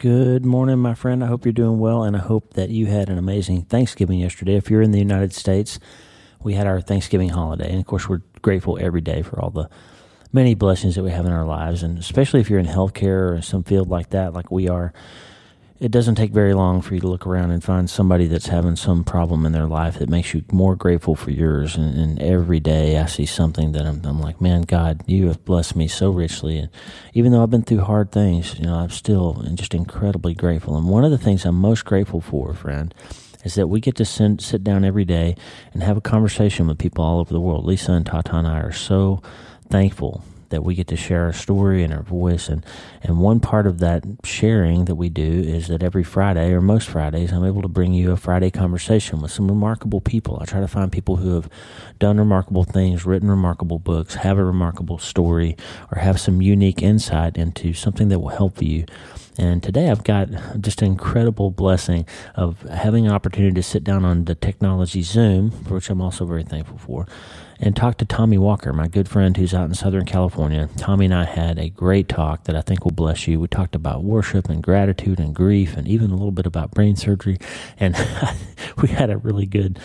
Good 0.00 0.46
morning, 0.46 0.78
my 0.78 0.94
friend. 0.94 1.22
I 1.22 1.26
hope 1.26 1.44
you're 1.44 1.52
doing 1.52 1.78
well, 1.78 2.04
and 2.04 2.16
I 2.16 2.20
hope 2.20 2.54
that 2.54 2.70
you 2.70 2.86
had 2.86 3.10
an 3.10 3.18
amazing 3.18 3.64
Thanksgiving 3.64 4.18
yesterday. 4.18 4.56
If 4.56 4.70
you're 4.70 4.80
in 4.80 4.92
the 4.92 4.98
United 4.98 5.34
States, 5.34 5.78
we 6.42 6.54
had 6.54 6.66
our 6.66 6.80
Thanksgiving 6.80 7.28
holiday, 7.28 7.68
and 7.68 7.80
of 7.80 7.84
course, 7.84 8.08
we're 8.08 8.22
grateful 8.40 8.78
every 8.80 9.02
day 9.02 9.20
for 9.20 9.38
all 9.38 9.50
the 9.50 9.68
many 10.32 10.54
blessings 10.54 10.94
that 10.94 11.02
we 11.02 11.10
have 11.10 11.26
in 11.26 11.32
our 11.32 11.44
lives, 11.44 11.82
and 11.82 11.98
especially 11.98 12.40
if 12.40 12.48
you're 12.48 12.58
in 12.58 12.64
healthcare 12.64 13.36
or 13.36 13.42
some 13.42 13.62
field 13.62 13.90
like 13.90 14.08
that, 14.08 14.32
like 14.32 14.50
we 14.50 14.70
are 14.70 14.94
it 15.80 15.90
doesn't 15.90 16.16
take 16.16 16.32
very 16.32 16.52
long 16.52 16.82
for 16.82 16.94
you 16.94 17.00
to 17.00 17.08
look 17.08 17.26
around 17.26 17.50
and 17.50 17.64
find 17.64 17.88
somebody 17.88 18.26
that's 18.26 18.48
having 18.48 18.76
some 18.76 19.02
problem 19.02 19.46
in 19.46 19.52
their 19.52 19.66
life 19.66 19.98
that 19.98 20.10
makes 20.10 20.34
you 20.34 20.44
more 20.52 20.76
grateful 20.76 21.16
for 21.16 21.30
yours. 21.30 21.74
And, 21.74 21.98
and 21.98 22.22
every 22.22 22.60
day 22.60 22.98
I 22.98 23.06
see 23.06 23.24
something 23.24 23.72
that 23.72 23.86
I'm, 23.86 24.04
I'm, 24.04 24.20
like, 24.20 24.42
man, 24.42 24.62
God, 24.62 25.00
you 25.06 25.28
have 25.28 25.42
blessed 25.46 25.74
me 25.76 25.88
so 25.88 26.10
richly. 26.10 26.58
And 26.58 26.68
even 27.14 27.32
though 27.32 27.42
I've 27.42 27.50
been 27.50 27.62
through 27.62 27.80
hard 27.80 28.12
things, 28.12 28.58
you 28.58 28.66
know, 28.66 28.74
I'm 28.74 28.90
still 28.90 29.42
just 29.54 29.72
incredibly 29.72 30.34
grateful. 30.34 30.76
And 30.76 30.86
one 30.86 31.04
of 31.04 31.10
the 31.10 31.18
things 31.18 31.46
I'm 31.46 31.56
most 31.56 31.86
grateful 31.86 32.20
for, 32.20 32.52
friend, 32.52 32.94
is 33.42 33.54
that 33.54 33.68
we 33.68 33.80
get 33.80 33.96
to 33.96 34.04
send, 34.04 34.42
sit 34.42 34.62
down 34.62 34.84
every 34.84 35.06
day 35.06 35.34
and 35.72 35.82
have 35.82 35.96
a 35.96 36.02
conversation 36.02 36.66
with 36.66 36.78
people 36.78 37.02
all 37.02 37.20
over 37.20 37.32
the 37.32 37.40
world. 37.40 37.64
Lisa 37.64 37.92
and 37.92 38.04
Tata 38.04 38.36
and 38.36 38.46
I 38.46 38.60
are 38.60 38.72
so 38.72 39.22
thankful 39.70 40.22
that 40.50 40.62
we 40.62 40.74
get 40.74 40.86
to 40.88 40.96
share 40.96 41.24
our 41.24 41.32
story 41.32 41.82
and 41.82 41.92
our 41.92 42.02
voice. 42.02 42.48
And, 42.48 42.64
and 43.02 43.18
one 43.18 43.40
part 43.40 43.66
of 43.66 43.78
that 43.78 44.04
sharing 44.22 44.84
that 44.84 44.94
we 44.94 45.08
do 45.08 45.22
is 45.22 45.68
that 45.68 45.82
every 45.82 46.04
Friday, 46.04 46.52
or 46.52 46.60
most 46.60 46.88
Fridays, 46.88 47.32
I'm 47.32 47.44
able 47.44 47.62
to 47.62 47.68
bring 47.68 47.94
you 47.94 48.12
a 48.12 48.16
Friday 48.16 48.50
conversation 48.50 49.20
with 49.20 49.32
some 49.32 49.48
remarkable 49.48 50.00
people. 50.00 50.38
I 50.40 50.44
try 50.44 50.60
to 50.60 50.68
find 50.68 50.92
people 50.92 51.16
who 51.16 51.34
have 51.34 51.48
done 51.98 52.18
remarkable 52.18 52.64
things, 52.64 53.06
written 53.06 53.30
remarkable 53.30 53.78
books, 53.78 54.16
have 54.16 54.38
a 54.38 54.44
remarkable 54.44 54.98
story, 54.98 55.56
or 55.90 55.98
have 55.98 56.20
some 56.20 56.42
unique 56.42 56.82
insight 56.82 57.36
into 57.36 57.72
something 57.72 58.08
that 58.08 58.18
will 58.18 58.28
help 58.28 58.60
you. 58.60 58.84
And 59.38 59.62
today 59.62 59.88
I've 59.88 60.04
got 60.04 60.28
just 60.60 60.82
an 60.82 60.88
incredible 60.88 61.50
blessing 61.50 62.04
of 62.34 62.60
having 62.62 63.06
an 63.06 63.12
opportunity 63.12 63.54
to 63.54 63.62
sit 63.62 63.84
down 63.84 64.04
on 64.04 64.26
the 64.26 64.34
technology 64.34 65.02
Zoom, 65.02 65.50
for 65.50 65.74
which 65.74 65.88
I'm 65.88 66.02
also 66.02 66.26
very 66.26 66.42
thankful 66.42 66.76
for, 66.76 67.06
and 67.62 67.76
talk 67.76 67.98
to 67.98 68.04
Tommy 68.06 68.38
Walker, 68.38 68.72
my 68.72 68.88
good 68.88 69.08
friend 69.08 69.36
who's 69.36 69.52
out 69.52 69.68
in 69.68 69.74
Southern 69.74 70.06
California. 70.06 70.68
Tommy 70.78 71.04
and 71.04 71.14
I 71.14 71.24
had 71.24 71.58
a 71.58 71.68
great 71.68 72.08
talk 72.08 72.44
that 72.44 72.56
I 72.56 72.62
think 72.62 72.84
will 72.84 72.92
bless 72.92 73.28
you. 73.28 73.38
We 73.38 73.48
talked 73.48 73.74
about 73.74 74.02
worship 74.02 74.48
and 74.48 74.62
gratitude 74.62 75.20
and 75.20 75.34
grief 75.34 75.76
and 75.76 75.86
even 75.86 76.10
a 76.10 76.14
little 76.14 76.30
bit 76.30 76.46
about 76.46 76.70
brain 76.70 76.96
surgery. 76.96 77.36
And 77.78 77.94
we 78.82 78.88
had 78.88 79.10
a 79.10 79.18
really 79.18 79.44
good 79.44 79.78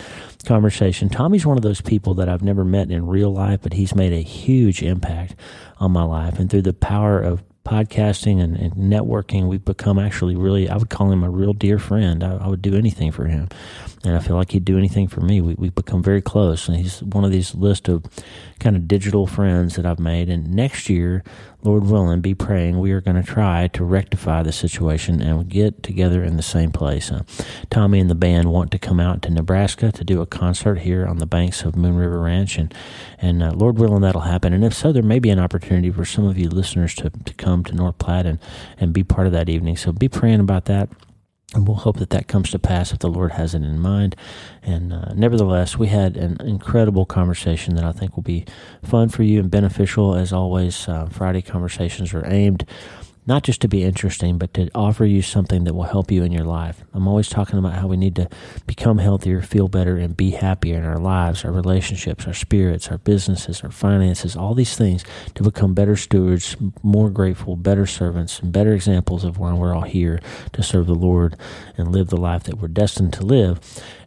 conversation. 0.46 1.10
Tommy's 1.10 1.44
one 1.44 1.58
of 1.58 1.62
those 1.62 1.82
people 1.82 2.14
that 2.14 2.28
I've 2.28 2.42
never 2.42 2.64
met 2.64 2.90
in 2.90 3.06
real 3.06 3.30
life, 3.30 3.60
but 3.62 3.74
he's 3.74 3.94
made 3.94 4.12
a 4.12 4.22
huge 4.22 4.82
impact 4.82 5.34
on 5.78 5.92
my 5.92 6.04
life. 6.04 6.38
And 6.38 6.50
through 6.50 6.62
the 6.62 6.72
power 6.72 7.20
of 7.20 7.42
podcasting 7.66 8.40
and, 8.40 8.56
and, 8.56 8.72
networking, 8.74 9.48
we've 9.48 9.64
become 9.64 9.98
actually 9.98 10.36
really, 10.36 10.70
I 10.70 10.76
would 10.76 10.88
call 10.88 11.10
him 11.10 11.24
a 11.24 11.28
real 11.28 11.52
dear 11.52 11.78
friend. 11.80 12.22
I, 12.22 12.36
I, 12.36 12.46
would 12.46 12.62
do 12.62 12.76
anything 12.76 13.10
for 13.10 13.26
him. 13.26 13.48
And 14.04 14.14
I 14.14 14.20
feel 14.20 14.36
like 14.36 14.52
he'd 14.52 14.64
do 14.64 14.78
anything 14.78 15.08
for 15.08 15.20
me. 15.20 15.40
We, 15.40 15.54
we've 15.54 15.74
become 15.74 16.00
very 16.00 16.22
close. 16.22 16.68
And 16.68 16.76
he's 16.76 17.02
one 17.02 17.24
of 17.24 17.32
these 17.32 17.56
list 17.56 17.88
of 17.88 18.04
kind 18.60 18.76
of 18.76 18.86
digital 18.86 19.26
friends 19.26 19.74
that 19.74 19.84
I've 19.84 19.98
made. 19.98 20.30
And 20.30 20.54
next 20.54 20.88
year, 20.88 21.24
Lord 21.66 21.84
willing, 21.84 22.20
be 22.20 22.34
praying, 22.34 22.78
we 22.78 22.92
are 22.92 23.00
going 23.00 23.20
to 23.20 23.22
try 23.22 23.66
to 23.68 23.84
rectify 23.84 24.42
the 24.44 24.52
situation 24.52 25.20
and 25.20 25.48
get 25.48 25.82
together 25.82 26.22
in 26.22 26.36
the 26.36 26.42
same 26.42 26.70
place. 26.70 27.10
Uh, 27.10 27.24
Tommy 27.70 27.98
and 27.98 28.08
the 28.08 28.14
band 28.14 28.52
want 28.52 28.70
to 28.70 28.78
come 28.78 29.00
out 29.00 29.20
to 29.22 29.30
Nebraska 29.30 29.90
to 29.90 30.04
do 30.04 30.20
a 30.20 30.26
concert 30.26 30.76
here 30.76 31.04
on 31.04 31.18
the 31.18 31.26
banks 31.26 31.64
of 31.64 31.74
Moon 31.74 31.96
River 31.96 32.20
Ranch. 32.20 32.56
And, 32.56 32.72
and 33.18 33.42
uh, 33.42 33.50
Lord 33.52 33.78
willing, 33.78 34.02
that'll 34.02 34.20
happen. 34.20 34.52
And 34.52 34.64
if 34.64 34.74
so, 34.74 34.92
there 34.92 35.02
may 35.02 35.18
be 35.18 35.30
an 35.30 35.40
opportunity 35.40 35.90
for 35.90 36.04
some 36.04 36.24
of 36.24 36.38
you 36.38 36.48
listeners 36.48 36.94
to, 36.94 37.10
to 37.10 37.34
come 37.34 37.64
to 37.64 37.74
North 37.74 37.98
Platte 37.98 38.26
and, 38.26 38.38
and 38.78 38.92
be 38.92 39.02
part 39.02 39.26
of 39.26 39.32
that 39.32 39.48
evening. 39.48 39.76
So 39.76 39.90
be 39.90 40.08
praying 40.08 40.40
about 40.40 40.66
that. 40.66 40.88
And 41.54 41.66
we'll 41.66 41.76
hope 41.76 41.98
that 41.98 42.10
that 42.10 42.26
comes 42.26 42.50
to 42.50 42.58
pass 42.58 42.92
if 42.92 42.98
the 42.98 43.08
Lord 43.08 43.32
has 43.32 43.54
it 43.54 43.62
in 43.62 43.78
mind. 43.78 44.16
And 44.62 44.92
uh, 44.92 45.12
nevertheless, 45.14 45.78
we 45.78 45.86
had 45.86 46.16
an 46.16 46.38
incredible 46.40 47.06
conversation 47.06 47.76
that 47.76 47.84
I 47.84 47.92
think 47.92 48.16
will 48.16 48.24
be 48.24 48.44
fun 48.82 49.08
for 49.10 49.22
you 49.22 49.38
and 49.38 49.50
beneficial. 49.50 50.16
As 50.16 50.32
always, 50.32 50.88
uh, 50.88 51.06
Friday 51.06 51.42
conversations 51.42 52.12
are 52.12 52.26
aimed 52.26 52.66
not 53.26 53.42
just 53.42 53.60
to 53.62 53.68
be 53.68 53.82
interesting, 53.82 54.38
but 54.38 54.54
to 54.54 54.70
offer 54.74 55.04
you 55.04 55.20
something 55.20 55.64
that 55.64 55.74
will 55.74 55.84
help 55.84 56.10
you 56.12 56.22
in 56.22 56.30
your 56.30 56.44
life. 56.44 56.84
I'm 56.94 57.08
always 57.08 57.28
talking 57.28 57.58
about 57.58 57.74
how 57.74 57.88
we 57.88 57.96
need 57.96 58.14
to 58.16 58.28
become 58.66 58.98
healthier, 58.98 59.42
feel 59.42 59.66
better, 59.66 59.96
and 59.96 60.16
be 60.16 60.30
happier 60.30 60.76
in 60.76 60.84
our 60.84 60.98
lives, 60.98 61.44
our 61.44 61.50
relationships, 61.50 62.26
our 62.26 62.32
spirits, 62.32 62.88
our 62.88 62.98
businesses, 62.98 63.62
our 63.62 63.70
finances, 63.70 64.36
all 64.36 64.54
these 64.54 64.76
things 64.76 65.04
to 65.34 65.42
become 65.42 65.74
better 65.74 65.96
stewards, 65.96 66.56
more 66.82 67.10
grateful, 67.10 67.56
better 67.56 67.86
servants, 67.86 68.38
and 68.38 68.52
better 68.52 68.72
examples 68.72 69.24
of 69.24 69.38
why 69.38 69.52
we're 69.52 69.74
all 69.74 69.82
here 69.82 70.20
to 70.52 70.62
serve 70.62 70.86
the 70.86 70.94
Lord 70.94 71.36
and 71.76 71.92
live 71.92 72.08
the 72.08 72.16
life 72.16 72.44
that 72.44 72.58
we're 72.58 72.68
destined 72.68 73.12
to 73.14 73.24
live. 73.24 73.60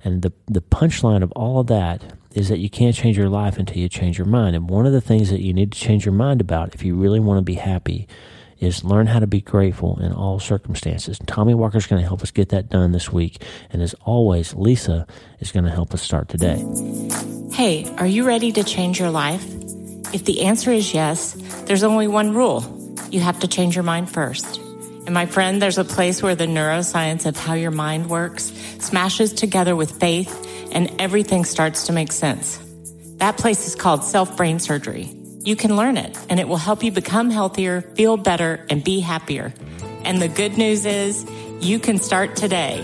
And 0.03 0.22
the, 0.22 0.31
the 0.47 0.62
punchline 0.62 1.24
of 1.24 1.31
all 1.34 1.59
of 1.59 1.68
that 1.68 2.02
is 2.34 2.47
that 2.47 2.59
you 2.59 2.69
can't 2.69 2.96
change 2.96 3.18
your 3.18 3.28
life 3.28 3.58
until 3.58 3.78
you 3.78 3.90
change 3.90 4.18
your 4.18 4.28
mind. 4.28 4.56
And 4.56 4.69
one 4.69 4.85
of 4.85 4.94
the 4.94 5.02
things 5.02 5.29
that 5.29 5.41
you 5.41 5.53
need 5.53 5.74
to 5.74 5.79
change 5.79 6.06
your 6.06 6.13
mind 6.13 6.40
about 6.40 6.74
if 6.74 6.84
you 6.84 6.96
really 6.96 7.19
want 7.19 7.40
to 7.40 7.44
be 7.44 7.56
happy 7.56 8.08
is 8.59 8.84
learn 8.84 9.08
how 9.08 9.20
to 9.20 9.28
be 9.28 9.42
grateful 9.42 10.00
in 10.00 10.12
all 10.12 10.40
circumstances. 10.40 11.20
Tommy 11.25 11.53
Walker 11.53 11.78
is 11.78 11.88
going 11.88 12.02
to 12.02 12.08
help 12.08 12.22
us 12.22 12.31
get 12.31 12.50
that 12.50 12.70
done 12.70 12.92
this 12.92 13.12
week. 13.12 13.44
And 13.72 13.81
as 13.81 13.94
always, 14.06 14.53
Lisa 14.53 15.08
is 15.40 15.52
going 15.52 15.66
to 15.66 15.72
help 15.72 15.94
us 15.94 16.02
start 16.02 16.30
today. 16.30 16.64
Hey, 17.53 17.90
are 17.97 18.08
you 18.08 18.25
ready 18.25 18.52
to 18.52 18.64
change 18.64 19.00
your 19.00 19.12
life? 19.12 19.44
If 20.14 20.25
the 20.25 20.42
answer 20.42 20.72
is 20.72 20.94
yes, 20.94 21.34
there's 21.66 21.84
only 21.84 22.08
one 22.08 22.34
rule. 22.34 22.64
You 23.12 23.22
have 23.22 23.40
to 23.42 23.47
change 23.47 23.75
your 23.75 23.84
mind 23.84 24.09
first. 24.09 24.58
And 24.58 25.14
my 25.14 25.26
friend, 25.26 25.62
there's 25.62 25.78
a 25.78 25.86
place 25.86 26.22
where 26.22 26.36
the 26.36 26.46
neuroscience 26.46 27.26
of 27.26 27.38
how 27.38 27.53
your 27.53 27.72
mind 27.72 28.09
works 28.09 28.53
smashes 28.80 29.34
together 29.34 29.76
with 29.76 30.00
faith 30.00 30.47
and 30.72 30.94
everything 31.00 31.46
starts 31.46 31.88
to 31.88 31.94
make 31.94 32.12
sense. 32.12 32.59
That 33.18 33.38
place 33.38 33.68
is 33.68 33.76
called 33.76 34.03
self 34.03 34.38
brain 34.38 34.59
surgery. 34.59 35.19
You 35.44 35.56
can 35.56 35.76
learn 35.76 35.96
it 35.98 36.18
and 36.30 36.40
it 36.40 36.48
will 36.48 36.58
help 36.58 36.84
you 36.84 36.92
become 36.92 37.30
healthier, 37.30 37.82
feel 37.82 38.18
better, 38.18 38.66
and 38.70 38.84
be 38.84 39.00
happier. 39.00 39.54
And 40.04 40.22
the 40.22 40.28
good 40.28 40.58
news 40.58 40.86
is 40.86 41.26
you 41.62 41.80
can 41.80 41.98
start 41.98 42.36
today. 42.36 42.84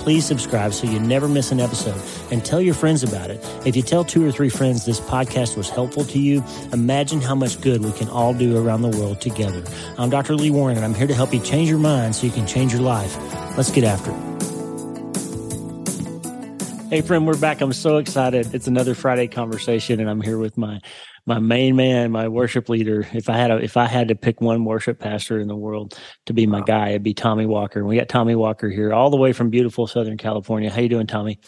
please 0.00 0.24
subscribe 0.24 0.72
so 0.72 0.86
you 0.86 0.98
never 0.98 1.28
miss 1.28 1.52
an 1.52 1.60
episode 1.60 2.00
and 2.32 2.44
tell 2.44 2.60
your 2.60 2.74
friends 2.74 3.02
about 3.02 3.30
it. 3.30 3.38
If 3.64 3.76
you 3.76 3.82
tell 3.82 4.04
two 4.04 4.26
or 4.26 4.32
three 4.32 4.48
friends 4.48 4.84
this 4.84 5.00
podcast 5.00 5.56
was 5.56 5.68
helpful 5.68 6.04
to 6.04 6.18
you, 6.18 6.42
imagine 6.72 7.20
how 7.20 7.34
much 7.34 7.60
good 7.60 7.84
we 7.84 7.92
can 7.92 8.08
all 8.08 8.34
do 8.34 8.56
around 8.56 8.82
the 8.82 8.88
world 8.88 9.20
together. 9.20 9.62
I'm 9.98 10.10
Dr. 10.10 10.34
Lee 10.34 10.50
Warren 10.50 10.76
and 10.76 10.84
I'm 10.84 10.94
here 10.94 11.06
to 11.06 11.14
help 11.14 11.32
you 11.32 11.40
change 11.40 11.68
your 11.68 11.78
mind 11.78 12.16
so 12.16 12.26
you 12.26 12.32
can 12.32 12.46
change 12.46 12.72
your 12.72 12.82
life. 12.82 13.16
Let's 13.56 13.70
get 13.70 13.84
after 13.84 14.10
it. 14.10 14.29
Hey 16.90 17.02
friend, 17.02 17.24
we're 17.24 17.38
back. 17.38 17.60
I'm 17.60 17.72
so 17.72 17.98
excited. 17.98 18.52
It's 18.52 18.66
another 18.66 18.96
Friday 18.96 19.28
conversation 19.28 20.00
and 20.00 20.10
I'm 20.10 20.20
here 20.20 20.38
with 20.38 20.58
my 20.58 20.80
my 21.24 21.38
main 21.38 21.76
man, 21.76 22.10
my 22.10 22.26
worship 22.26 22.68
leader. 22.68 23.06
If 23.12 23.28
I 23.28 23.36
had 23.36 23.52
a, 23.52 23.58
if 23.58 23.76
I 23.76 23.86
had 23.86 24.08
to 24.08 24.16
pick 24.16 24.40
one 24.40 24.64
worship 24.64 24.98
pastor 24.98 25.38
in 25.38 25.46
the 25.46 25.54
world 25.54 25.96
to 26.26 26.32
be 26.32 26.48
my 26.48 26.58
wow. 26.58 26.64
guy, 26.64 26.88
it'd 26.88 27.04
be 27.04 27.14
Tommy 27.14 27.46
Walker. 27.46 27.78
And 27.78 27.86
we 27.86 27.96
got 27.96 28.08
Tommy 28.08 28.34
Walker 28.34 28.68
here, 28.68 28.92
all 28.92 29.08
the 29.08 29.16
way 29.16 29.32
from 29.32 29.50
beautiful 29.50 29.86
Southern 29.86 30.16
California. 30.16 30.68
How 30.68 30.80
you 30.80 30.88
doing, 30.88 31.06
Tommy? 31.06 31.38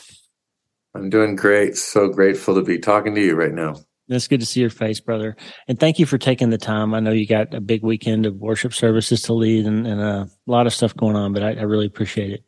I'm 0.94 1.10
doing 1.10 1.34
great. 1.34 1.76
So 1.76 2.08
grateful 2.08 2.54
to 2.54 2.62
be 2.62 2.78
talking 2.78 3.16
to 3.16 3.20
you 3.20 3.34
right 3.34 3.52
now. 3.52 3.74
It's 4.06 4.28
good 4.28 4.40
to 4.40 4.46
see 4.46 4.60
your 4.60 4.70
face, 4.70 5.00
brother. 5.00 5.34
And 5.66 5.80
thank 5.80 5.98
you 5.98 6.06
for 6.06 6.18
taking 6.18 6.50
the 6.50 6.58
time. 6.58 6.94
I 6.94 7.00
know 7.00 7.10
you 7.10 7.26
got 7.26 7.52
a 7.52 7.60
big 7.60 7.82
weekend 7.82 8.26
of 8.26 8.36
worship 8.36 8.74
services 8.74 9.22
to 9.22 9.32
lead 9.32 9.66
and, 9.66 9.88
and 9.88 10.00
a 10.00 10.28
lot 10.46 10.68
of 10.68 10.72
stuff 10.72 10.94
going 10.94 11.16
on, 11.16 11.32
but 11.32 11.42
I, 11.42 11.54
I 11.54 11.62
really 11.62 11.86
appreciate 11.86 12.30
it. 12.30 12.44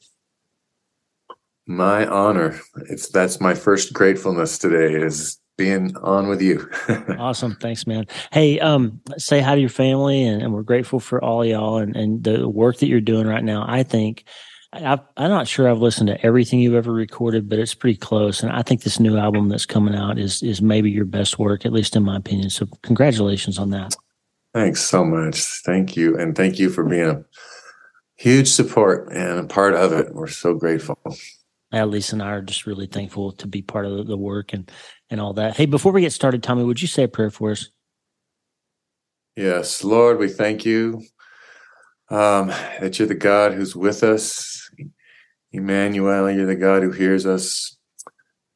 My 1.66 2.06
honor. 2.06 2.60
It's 2.90 3.08
that's 3.08 3.40
my 3.40 3.54
first 3.54 3.92
gratefulness 3.92 4.58
today 4.58 4.94
is 4.94 5.38
being 5.56 5.96
on 5.98 6.28
with 6.28 6.42
you. 6.42 6.68
awesome. 7.18 7.56
Thanks, 7.60 7.86
man. 7.86 8.06
Hey, 8.32 8.58
um, 8.60 9.00
say 9.16 9.40
hi 9.40 9.54
to 9.54 9.60
your 9.60 9.70
family 9.70 10.24
and, 10.24 10.42
and, 10.42 10.52
we're 10.52 10.62
grateful 10.62 10.98
for 10.98 11.22
all 11.22 11.44
y'all 11.44 11.78
and, 11.78 11.94
and 11.94 12.24
the 12.24 12.48
work 12.48 12.78
that 12.78 12.88
you're 12.88 13.00
doing 13.00 13.26
right 13.26 13.44
now. 13.44 13.64
I 13.66 13.84
think 13.84 14.24
i 14.74 14.98
am 15.16 15.30
not 15.30 15.46
sure 15.46 15.68
I've 15.68 15.78
listened 15.78 16.08
to 16.08 16.26
everything 16.26 16.58
you've 16.58 16.74
ever 16.74 16.92
recorded, 16.92 17.48
but 17.48 17.60
it's 17.60 17.74
pretty 17.74 17.96
close. 17.96 18.42
And 18.42 18.50
I 18.50 18.62
think 18.62 18.82
this 18.82 18.98
new 18.98 19.16
album 19.16 19.48
that's 19.48 19.66
coming 19.66 19.94
out 19.94 20.18
is, 20.18 20.42
is 20.42 20.60
maybe 20.60 20.90
your 20.90 21.04
best 21.04 21.38
work, 21.38 21.64
at 21.64 21.72
least 21.72 21.94
in 21.94 22.02
my 22.02 22.16
opinion. 22.16 22.50
So 22.50 22.66
congratulations 22.82 23.58
on 23.58 23.70
that. 23.70 23.94
Thanks 24.52 24.80
so 24.80 25.04
much. 25.04 25.38
Thank 25.64 25.96
you. 25.96 26.18
And 26.18 26.36
thank 26.36 26.58
you 26.58 26.70
for 26.70 26.84
being 26.84 27.08
a 27.08 27.24
huge 28.16 28.48
support 28.48 29.12
and 29.12 29.38
a 29.38 29.44
part 29.44 29.74
of 29.74 29.92
it. 29.92 30.12
We're 30.12 30.26
so 30.26 30.54
grateful. 30.54 30.98
Lisa 31.82 32.14
and 32.14 32.22
I 32.22 32.30
are 32.30 32.42
just 32.42 32.66
really 32.66 32.86
thankful 32.86 33.32
to 33.32 33.48
be 33.48 33.60
part 33.60 33.86
of 33.86 34.06
the 34.06 34.16
work 34.16 34.52
and 34.52 34.70
and 35.10 35.20
all 35.20 35.32
that. 35.34 35.56
Hey, 35.56 35.66
before 35.66 35.92
we 35.92 36.02
get 36.02 36.12
started, 36.12 36.42
Tommy, 36.42 36.62
would 36.62 36.80
you 36.80 36.88
say 36.88 37.02
a 37.02 37.08
prayer 37.08 37.30
for 37.30 37.50
us? 37.50 37.68
Yes, 39.36 39.82
Lord, 39.82 40.18
we 40.18 40.28
thank 40.28 40.64
you 40.64 41.02
um, 42.08 42.48
that 42.80 42.98
you're 42.98 43.08
the 43.08 43.14
God 43.14 43.52
who's 43.52 43.74
with 43.74 44.04
us. 44.04 44.70
Emmanuel, 45.52 46.30
you're 46.30 46.46
the 46.46 46.56
God 46.56 46.82
who 46.82 46.90
hears 46.90 47.26
us, 47.26 47.76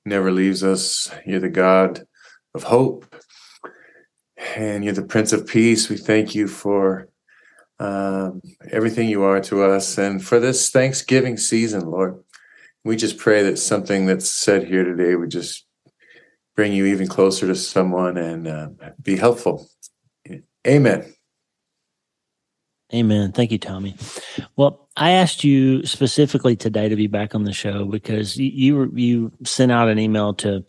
never 0.05 0.31
leaves 0.31 0.63
us. 0.63 1.11
You're 1.27 1.41
the 1.41 1.49
God 1.49 2.03
of 2.55 2.65
hope, 2.65 3.15
and 4.57 4.85
you're 4.85 4.95
the 4.95 5.03
Prince 5.03 5.33
of 5.33 5.47
Peace. 5.47 5.89
We 5.89 5.97
thank 5.97 6.35
you 6.35 6.49
for 6.49 7.09
um, 7.81 8.43
everything 8.71 9.09
you 9.09 9.23
are 9.23 9.41
to 9.43 9.63
us 9.63 9.99
and 9.99 10.25
for 10.25 10.41
this 10.41 10.71
Thanksgiving 10.71 11.37
season, 11.37 11.83
Lord. 11.89 12.23
We 12.89 12.97
just 12.97 13.19
pray 13.19 13.43
that 13.43 13.59
something 13.59 14.07
that's 14.07 14.31
said 14.31 14.67
here 14.67 14.83
today 14.83 15.15
would 15.15 15.29
just 15.31 15.67
bring 16.57 16.73
you 16.73 16.87
even 16.87 17.07
closer 17.07 17.47
to 17.47 17.55
someone 17.55 18.17
and 18.17 18.49
uh, 18.49 18.69
be 19.03 19.15
helpful. 19.15 19.69
Amen. 20.67 21.05
Amen. 22.95 23.33
Thank 23.33 23.53
you, 23.53 23.59
Tommy. 23.59 23.95
Well, 24.57 24.89
I 24.97 25.11
asked 25.11 25.45
you 25.45 25.85
specifically 25.85 26.57
today 26.57 26.89
to 26.89 26.97
be 26.97 27.09
back 27.09 27.35
on 27.35 27.45
the 27.45 27.53
show 27.53 27.85
because 27.85 28.39
you 28.39 28.91
you 28.95 29.33
sent 29.45 29.71
out 29.71 29.91
an 29.91 29.99
email 29.99 30.33
to 30.37 30.65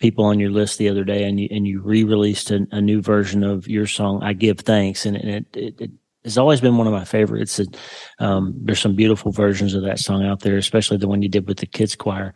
people 0.00 0.26
on 0.26 0.38
your 0.38 0.50
list 0.50 0.76
the 0.76 0.90
other 0.90 1.02
day, 1.02 1.24
and 1.24 1.40
you 1.40 1.48
and 1.50 1.66
you 1.66 1.80
re-released 1.80 2.50
a, 2.50 2.66
a 2.72 2.82
new 2.82 3.00
version 3.00 3.42
of 3.42 3.66
your 3.66 3.86
song 3.86 4.22
"I 4.22 4.34
Give 4.34 4.58
Thanks," 4.58 5.06
and 5.06 5.16
it, 5.16 5.46
it, 5.54 5.80
it 5.80 5.90
has 6.24 6.38
always 6.38 6.60
been 6.60 6.76
one 6.76 6.86
of 6.86 6.92
my 6.92 7.04
favorites. 7.04 7.58
It, 7.58 7.76
um, 8.18 8.54
there's 8.56 8.80
some 8.80 8.96
beautiful 8.96 9.30
versions 9.30 9.74
of 9.74 9.82
that 9.82 9.98
song 9.98 10.24
out 10.24 10.40
there, 10.40 10.56
especially 10.56 10.96
the 10.96 11.08
one 11.08 11.22
you 11.22 11.28
did 11.28 11.46
with 11.46 11.58
the 11.58 11.66
kids 11.66 11.94
choir 11.94 12.34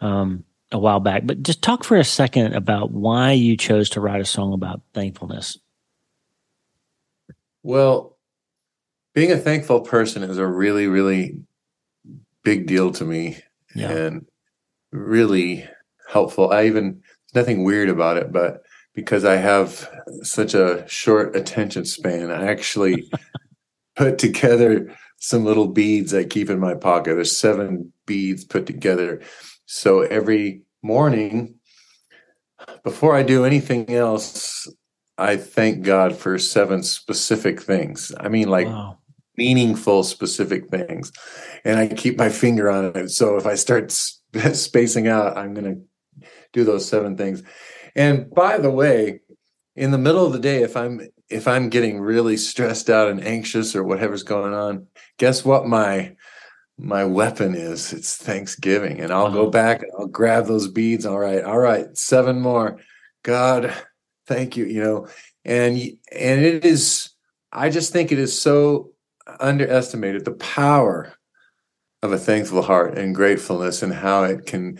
um, 0.00 0.44
a 0.72 0.78
while 0.78 1.00
back. 1.00 1.22
But 1.24 1.42
just 1.42 1.62
talk 1.62 1.84
for 1.84 1.96
a 1.96 2.04
second 2.04 2.54
about 2.54 2.90
why 2.90 3.32
you 3.32 3.56
chose 3.56 3.90
to 3.90 4.00
write 4.00 4.20
a 4.20 4.24
song 4.24 4.52
about 4.52 4.82
thankfulness. 4.94 5.58
Well, 7.62 8.16
being 9.14 9.32
a 9.32 9.38
thankful 9.38 9.80
person 9.80 10.22
is 10.22 10.38
a 10.38 10.46
really, 10.46 10.86
really 10.86 11.38
big 12.42 12.66
deal 12.66 12.90
to 12.92 13.04
me 13.04 13.38
yeah. 13.74 13.90
and 13.90 14.26
really 14.92 15.68
helpful. 16.08 16.50
I 16.50 16.66
even, 16.66 17.02
nothing 17.34 17.64
weird 17.64 17.90
about 17.90 18.16
it, 18.16 18.32
but 18.32 18.62
because 18.94 19.24
I 19.24 19.36
have 19.36 19.88
such 20.22 20.54
a 20.54 20.84
short 20.88 21.36
attention 21.36 21.84
span, 21.84 22.30
I 22.30 22.46
actually 22.46 23.10
put 23.96 24.18
together 24.18 24.94
some 25.18 25.44
little 25.44 25.68
beads 25.68 26.14
I 26.14 26.24
keep 26.24 26.50
in 26.50 26.58
my 26.58 26.74
pocket. 26.74 27.14
There's 27.14 27.36
seven 27.36 27.92
beads 28.06 28.44
put 28.44 28.66
together. 28.66 29.20
So 29.66 30.00
every 30.00 30.62
morning, 30.82 31.56
before 32.82 33.14
I 33.14 33.22
do 33.22 33.44
anything 33.44 33.90
else, 33.90 34.66
I 35.18 35.36
thank 35.36 35.84
God 35.84 36.16
for 36.16 36.38
seven 36.38 36.82
specific 36.82 37.60
things. 37.60 38.12
I 38.18 38.28
mean, 38.28 38.48
like 38.48 38.66
wow. 38.66 38.98
meaningful, 39.36 40.02
specific 40.02 40.68
things. 40.68 41.12
And 41.64 41.78
I 41.78 41.88
keep 41.88 42.16
my 42.16 42.30
finger 42.30 42.70
on 42.70 42.96
it. 42.96 43.10
So 43.10 43.36
if 43.36 43.46
I 43.46 43.54
start 43.54 43.92
spacing 44.52 45.08
out, 45.08 45.36
I'm 45.36 45.52
going 45.52 45.74
to 45.74 46.26
do 46.54 46.64
those 46.64 46.88
seven 46.88 47.16
things. 47.18 47.42
And 47.94 48.30
by 48.30 48.58
the 48.58 48.70
way, 48.70 49.20
in 49.76 49.90
the 49.90 49.98
middle 49.98 50.26
of 50.26 50.32
the 50.32 50.38
day, 50.38 50.62
if 50.62 50.76
I'm 50.76 51.00
if 51.28 51.46
I'm 51.46 51.68
getting 51.68 52.00
really 52.00 52.36
stressed 52.36 52.90
out 52.90 53.08
and 53.08 53.24
anxious 53.24 53.76
or 53.76 53.84
whatever's 53.84 54.24
going 54.24 54.52
on, 54.52 54.86
guess 55.18 55.44
what 55.44 55.66
my 55.66 56.16
my 56.78 57.04
weapon 57.04 57.54
is? 57.54 57.92
It's 57.92 58.16
Thanksgiving. 58.16 59.00
And 59.00 59.12
I'll 59.12 59.30
go 59.30 59.42
uh-huh. 59.42 59.50
back 59.50 59.82
and 59.82 59.92
I'll 59.98 60.06
grab 60.06 60.46
those 60.46 60.68
beads. 60.68 61.06
All 61.06 61.18
right, 61.18 61.44
all 61.44 61.58
right, 61.58 61.96
seven 61.96 62.40
more. 62.40 62.78
God, 63.22 63.74
thank 64.30 64.56
you 64.56 64.64
you 64.64 64.80
know 64.80 65.08
and 65.44 65.76
and 66.12 66.40
it 66.40 66.64
is 66.64 67.10
i 67.52 67.68
just 67.68 67.92
think 67.92 68.12
it 68.12 68.18
is 68.18 68.40
so 68.40 68.92
underestimated 69.40 70.24
the 70.24 70.30
power 70.34 71.12
of 72.04 72.12
a 72.12 72.18
thankful 72.18 72.62
heart 72.62 72.96
and 72.96 73.12
gratefulness 73.12 73.82
and 73.82 73.92
how 73.92 74.22
it 74.22 74.46
can 74.46 74.78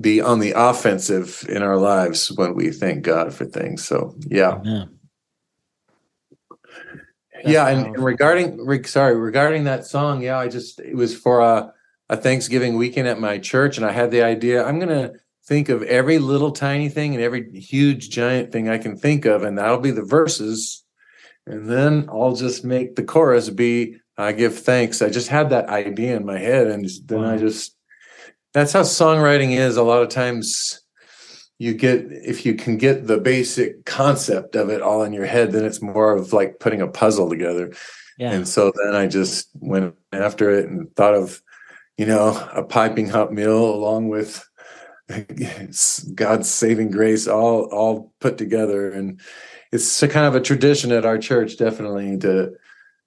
be 0.00 0.20
on 0.20 0.40
the 0.40 0.52
offensive 0.56 1.44
in 1.48 1.62
our 1.62 1.76
lives 1.76 2.32
when 2.32 2.54
we 2.54 2.70
thank 2.70 3.02
god 3.02 3.32
for 3.34 3.44
things 3.44 3.84
so 3.84 4.16
yeah 4.26 4.58
yeah 7.44 7.68
and, 7.68 7.86
and, 7.94 8.04
regarding 8.04 8.84
sorry 8.84 9.14
regarding 9.16 9.64
that 9.64 9.84
song 9.84 10.22
yeah 10.22 10.38
i 10.38 10.48
just 10.48 10.80
it 10.80 10.96
was 10.96 11.14
for 11.16 11.40
a, 11.40 11.72
a 12.08 12.16
thanksgiving 12.16 12.76
weekend 12.76 13.06
at 13.06 13.20
my 13.20 13.36
church 13.38 13.76
and 13.76 13.84
i 13.84 13.92
had 13.92 14.10
the 14.10 14.22
idea 14.22 14.64
i'm 14.64 14.78
gonna 14.78 15.12
think 15.46 15.68
of 15.68 15.82
every 15.84 16.18
little 16.18 16.50
tiny 16.50 16.88
thing 16.88 17.14
and 17.14 17.22
every 17.22 17.50
huge 17.58 18.10
giant 18.10 18.50
thing 18.50 18.68
I 18.68 18.78
can 18.78 18.96
think 18.96 19.24
of, 19.24 19.44
and 19.44 19.56
that'll 19.56 19.78
be 19.78 19.92
the 19.92 20.02
verses. 20.02 20.84
And 21.46 21.70
then 21.70 22.08
I'll 22.10 22.34
just 22.34 22.64
make 22.64 22.96
the 22.96 23.04
chorus 23.04 23.48
be 23.50 23.98
I 24.18 24.32
give 24.32 24.58
thanks. 24.58 25.02
I 25.02 25.10
just 25.10 25.28
had 25.28 25.50
that 25.50 25.68
idea 25.68 26.16
in 26.16 26.26
my 26.26 26.38
head, 26.38 26.66
and 26.66 26.88
then 27.04 27.22
wow. 27.22 27.34
I 27.34 27.36
just 27.36 27.75
that's 28.56 28.72
how 28.72 28.80
songwriting 28.80 29.50
is. 29.50 29.76
A 29.76 29.82
lot 29.82 30.02
of 30.02 30.08
times 30.08 30.80
you 31.58 31.74
get 31.74 32.06
if 32.10 32.46
you 32.46 32.54
can 32.54 32.78
get 32.78 33.06
the 33.06 33.18
basic 33.18 33.84
concept 33.84 34.56
of 34.56 34.70
it 34.70 34.80
all 34.80 35.02
in 35.02 35.12
your 35.12 35.26
head, 35.26 35.52
then 35.52 35.62
it's 35.62 35.82
more 35.82 36.14
of 36.14 36.32
like 36.32 36.58
putting 36.58 36.80
a 36.80 36.88
puzzle 36.88 37.28
together. 37.28 37.74
Yeah. 38.18 38.32
And 38.32 38.48
so 38.48 38.72
then 38.82 38.94
I 38.94 39.08
just 39.08 39.50
went 39.56 39.94
after 40.10 40.50
it 40.50 40.70
and 40.70 40.88
thought 40.96 41.12
of, 41.12 41.42
you 41.98 42.06
know, 42.06 42.48
a 42.54 42.62
piping 42.62 43.10
hot 43.10 43.30
meal 43.30 43.62
along 43.62 44.08
with 44.08 44.42
God's 46.14 46.48
saving 46.48 46.92
grace 46.92 47.28
all 47.28 47.64
all 47.64 48.14
put 48.20 48.38
together, 48.38 48.90
and 48.90 49.20
it's 49.70 50.02
a 50.02 50.08
kind 50.08 50.24
of 50.24 50.34
a 50.34 50.40
tradition 50.40 50.92
at 50.92 51.04
our 51.04 51.18
church, 51.18 51.58
definitely 51.58 52.16
to 52.20 52.52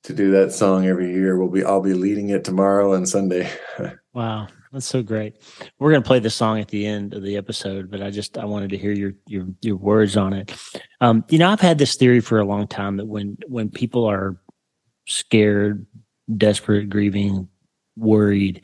to 0.04 0.14
do 0.14 0.30
that 0.32 0.52
song 0.52 0.86
every 0.86 1.12
year. 1.12 1.40
We'll 1.40 1.50
be 1.50 1.64
I'll 1.64 1.82
be 1.82 1.96
leading 1.96 2.30
it 2.30 2.44
tomorrow 2.44 2.94
and 2.94 3.10
Sunday. 3.10 3.50
wow, 4.14 4.48
that's 4.72 4.86
so 4.86 5.02
great. 5.02 5.36
We're 5.80 5.92
gonna 5.92 6.04
play 6.04 6.20
the 6.20 6.30
song 6.30 6.60
at 6.60 6.68
the 6.68 6.86
end 6.86 7.14
of 7.14 7.24
the 7.24 7.38
episode, 7.38 7.90
but 7.90 8.02
I 8.02 8.12
just 8.12 8.38
I 8.38 8.46
wanted 8.46 8.70
to 8.72 8.78
hear 8.78 8.92
your 8.92 9.14
your 9.28 9.48
your 9.62 9.78
words 9.78 10.16
on 10.16 10.34
it. 10.34 10.54
Um, 11.02 11.26
you 11.30 11.40
know, 11.40 11.50
I've 11.50 11.62
had 11.62 11.80
this 11.80 11.96
theory 11.96 12.20
for 12.20 12.40
a 12.40 12.46
long 12.46 12.68
time 12.68 12.98
that 12.98 13.08
when 13.08 13.38
when 13.48 13.70
people 13.70 14.06
are 14.06 14.40
scared, 15.08 15.88
desperate, 16.38 16.90
grieving, 16.90 17.50
worried, 17.98 18.62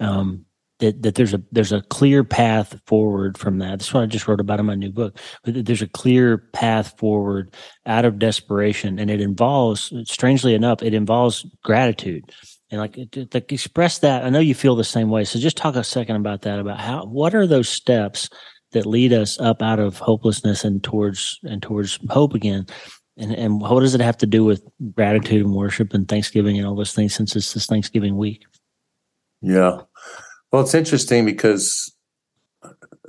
um, 0.00 0.44
that 0.80 1.02
that 1.02 1.14
there's 1.14 1.34
a 1.34 1.42
there's 1.50 1.72
a 1.72 1.82
clear 1.82 2.24
path 2.24 2.80
forward 2.86 3.38
from 3.38 3.58
that. 3.58 3.78
That's 3.78 3.92
what 3.92 4.02
I 4.02 4.06
just 4.06 4.28
wrote 4.28 4.40
about 4.40 4.60
in 4.60 4.66
my 4.66 4.74
new 4.74 4.92
book. 4.92 5.18
But 5.44 5.64
there's 5.64 5.82
a 5.82 5.88
clear 5.88 6.38
path 6.38 6.98
forward 6.98 7.54
out 7.86 8.04
of 8.04 8.18
desperation, 8.18 8.98
and 8.98 9.10
it 9.10 9.20
involves, 9.20 9.92
strangely 10.04 10.54
enough, 10.54 10.82
it 10.82 10.94
involves 10.94 11.46
gratitude. 11.64 12.30
And 12.70 12.80
like, 12.80 12.98
express 13.52 14.00
that. 14.00 14.24
I 14.24 14.30
know 14.30 14.40
you 14.40 14.54
feel 14.54 14.76
the 14.76 14.84
same 14.84 15.08
way. 15.08 15.24
So 15.24 15.38
just 15.38 15.56
talk 15.56 15.74
a 15.74 15.84
second 15.84 16.16
about 16.16 16.42
that. 16.42 16.58
About 16.58 16.80
how 16.80 17.04
what 17.06 17.34
are 17.34 17.46
those 17.46 17.68
steps 17.68 18.28
that 18.72 18.86
lead 18.86 19.12
us 19.12 19.40
up 19.40 19.62
out 19.62 19.78
of 19.78 19.98
hopelessness 19.98 20.64
and 20.64 20.82
towards 20.84 21.38
and 21.44 21.62
towards 21.62 21.98
hope 22.10 22.34
again. 22.34 22.66
And 23.16 23.32
and 23.32 23.60
what 23.60 23.80
does 23.80 23.94
it 23.94 24.00
have 24.00 24.18
to 24.18 24.26
do 24.26 24.44
with 24.44 24.62
gratitude 24.94 25.44
and 25.44 25.54
worship 25.54 25.94
and 25.94 26.06
Thanksgiving 26.06 26.58
and 26.58 26.66
all 26.66 26.76
those 26.76 26.94
things 26.94 27.14
since 27.14 27.34
it's 27.34 27.54
this 27.54 27.66
Thanksgiving 27.66 28.16
week? 28.16 28.44
Yeah. 29.40 29.80
Well, 30.52 30.62
it's 30.62 30.74
interesting 30.74 31.24
because 31.24 31.94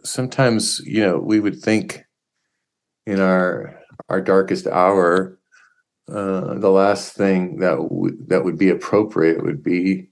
sometimes 0.03 0.79
you 0.85 1.01
know 1.01 1.19
we 1.19 1.39
would 1.39 1.59
think 1.59 2.05
in 3.05 3.19
our 3.19 3.79
our 4.07 4.21
darkest 4.21 4.67
hour, 4.67 5.38
uh, 6.11 6.55
the 6.55 6.69
last 6.69 7.13
thing 7.13 7.59
that 7.59 7.75
w- 7.75 8.17
that 8.27 8.43
would 8.43 8.57
be 8.57 8.69
appropriate 8.69 9.43
would 9.43 9.63
be 9.63 10.09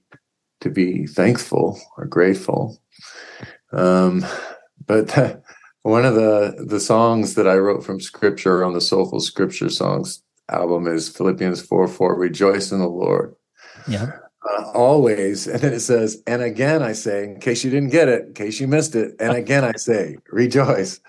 to 0.60 0.70
be 0.70 1.06
thankful 1.06 1.80
or 1.96 2.06
grateful. 2.06 2.80
Um, 3.72 4.24
but 4.86 5.42
one 5.82 6.04
of 6.04 6.14
the 6.14 6.64
the 6.66 6.80
songs 6.80 7.34
that 7.34 7.48
I 7.48 7.56
wrote 7.56 7.84
from 7.84 8.00
Scripture 8.00 8.64
on 8.64 8.74
the 8.74 8.80
Soulful 8.80 9.20
Scripture 9.20 9.70
Songs 9.70 10.22
album 10.48 10.86
is 10.86 11.08
Philippians 11.08 11.62
four 11.62 11.86
four. 11.88 12.18
Rejoice 12.18 12.72
in 12.72 12.80
the 12.80 12.88
Lord. 12.88 13.34
Yeah 13.86 14.12
uh, 14.48 14.70
always. 14.72 15.46
And 15.46 15.60
then 15.60 15.72
it 15.72 15.80
says, 15.80 16.22
and 16.26 16.42
again 16.42 16.82
I 16.82 16.92
say, 16.92 17.24
in 17.24 17.40
case 17.40 17.64
you 17.64 17.70
didn't 17.70 17.90
get 17.90 18.08
it, 18.08 18.26
in 18.28 18.34
case 18.34 18.60
you 18.60 18.68
missed 18.68 18.94
it, 18.94 19.14
and 19.20 19.36
again 19.36 19.64
I 19.64 19.72
say, 19.72 20.16
rejoice. 20.30 21.00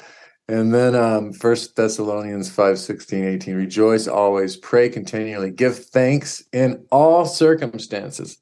And 0.50 0.74
then 0.74 0.96
um, 0.96 1.32
First 1.32 1.76
Thessalonians 1.76 2.50
5, 2.50 2.80
16, 2.80 3.24
18, 3.24 3.56
rejoice 3.56 4.08
always, 4.08 4.58
pray 4.58 4.90
continually, 4.90 5.52
give 5.52 5.78
thanks 5.78 6.44
in 6.52 6.84
all 6.90 7.28
circumstances, 7.28 8.40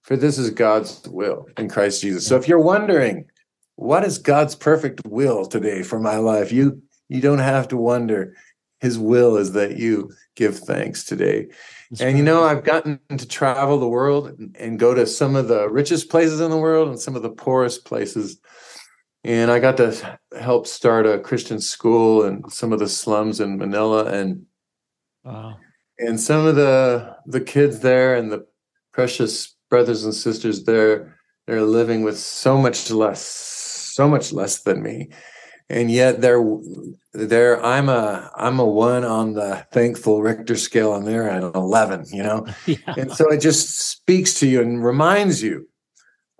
for 0.00 0.16
this 0.16 0.38
is 0.38 0.48
God's 0.48 1.06
will 1.06 1.46
in 1.58 1.68
Christ 1.68 2.00
Jesus. 2.00 2.26
So 2.26 2.36
if 2.36 2.48
you're 2.48 2.58
wondering, 2.58 3.26
what 3.76 4.04
is 4.04 4.16
God's 4.16 4.54
perfect 4.54 5.02
will 5.04 5.44
today 5.44 5.82
for 5.82 6.00
my 6.00 6.16
life? 6.16 6.50
You 6.50 6.80
you 7.10 7.20
don't 7.20 7.40
have 7.40 7.68
to 7.68 7.76
wonder. 7.76 8.34
his 8.78 8.98
will 8.98 9.36
is 9.36 9.52
that 9.52 9.76
you 9.76 10.10
give 10.36 10.58
thanks 10.58 11.04
today. 11.04 11.48
That's 11.90 12.00
and 12.00 12.12
right. 12.12 12.16
you 12.16 12.22
know, 12.22 12.42
I've 12.42 12.64
gotten 12.64 13.00
to 13.14 13.28
travel 13.28 13.78
the 13.78 13.86
world 13.86 14.28
and, 14.28 14.56
and, 14.58 14.78
go 14.78 14.94
to 14.94 15.06
some 15.06 15.36
of 15.36 15.48
the 15.48 15.68
richest 15.68 16.08
places 16.08 16.40
in 16.40 16.50
the 16.50 16.56
world 16.56 16.88
and 16.88 16.98
some 16.98 17.16
of 17.16 17.20
the 17.20 17.28
poorest 17.28 17.84
places. 17.84 18.40
And 19.22 19.50
I 19.50 19.58
got 19.58 19.76
to 19.76 20.18
help 20.38 20.66
start 20.66 21.06
a 21.06 21.18
Christian 21.18 21.60
school 21.60 22.24
in 22.24 22.48
some 22.48 22.72
of 22.72 22.78
the 22.78 22.88
slums 22.88 23.40
in 23.40 23.58
Manila 23.58 24.06
and 24.06 24.46
wow. 25.24 25.56
and 25.98 26.18
some 26.18 26.46
of 26.46 26.56
the 26.56 27.16
the 27.26 27.40
kids 27.40 27.80
there 27.80 28.14
and 28.14 28.32
the 28.32 28.46
precious 28.92 29.56
brothers 29.68 30.04
and 30.04 30.14
sisters 30.14 30.64
there 30.64 31.16
they're 31.46 31.62
living 31.62 32.02
with 32.02 32.18
so 32.18 32.58
much 32.58 32.90
less 32.90 33.24
so 33.24 34.08
much 34.08 34.32
less 34.32 34.62
than 34.62 34.82
me 34.82 35.08
and 35.68 35.90
yet 35.90 36.20
they're 36.20 36.44
there 37.12 37.64
i'm 37.64 37.88
a 37.88 38.30
i'm 38.36 38.58
a 38.58 38.64
one 38.64 39.04
on 39.04 39.34
the 39.34 39.64
thankful 39.72 40.20
richter 40.22 40.56
scale 40.56 40.94
and 40.94 41.06
they're 41.06 41.30
at 41.30 41.42
11 41.42 42.04
you 42.12 42.22
know 42.22 42.46
yeah. 42.66 42.76
and 42.96 43.12
so 43.12 43.30
it 43.30 43.40
just 43.40 43.80
speaks 43.80 44.34
to 44.34 44.46
you 44.46 44.60
and 44.60 44.84
reminds 44.84 45.42
you 45.42 45.68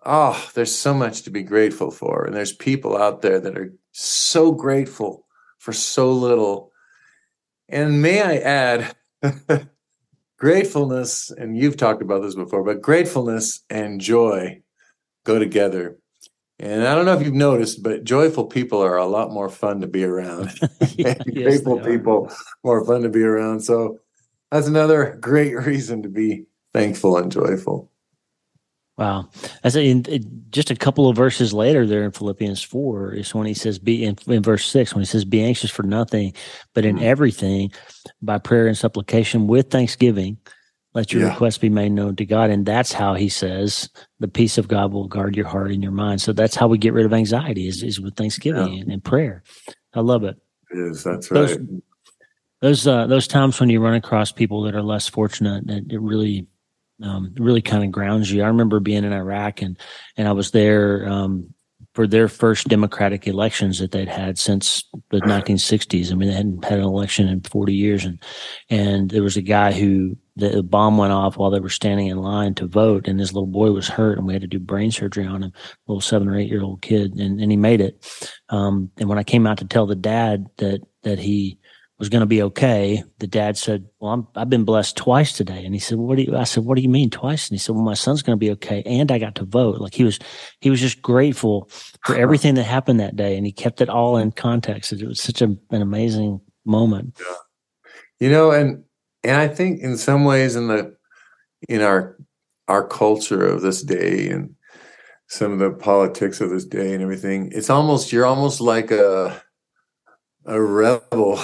oh 0.05 0.51
there's 0.55 0.75
so 0.75 0.95
much 0.95 1.23
to 1.23 1.31
be 1.31 1.43
grateful 1.43 1.91
for 1.91 2.25
and 2.25 2.35
there's 2.35 2.53
people 2.53 2.97
out 2.97 3.23
there 3.23 3.41
that 3.41 3.57
are 3.57 3.73
so 3.93 4.53
grateful 4.53 5.27
for 5.59 5.73
so 5.73 6.13
little 6.13 6.73
and 7.69 8.03
may 8.03 8.23
i 8.23 8.37
add 8.37 8.95
gratefulness 10.39 11.31
and 11.31 11.57
you've 11.57 11.77
talked 11.77 12.03
about 12.03 12.23
this 12.23 12.35
before 12.35 12.65
but 12.65 12.81
gratefulness 12.81 13.61
and 13.69 14.01
joy 14.01 14.61
go 15.25 15.39
together 15.39 15.97
and 16.63 16.87
I 16.87 16.95
don't 16.95 17.07
know 17.07 17.15
if 17.15 17.25
you've 17.25 17.33
noticed, 17.33 17.83
but 17.83 18.05
joyful 18.05 18.45
people 18.45 18.83
are 18.85 18.99
a 18.99 19.07
lot 19.07 19.31
more 19.31 19.49
fun 19.49 19.81
to 19.81 19.87
be 19.87 20.05
around. 20.05 20.51
yes, 20.97 21.19
Grateful 21.25 21.81
people 21.81 22.31
more 22.63 22.85
fun 22.85 23.01
to 23.03 23.09
be 23.09 23.23
around. 23.23 23.61
So 23.61 23.99
that's 24.51 24.67
another 24.67 25.17
great 25.21 25.57
reason 25.57 26.03
to 26.03 26.11
be 26.11 26.45
thankful 26.75 27.17
and 27.17 27.33
joyful. 27.33 27.90
Wow. 29.01 29.31
As 29.65 29.75
in, 29.77 30.05
just 30.51 30.71
a 30.71 30.77
couple 30.77 31.09
of 31.09 31.17
verses 31.17 31.53
later 31.55 31.87
there 31.87 32.05
in 32.05 32.13
Philippians 32.13 32.63
4 32.63 33.15
is 33.15 33.35
when 33.35 33.47
he 33.47 33.55
says, 33.55 33.79
be 33.79 34.05
in, 34.05 34.17
in 34.27 34.43
verse 34.43 34.67
6, 34.67 34.95
when 34.95 35.01
he 35.01 35.07
says, 35.07 35.25
be 35.25 35.43
anxious 35.43 35.71
for 35.71 35.83
nothing, 35.83 36.35
but 36.75 36.85
in 36.85 36.97
mm-hmm. 36.97 37.07
everything 37.07 37.73
by 38.21 38.37
prayer 38.39 38.67
and 38.67 38.77
supplication 38.77 39.47
with 39.47 39.71
thanksgiving 39.71 40.37
let 40.95 41.13
your 41.13 41.23
yeah. 41.23 41.31
requests 41.31 41.59
be 41.59 41.69
made 41.69 41.93
known 41.93 42.17
to 42.17 42.27
God. 42.27 42.51
And 42.51 42.67
that's 42.67 42.93
how 42.93 43.15
he 43.15 43.29
says 43.29 43.89
the 44.19 44.29
peace 44.29 44.59
of 44.59 44.69
God 44.69 44.93
will 44.93 45.07
guard 45.07 45.37
your 45.37 45.47
heart 45.47 45.71
and 45.71 45.83
your 45.83 45.93
mind. 45.93 46.21
So 46.21 46.33
that's 46.33 46.57
how 46.57 46.67
we 46.67 46.79
get 46.79 46.93
rid 46.93 47.07
of 47.07 47.13
anxiety 47.13 47.69
is, 47.69 47.83
is 47.83 48.01
with 48.01 48.17
thanksgiving 48.17 48.75
yeah. 48.75 48.83
and, 48.83 48.93
and, 48.93 49.05
prayer. 49.05 49.43
I 49.95 50.01
love 50.01 50.25
it. 50.25 50.37
It 50.71 50.79
is. 50.79 51.05
That's 51.05 51.31
right. 51.31 51.47
Those, 51.49 51.59
those, 52.61 52.87
uh, 52.87 53.07
those 53.07 53.29
times 53.29 53.61
when 53.61 53.71
you 53.71 53.81
run 53.81 53.95
across 53.95 54.33
people 54.33 54.63
that 54.63 54.75
are 54.75 54.83
less 54.83 55.09
fortunate, 55.09 55.69
it, 55.71 55.93
it 55.93 56.01
really, 56.01 56.47
um, 57.03 57.35
really 57.39 57.63
kind 57.63 57.85
of 57.85 57.91
grounds 57.91 58.31
you. 58.31 58.43
I 58.43 58.49
remember 58.49 58.81
being 58.81 59.05
in 59.05 59.13
Iraq 59.13 59.63
and, 59.63 59.79
and 60.17 60.29
I 60.29 60.33
was 60.33 60.51
there, 60.51 61.09
um, 61.09 61.55
for 61.95 62.07
their 62.07 62.29
first 62.29 62.69
democratic 62.69 63.27
elections 63.27 63.79
that 63.79 63.91
they'd 63.91 64.09
had 64.09 64.39
since 64.39 64.85
the 65.11 65.21
1960s. 65.21 66.13
I 66.13 66.15
mean, 66.15 66.29
they 66.29 66.35
hadn't 66.35 66.65
had 66.65 66.79
an 66.79 66.85
election 66.85 67.29
in 67.29 67.41
40 67.41 67.75
years, 67.75 68.05
and 68.05 68.23
and 68.69 69.11
there 69.11 69.23
was 69.23 69.37
a 69.37 69.43
guy 69.43 69.73
who 69.73 70.17
the 70.37 70.63
bomb 70.63 70.97
went 70.97 71.13
off 71.13 71.37
while 71.37 71.51
they 71.51 71.61
were 71.61 71.69
standing 71.69 72.07
in 72.07 72.19
line 72.19 72.55
to 72.55 72.67
vote, 72.67 73.09
and 73.09 73.19
his 73.19 73.33
little 73.33 73.47
boy 73.47 73.73
was 73.73 73.89
hurt, 73.89 74.19
and 74.19 74.27
we 74.27 74.33
had 74.33 74.43
to 74.43 74.49
do 74.49 74.59
brain 74.59 74.91
surgery 74.91 75.27
on 75.27 75.43
him, 75.43 75.53
little 75.87 76.01
seven 76.01 76.29
or 76.29 76.39
eight 76.39 76.49
year 76.49 76.63
old 76.63 76.81
kid, 76.83 77.15
and 77.15 77.41
and 77.41 77.51
he 77.51 77.57
made 77.57 77.81
it. 77.81 78.07
Um, 78.51 78.91
and 78.99 79.09
when 79.09 79.19
I 79.19 79.25
came 79.25 79.47
out 79.47 79.59
to 79.59 79.67
tell 79.67 79.87
the 79.87 79.97
dad 79.97 80.47
that 80.59 80.83
that 81.03 81.19
he 81.19 81.59
was 82.01 82.09
going 82.09 82.21
to 82.21 82.27
be 82.27 82.43
okay. 82.43 83.05
The 83.19 83.27
dad 83.27 83.59
said, 83.59 83.85
"Well, 84.01 84.29
i 84.35 84.41
have 84.41 84.49
been 84.49 84.65
blessed 84.65 84.97
twice 84.97 85.35
today." 85.35 85.65
And 85.65 85.75
he 85.75 85.79
said, 85.79 85.99
"What 85.99 86.17
do 86.17 86.23
you?" 86.23 86.35
I 86.35 86.45
said, 86.45 86.65
"What 86.65 86.77
do 86.77 86.83
you 86.83 86.89
mean 86.89 87.11
twice?" 87.11 87.49
And 87.49 87.55
he 87.55 87.59
said, 87.59 87.75
"Well, 87.75 87.85
my 87.85 87.95
son's 87.95 88.23
going 88.23 88.37
to 88.37 88.41
be 88.41 88.51
okay, 88.53 88.83
and 88.87 89.13
I 89.13 89.19
got 89.19 89.35
to 89.37 89.45
vote." 89.45 89.81
Like 89.81 89.95
he 89.95 90.03
was, 90.03 90.19
he 90.61 90.71
was 90.71 90.81
just 90.81 91.03
grateful 91.03 91.69
for 92.07 92.17
everything 92.17 92.55
that 92.55 92.65
happened 92.65 92.99
that 93.01 93.17
day, 93.17 93.37
and 93.37 93.45
he 93.45 93.53
kept 93.53 93.83
it 93.83 93.91
all 93.91 94.17
in 94.17 94.33
context. 94.33 94.95
It 94.95 95.07
was 95.07 95.21
such 95.21 95.43
a, 95.43 95.55
an 95.71 95.83
amazing 95.83 96.41
moment. 96.65 97.19
Yeah. 97.21 97.35
You 98.19 98.31
know, 98.31 98.51
and 98.51 98.83
and 99.23 99.37
I 99.37 99.47
think 99.47 99.81
in 99.81 99.99
some 99.99 100.25
ways 100.25 100.57
in 100.57 100.69
the 100.69 100.97
in 101.69 101.83
our 101.83 102.17
our 102.67 102.87
culture 102.87 103.47
of 103.47 103.61
this 103.61 103.83
day 103.83 104.31
and 104.31 104.55
some 105.27 105.53
of 105.53 105.59
the 105.59 105.71
politics 105.71 106.41
of 106.41 106.49
this 106.49 106.65
day 106.65 106.95
and 106.95 107.03
everything, 107.03 107.53
it's 107.55 107.69
almost 107.69 108.11
you're 108.11 108.27
almost 108.27 108.63
like 108.63 108.91
a 108.91 109.43
a 110.47 110.59
rebel 110.59 111.39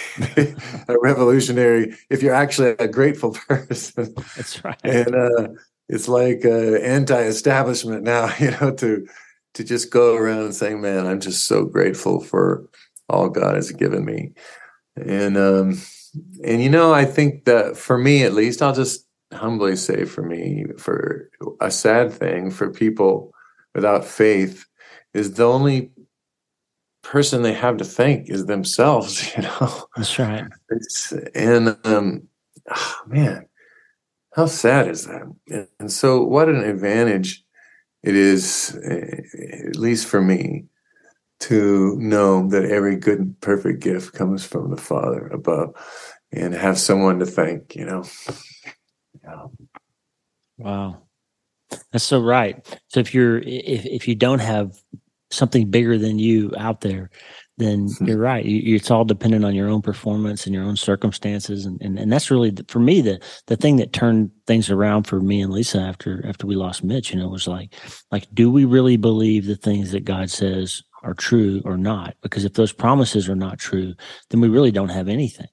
a 0.36 0.96
revolutionary 1.00 1.94
if 2.10 2.22
you're 2.22 2.34
actually 2.34 2.70
a 2.78 2.88
grateful 2.88 3.32
person. 3.48 4.14
That's 4.36 4.64
right. 4.64 4.78
And 4.84 5.14
uh, 5.14 5.48
it's 5.88 6.08
like 6.08 6.44
uh, 6.44 6.76
anti-establishment 6.78 8.02
now, 8.02 8.32
you 8.40 8.50
know, 8.52 8.72
to 8.74 9.06
to 9.54 9.64
just 9.64 9.90
go 9.90 10.16
around 10.16 10.54
saying, 10.54 10.80
"Man, 10.80 11.06
I'm 11.06 11.20
just 11.20 11.46
so 11.46 11.64
grateful 11.64 12.20
for 12.20 12.68
all 13.08 13.28
God 13.28 13.54
has 13.54 13.70
given 13.70 14.04
me." 14.04 14.32
And 14.96 15.36
um, 15.36 15.78
and 16.44 16.62
you 16.62 16.70
know, 16.70 16.92
I 16.92 17.04
think 17.04 17.44
that 17.44 17.76
for 17.76 17.98
me, 17.98 18.24
at 18.24 18.34
least, 18.34 18.62
I'll 18.62 18.74
just 18.74 19.06
humbly 19.32 19.76
say, 19.76 20.04
for 20.04 20.22
me, 20.22 20.66
for 20.78 21.30
a 21.60 21.70
sad 21.70 22.12
thing 22.12 22.50
for 22.50 22.70
people 22.70 23.32
without 23.74 24.04
faith 24.04 24.66
is 25.14 25.34
the 25.34 25.44
only 25.44 25.90
person 27.02 27.42
they 27.42 27.52
have 27.52 27.76
to 27.78 27.84
thank 27.84 28.28
is 28.28 28.46
themselves, 28.46 29.34
you 29.36 29.42
know. 29.42 29.86
That's 29.96 30.18
right. 30.18 30.44
It's, 30.70 31.12
and 31.34 31.76
um, 31.84 32.28
oh, 32.70 33.00
man, 33.06 33.46
how 34.34 34.46
sad 34.46 34.88
is 34.88 35.06
that? 35.06 35.68
And 35.78 35.92
so, 35.92 36.22
what 36.22 36.48
an 36.48 36.62
advantage 36.64 37.44
it 38.02 38.16
is, 38.16 38.78
eh, 38.84 39.68
at 39.68 39.76
least 39.76 40.06
for 40.06 40.20
me, 40.20 40.64
to 41.40 41.96
know 41.98 42.48
that 42.48 42.64
every 42.64 42.96
good 42.96 43.18
and 43.18 43.40
perfect 43.40 43.80
gift 43.80 44.14
comes 44.14 44.44
from 44.44 44.70
the 44.70 44.76
Father 44.76 45.26
above, 45.28 45.74
and 46.32 46.54
have 46.54 46.78
someone 46.78 47.18
to 47.18 47.26
thank. 47.26 47.76
You 47.76 47.84
know. 47.84 48.04
Yeah. 49.24 49.44
Wow. 50.58 51.02
That's 51.92 52.04
so 52.04 52.20
right. 52.20 52.66
So 52.88 53.00
if 53.00 53.14
you're 53.14 53.38
if 53.38 53.86
if 53.86 54.08
you 54.08 54.14
don't 54.14 54.40
have 54.40 54.76
something 55.32 55.70
bigger 55.70 55.98
than 55.98 56.18
you 56.18 56.52
out 56.56 56.80
there, 56.80 57.10
then 57.58 57.86
mm-hmm. 57.86 58.06
you're 58.06 58.18
right. 58.18 58.44
You, 58.44 58.76
it's 58.76 58.90
all 58.90 59.04
dependent 59.04 59.44
on 59.44 59.54
your 59.54 59.68
own 59.68 59.82
performance 59.82 60.46
and 60.46 60.54
your 60.54 60.64
own 60.64 60.76
circumstances, 60.76 61.66
and 61.66 61.80
and, 61.82 61.98
and 61.98 62.12
that's 62.12 62.30
really 62.30 62.50
the, 62.50 62.64
for 62.68 62.78
me 62.78 63.00
the 63.00 63.20
the 63.46 63.56
thing 63.56 63.76
that 63.76 63.92
turned 63.92 64.30
things 64.46 64.70
around 64.70 65.04
for 65.04 65.20
me 65.20 65.40
and 65.40 65.52
Lisa 65.52 65.80
after 65.80 66.24
after 66.26 66.46
we 66.46 66.54
lost 66.54 66.84
Mitch. 66.84 67.12
You 67.12 67.20
know, 67.20 67.28
was 67.28 67.48
like 67.48 67.74
like 68.10 68.26
do 68.32 68.50
we 68.50 68.64
really 68.64 68.96
believe 68.96 69.46
the 69.46 69.56
things 69.56 69.92
that 69.92 70.04
God 70.04 70.30
says 70.30 70.82
are 71.02 71.14
true 71.14 71.62
or 71.64 71.76
not? 71.76 72.14
Because 72.22 72.44
if 72.44 72.54
those 72.54 72.72
promises 72.72 73.28
are 73.28 73.36
not 73.36 73.58
true, 73.58 73.94
then 74.30 74.40
we 74.40 74.48
really 74.48 74.70
don't 74.70 74.88
have 74.88 75.08
anything. 75.08 75.48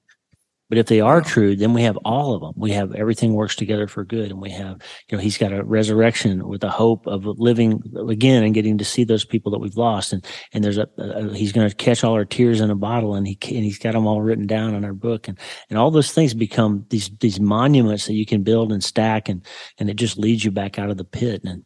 But 0.70 0.78
if 0.78 0.86
they 0.86 1.00
are 1.00 1.20
true, 1.20 1.56
then 1.56 1.74
we 1.74 1.82
have 1.82 1.98
all 1.98 2.32
of 2.32 2.40
them. 2.40 2.52
We 2.56 2.70
have 2.70 2.94
everything 2.94 3.34
works 3.34 3.56
together 3.56 3.88
for 3.88 4.04
good. 4.04 4.30
And 4.30 4.40
we 4.40 4.50
have, 4.52 4.80
you 5.08 5.16
know, 5.16 5.22
he's 5.22 5.36
got 5.36 5.52
a 5.52 5.64
resurrection 5.64 6.46
with 6.46 6.60
the 6.60 6.70
hope 6.70 7.06
of 7.08 7.24
living 7.26 7.82
again 8.08 8.44
and 8.44 8.54
getting 8.54 8.78
to 8.78 8.84
see 8.84 9.02
those 9.02 9.24
people 9.24 9.50
that 9.50 9.58
we've 9.58 9.76
lost. 9.76 10.12
And, 10.12 10.24
and 10.54 10.62
there's 10.62 10.78
a, 10.78 10.88
a 10.96 11.34
he's 11.34 11.50
going 11.50 11.68
to 11.68 11.74
catch 11.74 12.04
all 12.04 12.14
our 12.14 12.24
tears 12.24 12.60
in 12.60 12.70
a 12.70 12.76
bottle 12.76 13.16
and 13.16 13.26
he, 13.26 13.36
and 13.48 13.64
he's 13.64 13.80
got 13.80 13.94
them 13.94 14.06
all 14.06 14.22
written 14.22 14.46
down 14.46 14.74
in 14.74 14.84
our 14.84 14.94
book. 14.94 15.26
And, 15.26 15.36
and 15.68 15.78
all 15.78 15.90
those 15.90 16.12
things 16.12 16.34
become 16.34 16.86
these, 16.88 17.10
these 17.18 17.40
monuments 17.40 18.06
that 18.06 18.14
you 18.14 18.24
can 18.24 18.44
build 18.44 18.72
and 18.72 18.82
stack 18.82 19.28
and, 19.28 19.44
and 19.78 19.90
it 19.90 19.96
just 19.96 20.18
leads 20.18 20.44
you 20.44 20.52
back 20.52 20.78
out 20.78 20.88
of 20.88 20.96
the 20.96 21.04
pit. 21.04 21.42
And, 21.44 21.64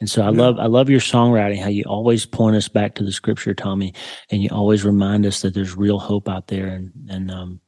and 0.00 0.10
so 0.10 0.22
I 0.22 0.30
love 0.30 0.58
I 0.58 0.66
love 0.66 0.90
your 0.90 1.00
songwriting, 1.00 1.60
how 1.60 1.68
you 1.68 1.84
always 1.86 2.26
point 2.26 2.56
us 2.56 2.66
back 2.68 2.96
to 2.96 3.04
the 3.04 3.12
scripture, 3.12 3.54
Tommy, 3.54 3.94
and 4.30 4.42
you 4.42 4.48
always 4.50 4.84
remind 4.84 5.24
us 5.26 5.42
that 5.42 5.54
there's 5.54 5.76
real 5.76 6.00
hope 6.00 6.28
out 6.28 6.48
there. 6.48 6.66
And 6.66 6.90
and 7.08 7.30
um, 7.30 7.60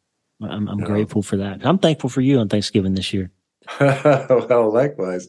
I'm, 0.43 0.69
I'm 0.69 0.81
grateful 0.81 1.23
for 1.23 1.37
that. 1.39 1.65
I'm 1.65 1.79
thankful 1.79 2.11
for 2.11 2.21
you 2.21 2.39
on 2.39 2.49
Thanksgiving 2.49 2.95
this 2.95 3.13
year. 3.13 3.31
well, 3.81 4.73
likewise. 4.73 5.29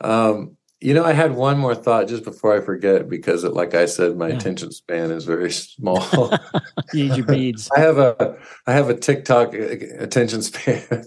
Um, 0.00 0.56
you 0.80 0.94
know, 0.94 1.04
I 1.04 1.12
had 1.12 1.34
one 1.34 1.58
more 1.58 1.74
thought 1.74 2.06
just 2.06 2.22
before 2.22 2.56
I 2.56 2.60
forget 2.60 3.08
because, 3.08 3.42
it, 3.42 3.52
like 3.52 3.74
I 3.74 3.86
said, 3.86 4.16
my 4.16 4.28
yeah. 4.28 4.36
attention 4.36 4.70
span 4.70 5.10
is 5.10 5.24
very 5.24 5.50
small. 5.52 6.32
Use 6.92 7.16
your 7.16 7.26
beads. 7.26 7.68
I 7.76 7.80
have 7.80 7.98
a 7.98 8.38
I 8.66 8.72
have 8.72 8.88
a 8.88 8.94
TikTok 8.94 9.54
uh, 9.54 9.76
attention 9.98 10.42
span. 10.42 11.04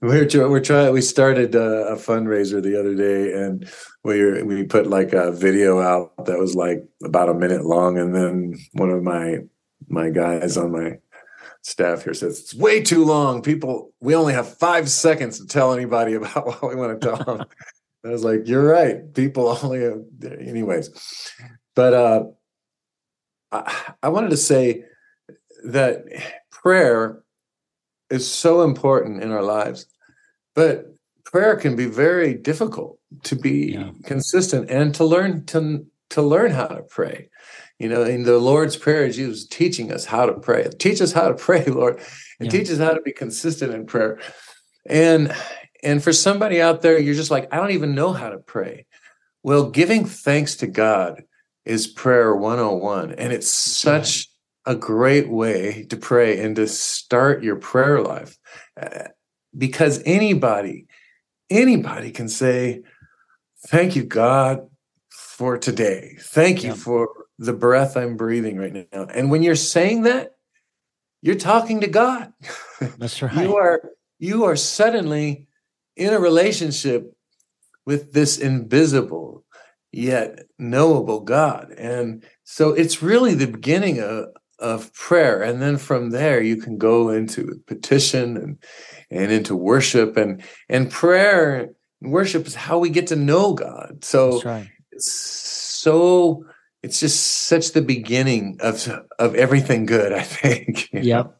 we're 0.00 0.26
we're 0.48 0.60
trying. 0.60 0.92
We 0.92 1.00
started 1.00 1.54
a, 1.54 1.88
a 1.88 1.96
fundraiser 1.96 2.60
the 2.60 2.78
other 2.78 2.94
day, 2.94 3.32
and 3.34 3.70
we 4.02 4.42
we 4.42 4.64
put 4.64 4.88
like 4.88 5.12
a 5.12 5.30
video 5.30 5.80
out 5.80 6.12
that 6.26 6.38
was 6.38 6.56
like 6.56 6.84
about 7.04 7.28
a 7.28 7.34
minute 7.34 7.64
long, 7.64 7.98
and 7.98 8.14
then 8.14 8.54
one 8.72 8.90
of 8.90 9.02
my 9.04 9.38
my 9.88 10.10
guys 10.10 10.56
on 10.56 10.72
my 10.72 10.98
staff 11.62 12.04
here 12.04 12.14
says 12.14 12.40
it's 12.40 12.54
way 12.54 12.82
too 12.82 13.04
long. 13.04 13.42
People, 13.42 13.92
we 14.00 14.14
only 14.14 14.32
have 14.32 14.56
five 14.58 14.88
seconds 14.88 15.38
to 15.38 15.46
tell 15.46 15.72
anybody 15.72 16.14
about 16.14 16.46
what 16.46 16.68
we 16.68 16.76
want 16.76 17.00
to 17.00 17.06
tell 17.06 17.24
them. 17.24 17.46
I 18.04 18.08
was 18.10 18.24
like, 18.24 18.46
you're 18.46 18.64
right. 18.64 19.12
People 19.14 19.48
only, 19.62 19.82
have, 19.82 20.02
anyways. 20.24 20.90
But 21.74 21.94
uh, 21.94 22.24
I, 23.52 23.92
I 24.02 24.08
wanted 24.08 24.30
to 24.30 24.36
say 24.36 24.84
that 25.64 26.04
prayer 26.50 27.22
is 28.10 28.30
so 28.30 28.62
important 28.62 29.22
in 29.22 29.32
our 29.32 29.42
lives, 29.42 29.86
but 30.54 30.94
prayer 31.24 31.56
can 31.56 31.76
be 31.76 31.86
very 31.86 32.34
difficult 32.34 32.98
to 33.24 33.36
be 33.36 33.72
yeah. 33.72 33.90
consistent 34.04 34.70
and 34.70 34.94
to 34.94 35.04
learn 35.04 35.44
to 35.46 35.84
to 36.10 36.22
learn 36.22 36.50
how 36.50 36.66
to 36.66 36.82
pray. 36.82 37.28
You 37.78 37.88
know, 37.88 38.02
in 38.02 38.24
the 38.24 38.38
Lord's 38.38 38.76
Prayer, 38.76 39.08
Jesus 39.08 39.46
teaching 39.46 39.92
us 39.92 40.04
how 40.04 40.26
to 40.26 40.32
pray. 40.32 40.68
Teach 40.78 41.00
us 41.00 41.12
how 41.12 41.28
to 41.28 41.34
pray, 41.46 41.64
Lord, 41.66 42.00
and 42.40 42.52
yeah. 42.52 42.58
teach 42.58 42.70
us 42.70 42.78
how 42.78 42.92
to 42.92 43.00
be 43.02 43.12
consistent 43.12 43.72
in 43.72 43.86
prayer. 43.86 44.18
And 44.86 45.34
and 45.82 46.02
for 46.02 46.12
somebody 46.12 46.60
out 46.60 46.82
there, 46.82 46.98
you're 46.98 47.14
just 47.14 47.30
like, 47.30 47.52
I 47.52 47.56
don't 47.56 47.70
even 47.70 47.94
know 47.94 48.12
how 48.12 48.30
to 48.30 48.38
pray. 48.38 48.86
Well, 49.42 49.70
giving 49.70 50.04
thanks 50.04 50.56
to 50.56 50.66
God 50.66 51.22
is 51.64 51.86
prayer 51.86 52.34
101. 52.34 53.12
And 53.12 53.32
it's 53.32 53.50
such 53.50 54.28
a 54.66 54.74
great 54.74 55.28
way 55.28 55.86
to 55.90 55.96
pray 55.96 56.40
and 56.40 56.56
to 56.56 56.66
start 56.66 57.44
your 57.44 57.56
prayer 57.56 58.00
life. 58.02 58.36
Uh, 58.80 59.04
because 59.56 60.02
anybody, 60.04 60.86
anybody 61.48 62.10
can 62.10 62.28
say, 62.28 62.82
Thank 63.66 63.96
you, 63.96 64.04
God, 64.04 64.68
for 65.10 65.58
today. 65.58 66.16
Thank 66.20 66.62
you 66.62 66.74
for 66.74 67.08
the 67.38 67.52
breath 67.52 67.96
I'm 67.96 68.16
breathing 68.16 68.58
right 68.58 68.88
now. 68.92 69.04
And 69.04 69.30
when 69.30 69.42
you're 69.42 69.54
saying 69.54 70.02
that, 70.02 70.36
you're 71.22 71.36
talking 71.36 71.80
to 71.80 71.86
God. 71.86 72.32
That's 72.98 73.22
right. 73.22 73.44
you 73.44 73.56
are 73.56 73.82
you 74.18 74.44
are 74.44 74.56
suddenly 74.56 75.46
in 75.96 76.12
a 76.12 76.18
relationship 76.18 77.12
with 77.86 78.12
this 78.12 78.38
invisible 78.38 79.44
yet 79.92 80.40
knowable 80.58 81.20
God. 81.20 81.72
And 81.78 82.24
so 82.44 82.70
it's 82.70 83.02
really 83.02 83.34
the 83.34 83.46
beginning 83.46 84.00
of, 84.00 84.26
of 84.58 84.92
prayer. 84.92 85.42
And 85.42 85.62
then 85.62 85.78
from 85.78 86.10
there 86.10 86.40
you 86.40 86.56
can 86.56 86.78
go 86.78 87.10
into 87.10 87.60
petition 87.66 88.36
and 88.36 88.58
and 89.10 89.32
into 89.32 89.56
worship 89.56 90.16
and 90.16 90.42
and 90.68 90.90
prayer 90.90 91.70
and 92.00 92.12
worship 92.12 92.46
is 92.46 92.54
how 92.54 92.78
we 92.78 92.90
get 92.90 93.06
to 93.08 93.16
know 93.16 93.54
God. 93.54 94.04
So 94.04 94.42
right. 94.42 94.68
it's 94.92 95.10
so 95.10 96.44
it's 96.82 97.00
just 97.00 97.46
such 97.46 97.72
the 97.72 97.82
beginning 97.82 98.58
of 98.60 98.88
of 99.18 99.34
everything 99.34 99.86
good, 99.86 100.12
I 100.12 100.22
think. 100.22 100.88
Yep. 100.92 101.34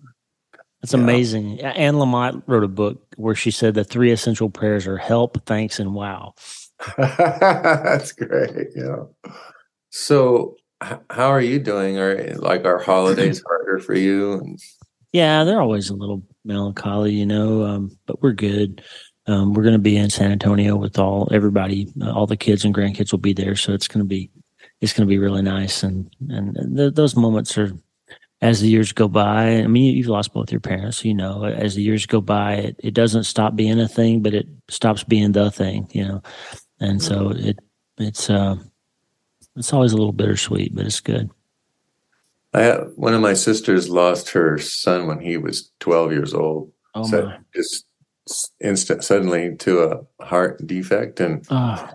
That's 0.80 0.94
yeah. 0.94 1.00
amazing. 1.00 1.60
Anne 1.60 1.94
Lamott 1.94 2.42
wrote 2.46 2.62
a 2.62 2.68
book 2.68 3.02
where 3.16 3.34
she 3.34 3.50
said 3.50 3.74
the 3.74 3.82
three 3.82 4.12
essential 4.12 4.48
prayers 4.48 4.86
are 4.86 4.96
help, 4.96 5.44
thanks, 5.44 5.80
and 5.80 5.92
wow. 5.92 6.34
That's 6.96 8.12
great. 8.12 8.68
Yeah. 8.76 9.04
So, 9.90 10.56
how 10.80 11.32
are 11.32 11.40
you 11.40 11.58
doing? 11.58 11.98
Are 11.98 12.34
like 12.36 12.64
our 12.64 12.78
holidays 12.78 13.42
harder 13.46 13.80
for 13.80 13.94
you? 13.94 14.56
Yeah, 15.12 15.42
they're 15.42 15.60
always 15.60 15.90
a 15.90 15.96
little 15.96 16.22
melancholy, 16.44 17.12
you 17.12 17.26
know, 17.26 17.64
um, 17.64 17.98
but 18.06 18.22
we're 18.22 18.32
good. 18.32 18.82
Um, 19.26 19.54
we're 19.54 19.64
going 19.64 19.72
to 19.72 19.80
be 19.80 19.96
in 19.96 20.10
San 20.10 20.30
Antonio 20.30 20.76
with 20.76 20.98
all 20.98 21.28
everybody, 21.32 21.88
uh, 22.00 22.12
all 22.12 22.26
the 22.26 22.36
kids 22.36 22.64
and 22.64 22.74
grandkids 22.74 23.10
will 23.10 23.18
be 23.18 23.32
there, 23.32 23.56
so 23.56 23.72
it's 23.72 23.88
going 23.88 24.00
to 24.00 24.08
be 24.08 24.30
it's 24.80 24.92
going 24.92 25.06
to 25.06 25.10
be 25.10 25.18
really 25.18 25.42
nice. 25.42 25.82
And 25.82 26.10
and 26.28 26.76
th- 26.76 26.94
those 26.94 27.16
moments 27.16 27.56
are 27.58 27.72
as 28.40 28.60
the 28.60 28.68
years 28.68 28.92
go 28.92 29.08
by, 29.08 29.58
I 29.58 29.66
mean, 29.66 29.96
you've 29.96 30.06
lost 30.06 30.32
both 30.32 30.52
your 30.52 30.60
parents, 30.60 31.04
you 31.04 31.14
know, 31.14 31.44
as 31.44 31.74
the 31.74 31.82
years 31.82 32.06
go 32.06 32.20
by, 32.20 32.54
it, 32.54 32.76
it 32.78 32.94
doesn't 32.94 33.24
stop 33.24 33.56
being 33.56 33.80
a 33.80 33.88
thing, 33.88 34.22
but 34.22 34.32
it 34.32 34.46
stops 34.68 35.02
being 35.02 35.32
the 35.32 35.50
thing, 35.50 35.88
you 35.92 36.06
know? 36.06 36.22
And 36.78 37.02
so 37.02 37.30
mm-hmm. 37.30 37.48
it, 37.48 37.58
it's, 37.98 38.30
uh, 38.30 38.56
it's 39.56 39.72
always 39.72 39.92
a 39.92 39.96
little 39.96 40.12
bittersweet, 40.12 40.72
but 40.72 40.86
it's 40.86 41.00
good. 41.00 41.30
I 42.54 42.60
have, 42.60 42.92
one 42.94 43.12
of 43.12 43.20
my 43.20 43.34
sisters 43.34 43.90
lost 43.90 44.30
her 44.30 44.56
son 44.58 45.08
when 45.08 45.18
he 45.18 45.36
was 45.36 45.72
12 45.80 46.12
years 46.12 46.32
old. 46.32 46.70
Oh 46.94 47.02
so 47.04 47.26
my. 47.26 47.38
just 47.54 47.86
instant 48.60 49.02
suddenly 49.02 49.56
to 49.56 49.82
a 49.82 50.24
heart 50.24 50.64
defect 50.66 51.18
and 51.18 51.44
oh 51.50 51.90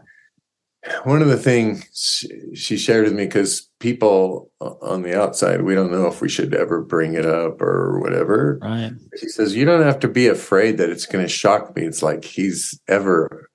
one 1.03 1.21
of 1.21 1.27
the 1.27 1.37
things 1.37 2.25
she 2.53 2.77
shared 2.77 3.05
with 3.05 3.13
me 3.13 3.25
because 3.25 3.69
people 3.79 4.51
on 4.59 5.01
the 5.01 5.19
outside 5.19 5.61
we 5.61 5.75
don't 5.75 5.91
know 5.91 6.07
if 6.07 6.21
we 6.21 6.29
should 6.29 6.53
ever 6.53 6.81
bring 6.81 7.13
it 7.13 7.25
up 7.25 7.61
or 7.61 7.99
whatever. 7.99 8.59
Right. 8.61 8.91
She 9.17 9.29
says 9.29 9.55
you 9.55 9.65
don't 9.65 9.83
have 9.83 9.99
to 9.99 10.07
be 10.07 10.27
afraid 10.27 10.77
that 10.77 10.89
it's 10.89 11.05
going 11.05 11.23
to 11.23 11.29
shock 11.29 11.75
me. 11.75 11.83
It's 11.83 12.03
like 12.03 12.25
he's 12.25 12.79
ever 12.87 13.49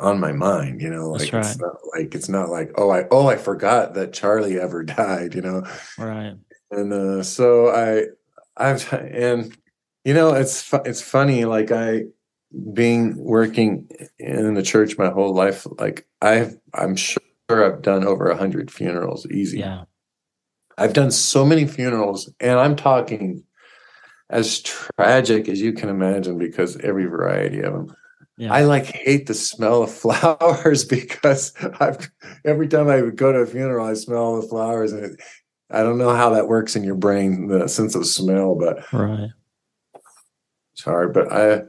on 0.00 0.20
my 0.20 0.30
mind 0.30 0.80
you 0.80 0.88
know 0.88 1.10
like 1.10 1.32
right. 1.32 1.44
it's 1.44 1.58
not 1.58 1.74
like 1.92 2.14
it's 2.14 2.28
not 2.28 2.48
like 2.50 2.70
oh 2.76 2.88
i 2.88 3.02
oh 3.10 3.26
i 3.26 3.36
forgot 3.36 3.94
that 3.94 4.12
charlie 4.12 4.56
ever 4.56 4.84
died 4.84 5.34
you 5.34 5.40
know? 5.40 5.66
Right. 5.98 6.34
And 6.70 6.92
uh, 6.92 7.24
so 7.24 7.68
i 7.70 8.04
i've 8.56 8.92
and 8.92 9.56
you 10.04 10.14
know 10.14 10.34
it's 10.34 10.72
it's 10.84 11.02
funny 11.02 11.46
like 11.46 11.72
i 11.72 12.02
being 12.72 13.16
working 13.16 13.88
in 14.18 14.54
the 14.54 14.62
church 14.62 14.96
my 14.96 15.10
whole 15.10 15.34
life, 15.34 15.66
like 15.78 16.06
i 16.22 16.50
I'm 16.74 16.96
sure 16.96 17.22
I've 17.50 17.82
done 17.82 18.04
over 18.04 18.28
a 18.28 18.36
hundred 18.36 18.70
funerals 18.70 19.26
easy. 19.26 19.60
Yeah. 19.60 19.84
I've 20.76 20.92
done 20.92 21.10
so 21.10 21.44
many 21.44 21.66
funerals 21.66 22.30
and 22.40 22.58
I'm 22.58 22.76
talking 22.76 23.44
as 24.30 24.60
tragic 24.60 25.48
as 25.48 25.60
you 25.60 25.72
can 25.72 25.88
imagine 25.88 26.38
because 26.38 26.76
every 26.78 27.06
variety 27.06 27.60
of 27.60 27.72
them. 27.72 27.96
Yeah. 28.36 28.52
I 28.52 28.62
like 28.62 28.86
hate 28.86 29.26
the 29.26 29.34
smell 29.34 29.82
of 29.82 29.90
flowers 29.94 30.84
because 30.84 31.52
I've 31.80 32.10
every 32.44 32.68
time 32.68 32.88
I 32.88 33.02
would 33.02 33.16
go 33.16 33.32
to 33.32 33.38
a 33.38 33.46
funeral, 33.46 33.86
I 33.86 33.94
smell 33.94 34.40
the 34.40 34.46
flowers 34.46 34.92
and 34.92 35.04
it, 35.04 35.20
I 35.70 35.82
don't 35.82 35.98
know 35.98 36.14
how 36.14 36.30
that 36.30 36.48
works 36.48 36.76
in 36.76 36.84
your 36.84 36.94
brain, 36.94 37.48
the 37.48 37.68
sense 37.68 37.94
of 37.94 38.06
smell, 38.06 38.54
but 38.54 38.90
right. 38.92 39.30
It's 40.72 40.84
hard, 40.84 41.12
but 41.12 41.32
I 41.32 41.62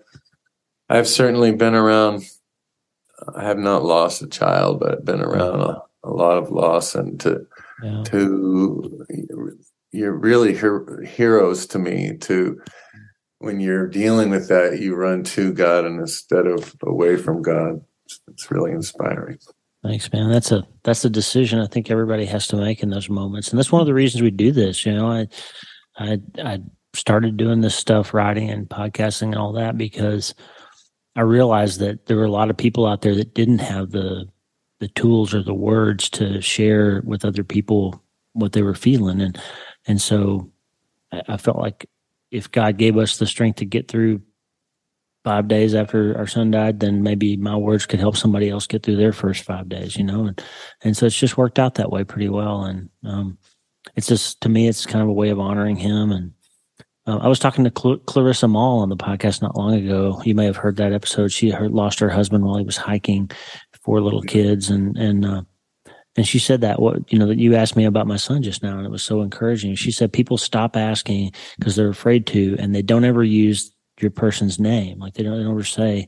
I've 0.89 1.07
certainly 1.07 1.51
been 1.51 1.75
around. 1.75 2.23
I 3.35 3.43
have 3.43 3.57
not 3.57 3.83
lost 3.83 4.21
a 4.21 4.27
child, 4.27 4.79
but 4.79 4.91
I've 4.91 5.05
been 5.05 5.21
around 5.21 5.61
a, 5.61 5.81
a 6.03 6.11
lot 6.11 6.37
of 6.37 6.51
loss, 6.51 6.95
and 6.95 7.19
to 7.21 7.45
yeah. 7.83 8.03
to 8.05 9.05
you're 9.91 10.13
really 10.13 10.55
her, 10.55 11.01
heroes 11.01 11.65
to 11.67 11.79
me. 11.79 12.17
To 12.17 12.61
when 13.39 13.59
you're 13.59 13.87
dealing 13.87 14.29
with 14.29 14.47
that, 14.49 14.79
you 14.79 14.95
run 14.95 15.23
to 15.23 15.53
God 15.53 15.85
and 15.85 15.99
instead 15.99 16.45
of 16.45 16.75
away 16.83 17.17
from 17.17 17.41
God. 17.41 17.81
It's, 18.05 18.19
it's 18.27 18.51
really 18.51 18.71
inspiring. 18.71 19.37
Thanks, 19.83 20.11
man. 20.11 20.29
That's 20.29 20.51
a 20.51 20.67
that's 20.83 21.05
a 21.05 21.09
decision 21.09 21.59
I 21.59 21.67
think 21.67 21.89
everybody 21.89 22.25
has 22.25 22.47
to 22.47 22.57
make 22.57 22.83
in 22.83 22.89
those 22.89 23.09
moments, 23.09 23.49
and 23.49 23.57
that's 23.57 23.71
one 23.71 23.81
of 23.81 23.87
the 23.87 23.93
reasons 23.93 24.21
we 24.21 24.31
do 24.31 24.51
this. 24.51 24.85
You 24.85 24.93
know, 24.93 25.07
I 25.09 25.27
I 25.97 26.19
I 26.43 26.59
started 26.93 27.37
doing 27.37 27.61
this 27.61 27.75
stuff, 27.75 28.13
writing 28.13 28.49
and 28.49 28.67
podcasting 28.67 29.27
and 29.27 29.37
all 29.37 29.53
that 29.53 29.77
because 29.77 30.33
I 31.15 31.21
realized 31.21 31.79
that 31.79 32.05
there 32.05 32.17
were 32.17 32.25
a 32.25 32.31
lot 32.31 32.49
of 32.49 32.57
people 32.57 32.85
out 32.85 33.01
there 33.01 33.15
that 33.15 33.33
didn't 33.33 33.59
have 33.59 33.91
the 33.91 34.27
the 34.79 34.87
tools 34.89 35.33
or 35.33 35.43
the 35.43 35.53
words 35.53 36.09
to 36.09 36.39
share 36.41 37.01
with 37.03 37.25
other 37.25 37.43
people 37.43 38.01
what 38.33 38.53
they 38.53 38.61
were 38.61 38.75
feeling, 38.75 39.21
and 39.21 39.39
and 39.87 40.01
so 40.01 40.51
I, 41.11 41.37
felt 41.37 41.57
like 41.57 41.89
if 42.31 42.51
God 42.51 42.77
gave 42.77 42.97
us 42.97 43.17
the 43.17 43.27
strength 43.27 43.57
to 43.57 43.65
get 43.65 43.87
through 43.87 44.21
five 45.23 45.47
days 45.47 45.75
after 45.75 46.17
our 46.17 46.27
son 46.27 46.51
died, 46.51 46.79
then 46.79 47.03
maybe 47.03 47.35
my 47.35 47.55
words 47.55 47.85
could 47.85 47.99
help 47.99 48.15
somebody 48.15 48.49
else 48.49 48.67
get 48.67 48.83
through 48.83 48.95
their 48.95 49.11
first 49.11 49.43
five 49.43 49.67
days, 49.67 49.97
you 49.97 50.03
know, 50.03 50.25
and 50.25 50.41
and 50.83 50.95
so 50.95 51.05
it's 51.05 51.19
just 51.19 51.37
worked 51.37 51.59
out 51.59 51.75
that 51.75 51.91
way 51.91 52.03
pretty 52.03 52.29
well, 52.29 52.63
and 52.63 52.89
um, 53.03 53.37
it's 53.95 54.07
just 54.07 54.39
to 54.41 54.49
me, 54.49 54.67
it's 54.67 54.85
kind 54.85 55.01
of 55.01 55.09
a 55.09 55.13
way 55.13 55.29
of 55.29 55.39
honoring 55.39 55.75
him 55.75 56.11
and 56.11 56.33
uh, 57.09 57.17
I 57.17 57.27
was 57.27 57.39
talking 57.39 57.63
to 57.63 57.71
Cl- 57.75 57.97
Clarissa 57.99 58.47
Moll 58.47 58.79
on 58.79 58.89
the 58.89 58.97
podcast 58.97 59.41
not 59.41 59.57
long 59.57 59.73
ago. 59.73 60.21
You 60.23 60.35
may 60.35 60.45
have 60.45 60.57
heard 60.57 60.75
that 60.75 60.93
episode. 60.93 61.31
She 61.31 61.49
heard, 61.49 61.71
lost 61.71 61.99
her 61.99 62.09
husband 62.09 62.45
while 62.45 62.57
he 62.57 62.63
was 62.63 62.77
hiking, 62.77 63.31
four 63.83 63.99
little 63.99 64.21
kids, 64.21 64.69
and 64.69 64.95
and 64.95 65.25
uh, 65.25 65.41
and 66.15 66.27
she 66.27 66.37
said 66.37 66.61
that 66.61 66.79
what 66.79 67.11
you 67.11 67.17
know 67.17 67.27
that 67.27 67.39
you 67.39 67.55
asked 67.55 67.75
me 67.75 67.85
about 67.85 68.07
my 68.07 68.17
son 68.17 68.43
just 68.43 68.61
now, 68.61 68.77
and 68.77 68.85
it 68.85 68.91
was 68.91 69.03
so 69.03 69.21
encouraging. 69.21 69.73
She 69.73 69.91
said 69.91 70.13
people 70.13 70.37
stop 70.37 70.77
asking 70.77 71.31
because 71.57 71.75
they're 71.75 71.89
afraid 71.89 72.27
to, 72.27 72.55
and 72.59 72.75
they 72.75 72.83
don't 72.83 73.05
ever 73.05 73.23
use 73.23 73.71
your 73.99 74.11
person's 74.11 74.59
name. 74.59 74.99
Like 74.99 75.15
they 75.15 75.23
don't, 75.23 75.35
they 75.35 75.43
don't 75.43 75.53
ever 75.53 75.63
say, 75.63 76.07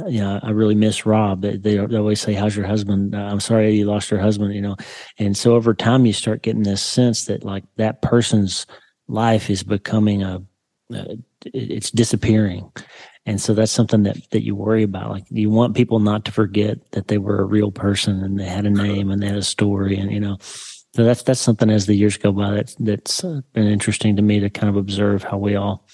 uh, 0.00 0.06
you 0.06 0.20
know, 0.20 0.38
I 0.42 0.50
really 0.50 0.74
miss 0.74 1.04
Rob. 1.04 1.42
They, 1.42 1.56
they, 1.56 1.78
always 1.78 2.20
say, 2.20 2.34
"How's 2.34 2.56
your 2.56 2.66
husband?" 2.66 3.14
Uh, 3.14 3.18
I'm 3.18 3.40
sorry 3.40 3.74
you 3.74 3.86
lost 3.86 4.10
your 4.10 4.20
husband. 4.20 4.54
You 4.54 4.62
know, 4.62 4.76
and 5.18 5.36
so 5.36 5.54
over 5.54 5.74
time 5.74 6.06
you 6.06 6.12
start 6.12 6.42
getting 6.42 6.62
this 6.62 6.82
sense 6.82 7.24
that 7.24 7.42
like 7.42 7.64
that 7.76 8.02
person's 8.02 8.66
life 9.08 9.50
is 9.50 9.62
becoming 9.62 10.22
a, 10.22 10.42
a 10.92 11.16
it's 11.44 11.90
disappearing. 11.90 12.70
And 13.26 13.40
so 13.40 13.52
that's 13.52 13.72
something 13.72 14.04
that 14.04 14.16
that 14.30 14.42
you 14.42 14.54
worry 14.54 14.82
about. 14.82 15.10
Like 15.10 15.24
you 15.30 15.50
want 15.50 15.76
people 15.76 16.00
not 16.00 16.24
to 16.26 16.32
forget 16.32 16.92
that 16.92 17.08
they 17.08 17.18
were 17.18 17.40
a 17.40 17.44
real 17.44 17.70
person 17.70 18.22
and 18.22 18.38
they 18.38 18.46
had 18.46 18.64
a 18.64 18.70
name 18.70 19.10
and 19.10 19.22
they 19.22 19.26
had 19.26 19.36
a 19.36 19.42
story 19.42 19.98
and 19.98 20.10
you 20.10 20.20
know. 20.20 20.38
So 20.94 21.04
that's 21.04 21.22
that's 21.22 21.40
something 21.40 21.70
as 21.70 21.86
the 21.86 21.94
years 21.94 22.16
go 22.16 22.32
by 22.32 22.52
that's 22.52 22.74
that's 22.76 23.22
been 23.52 23.66
interesting 23.66 24.16
to 24.16 24.22
me 24.22 24.40
to 24.40 24.50
kind 24.50 24.70
of 24.70 24.76
observe 24.76 25.22
how 25.22 25.36
we 25.36 25.56
all 25.56 25.86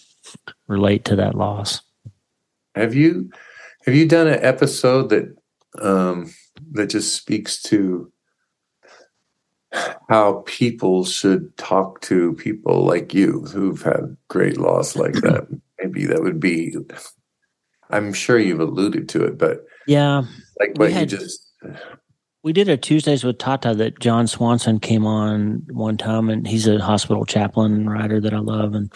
relate 0.69 1.05
to 1.07 1.17
that 1.17 1.35
loss. 1.35 1.81
Have 2.75 2.95
you 2.95 3.31
have 3.85 3.95
you 3.95 4.07
done 4.09 4.29
an 4.29 4.43
episode 4.43 5.11
that 5.11 5.35
um 5.83 6.33
that 6.73 6.87
just 6.87 7.15
speaks 7.15 7.61
to 7.63 8.13
how 10.09 10.43
people 10.47 11.05
should 11.05 11.57
talk 11.57 12.01
to 12.03 12.35
people 12.35 12.85
like 12.85 13.15
you 13.15 13.43
who've 13.53 13.83
had 13.83 14.17
great 14.29 14.59
loss 14.59 14.97
like 14.97 15.15
that. 15.15 15.47
Maybe 15.79 16.07
that 16.07 16.23
would 16.23 16.41
be. 16.41 16.77
I'm 17.91 18.13
sure 18.13 18.39
you've 18.39 18.61
alluded 18.61 19.09
to 19.11 19.25
it, 19.25 19.39
but 19.39 19.65
yeah, 19.87 20.23
like 20.59 20.73
what 20.77 20.93
had, 20.93 21.11
you 21.11 21.19
just. 21.19 21.53
We 22.43 22.53
did 22.53 22.69
a 22.69 22.77
Tuesdays 22.77 23.25
with 23.25 23.39
Tata 23.39 23.75
that 23.75 23.99
Jon 24.01 24.27
Swanson 24.27 24.79
came 24.79 25.07
on 25.07 25.65
one 25.71 25.97
time, 25.97 26.31
and 26.31 26.47
he's 26.47 26.67
a 26.67 26.79
hospital 26.79 27.25
chaplain 27.25 27.73
and 27.73 27.91
writer 27.91 28.21
that 28.21 28.35
I 28.35 28.39
love, 28.39 28.75
and 28.75 28.93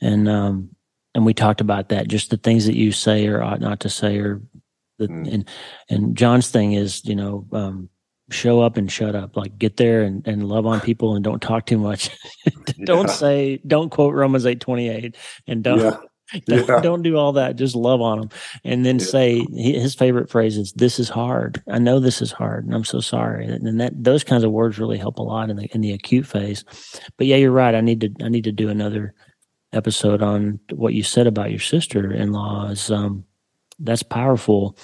and 0.00 0.28
um 0.28 0.70
and 1.14 1.26
we 1.26 1.34
talked 1.34 1.60
about 1.60 1.88
that, 1.88 2.08
just 2.08 2.30
the 2.30 2.36
things 2.36 2.66
that 2.66 2.76
you 2.76 2.92
say 2.92 3.26
or 3.26 3.42
ought 3.42 3.60
not 3.60 3.80
to 3.80 3.88
say, 3.88 4.18
or 4.18 4.42
the 4.98 5.08
mm. 5.08 5.32
and 5.32 5.48
and 5.88 6.16
John's 6.16 6.50
thing 6.50 6.72
is, 6.72 7.04
you 7.04 7.16
know, 7.16 7.46
um, 7.52 7.88
show 8.30 8.60
up 8.60 8.76
and 8.76 8.90
shut 8.90 9.14
up. 9.14 9.36
Like 9.36 9.58
get 9.58 9.76
there 9.76 10.02
and, 10.02 10.26
and 10.26 10.48
love 10.48 10.66
on 10.66 10.80
people 10.80 11.14
and 11.14 11.24
don't 11.24 11.42
talk 11.42 11.66
too 11.66 11.78
much. 11.78 12.10
Don't 12.84 13.08
yeah. 13.08 13.12
say 13.12 13.60
don't 13.66 13.90
quote 13.90 14.14
romans 14.14 14.46
8 14.46 14.58
28 14.58 15.14
and 15.46 15.62
don't 15.62 15.80
yeah. 15.80 15.96
Don't, 16.46 16.68
yeah. 16.68 16.80
don't, 16.80 17.02
do 17.02 17.16
all 17.16 17.32
that. 17.32 17.56
Just 17.56 17.74
love 17.74 18.00
on 18.00 18.20
them 18.20 18.30
and 18.64 18.86
then 18.86 19.00
say 19.00 19.44
his 19.52 19.96
favorite 19.96 20.30
phrase 20.30 20.56
is 20.56 20.72
this 20.74 21.00
is 21.00 21.08
hard. 21.08 21.60
I 21.68 21.80
know 21.80 21.98
this 21.98 22.22
is 22.22 22.30
hard 22.30 22.64
and 22.64 22.72
i'm 22.72 22.84
so 22.84 23.00
sorry. 23.00 23.46
And 23.46 23.80
that 23.80 23.92
those 24.02 24.22
kinds 24.22 24.44
of 24.44 24.52
words 24.52 24.78
really 24.78 24.96
help 24.96 25.18
a 25.18 25.22
lot 25.22 25.50
in 25.50 25.56
the 25.56 25.68
in 25.74 25.80
the 25.80 25.92
acute 25.92 26.26
phase. 26.26 26.64
But 27.18 27.26
yeah 27.26 27.34
you're 27.34 27.50
right. 27.50 27.74
I 27.74 27.80
need 27.80 28.00
to 28.02 28.10
i 28.22 28.28
need 28.28 28.44
to 28.44 28.52
do 28.52 28.68
another 28.68 29.12
episode 29.72 30.22
on 30.22 30.60
what 30.72 30.94
you 30.94 31.02
said 31.02 31.26
about 31.26 31.50
your 31.50 31.60
sister-in-law 31.60 32.68
is 32.68 32.90
um 32.90 33.24
that's 33.80 34.02
powerful 34.02 34.76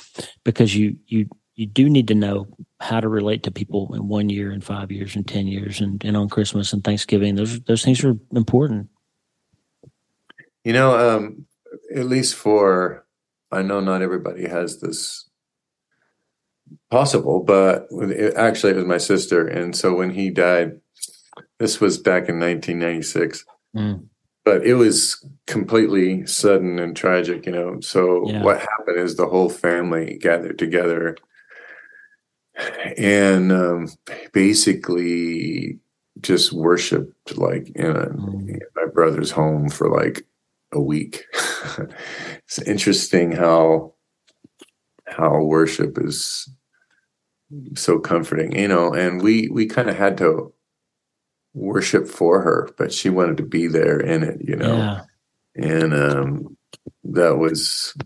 because 0.44 0.74
you 0.74 0.96
you 1.06 1.28
you 1.54 1.66
do 1.66 1.88
need 1.88 2.08
to 2.08 2.14
know 2.14 2.46
how 2.80 3.00
to 3.00 3.08
relate 3.08 3.42
to 3.44 3.50
people 3.50 3.94
in 3.94 4.06
one 4.08 4.28
year 4.28 4.50
and 4.50 4.62
five 4.62 4.90
years 4.92 5.16
and 5.16 5.26
ten 5.26 5.46
years 5.46 5.80
and, 5.80 6.04
and 6.04 6.16
on 6.16 6.28
Christmas 6.28 6.72
and 6.72 6.84
Thanksgiving. 6.84 7.34
Those 7.34 7.60
those 7.60 7.84
things 7.84 8.04
are 8.04 8.16
important. 8.34 8.88
You 10.64 10.72
know, 10.72 11.16
um, 11.16 11.46
at 11.94 12.06
least 12.06 12.34
for 12.34 13.06
I 13.50 13.62
know 13.62 13.80
not 13.80 14.02
everybody 14.02 14.48
has 14.48 14.80
this 14.80 15.28
possible, 16.90 17.42
but 17.42 17.86
it, 17.90 18.34
actually 18.34 18.72
it 18.72 18.76
was 18.76 18.84
my 18.84 18.98
sister, 18.98 19.46
and 19.46 19.74
so 19.74 19.94
when 19.94 20.10
he 20.10 20.30
died, 20.30 20.80
this 21.58 21.80
was 21.80 21.98
back 21.98 22.28
in 22.28 22.38
1996. 22.38 23.44
Mm. 23.74 24.06
But 24.44 24.64
it 24.64 24.74
was 24.74 25.26
completely 25.48 26.24
sudden 26.24 26.78
and 26.78 26.96
tragic, 26.96 27.46
you 27.46 27.52
know. 27.52 27.80
So 27.80 28.30
yeah. 28.30 28.42
what 28.44 28.60
happened 28.60 28.98
is 28.98 29.16
the 29.16 29.26
whole 29.26 29.48
family 29.48 30.18
gathered 30.20 30.56
together 30.56 31.16
and 32.96 33.52
um, 33.52 33.88
basically 34.32 35.78
just 36.20 36.52
worshipped 36.52 37.36
like 37.36 37.68
in, 37.74 37.90
a, 37.90 38.06
mm. 38.06 38.48
in 38.48 38.60
my 38.74 38.86
brother's 38.92 39.30
home 39.30 39.68
for 39.68 39.90
like 39.90 40.26
a 40.72 40.80
week. 40.80 41.24
it's 42.44 42.60
interesting 42.62 43.32
how 43.32 43.94
how 45.06 45.40
worship 45.42 45.98
is 45.98 46.48
so 47.74 47.98
comforting, 47.98 48.58
you 48.58 48.68
know. 48.68 48.92
And 48.92 49.22
we 49.22 49.48
we 49.48 49.66
kind 49.66 49.88
of 49.88 49.96
had 49.96 50.18
to 50.18 50.52
worship 51.54 52.06
for 52.06 52.42
her, 52.42 52.68
but 52.76 52.92
she 52.92 53.08
wanted 53.08 53.36
to 53.38 53.42
be 53.42 53.66
there 53.66 53.98
in 53.98 54.22
it, 54.22 54.40
you 54.42 54.56
know. 54.56 54.76
Yeah. 54.76 55.00
And 55.54 55.94
um, 55.94 56.56
that 57.04 57.38
was, 57.38 57.96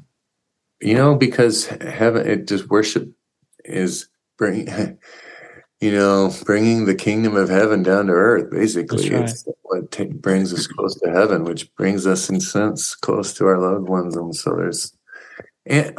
you 0.80 0.94
know, 0.94 1.16
because 1.16 1.66
heaven, 1.66 2.26
it 2.28 2.46
just 2.46 2.68
worship 2.68 3.10
is 3.64 4.08
bring 4.40 4.66
you 5.80 5.92
know 5.92 6.34
bringing 6.44 6.86
the 6.86 6.94
kingdom 6.94 7.36
of 7.36 7.48
heaven 7.48 7.84
down 7.84 8.06
to 8.06 8.12
earth 8.12 8.50
basically. 8.50 9.10
Right. 9.10 9.28
it's 9.28 9.46
what 9.62 9.92
t- 9.92 10.04
brings 10.06 10.52
us 10.52 10.66
close 10.66 10.98
to 11.00 11.10
heaven 11.10 11.44
which 11.44 11.72
brings 11.76 12.06
us 12.06 12.28
in 12.28 12.40
sense 12.40 12.96
close 12.96 13.32
to 13.34 13.46
our 13.46 13.58
loved 13.58 13.88
ones. 13.88 14.16
And 14.16 14.34
so 14.34 14.56
there's 14.56 14.96
and 15.66 15.96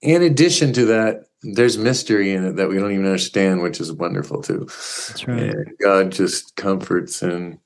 in 0.00 0.22
addition 0.22 0.72
to 0.74 0.86
that 0.86 1.24
there's 1.42 1.76
mystery 1.76 2.32
in 2.32 2.44
it 2.44 2.56
that 2.56 2.68
we 2.68 2.78
don't 2.78 2.92
even 2.92 3.04
understand 3.04 3.62
which 3.62 3.80
is 3.80 3.92
wonderful 3.92 4.40
too. 4.40 4.60
That's 4.60 5.26
right. 5.26 5.42
And 5.42 5.78
god 5.82 6.12
just 6.12 6.56
comforts 6.56 7.20
and 7.20 7.58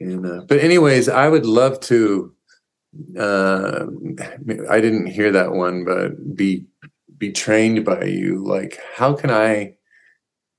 and 0.00 0.26
uh, 0.26 0.40
but 0.48 0.58
anyways 0.58 1.08
i 1.08 1.28
would 1.28 1.46
love 1.46 1.78
to 1.80 2.34
uh 3.16 3.86
i 4.68 4.80
didn't 4.80 5.06
hear 5.06 5.30
that 5.30 5.52
one 5.52 5.84
but 5.84 6.34
be 6.34 6.66
be 7.20 7.30
trained 7.30 7.84
by 7.84 8.02
you 8.04 8.42
like 8.44 8.80
how 8.94 9.14
can 9.14 9.30
i 9.30 9.74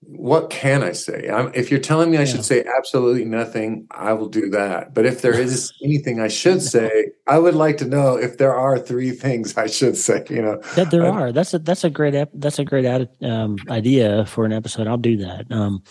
what 0.03 0.49
can 0.49 0.83
i 0.83 0.93
say? 0.93 1.29
I'm, 1.29 1.51
if 1.53 1.69
you're 1.69 1.79
telling 1.79 2.09
me 2.09 2.17
i 2.17 2.21
yeah. 2.21 2.25
should 2.25 2.45
say 2.45 2.63
absolutely 2.77 3.25
nothing 3.25 3.87
i 3.91 4.13
will 4.13 4.29
do 4.29 4.49
that. 4.49 4.93
But 4.93 5.05
if 5.05 5.21
there 5.21 5.37
is 5.37 5.73
anything 5.83 6.21
i 6.21 6.27
should 6.27 6.61
say 6.61 7.11
i 7.27 7.37
would 7.37 7.55
like 7.55 7.77
to 7.77 7.85
know 7.85 8.15
if 8.15 8.37
there 8.37 8.55
are 8.55 8.79
three 8.79 9.11
things 9.25 9.57
i 9.57 9.67
should 9.67 9.97
say 9.97 10.23
you 10.29 10.41
know? 10.41 10.61
That 10.75 10.91
there 10.91 11.05
are. 11.05 11.31
That's 11.31 11.53
a 11.53 11.59
that's 11.59 11.83
a 11.83 11.89
great 11.89 12.15
that's 12.33 12.59
a 12.59 12.65
great 12.65 12.85
um, 13.21 13.57
idea 13.69 14.25
for 14.25 14.45
an 14.45 14.53
episode. 14.53 14.87
I'll 14.87 14.97
do 14.97 15.17
that. 15.17 15.51
Um, 15.51 15.83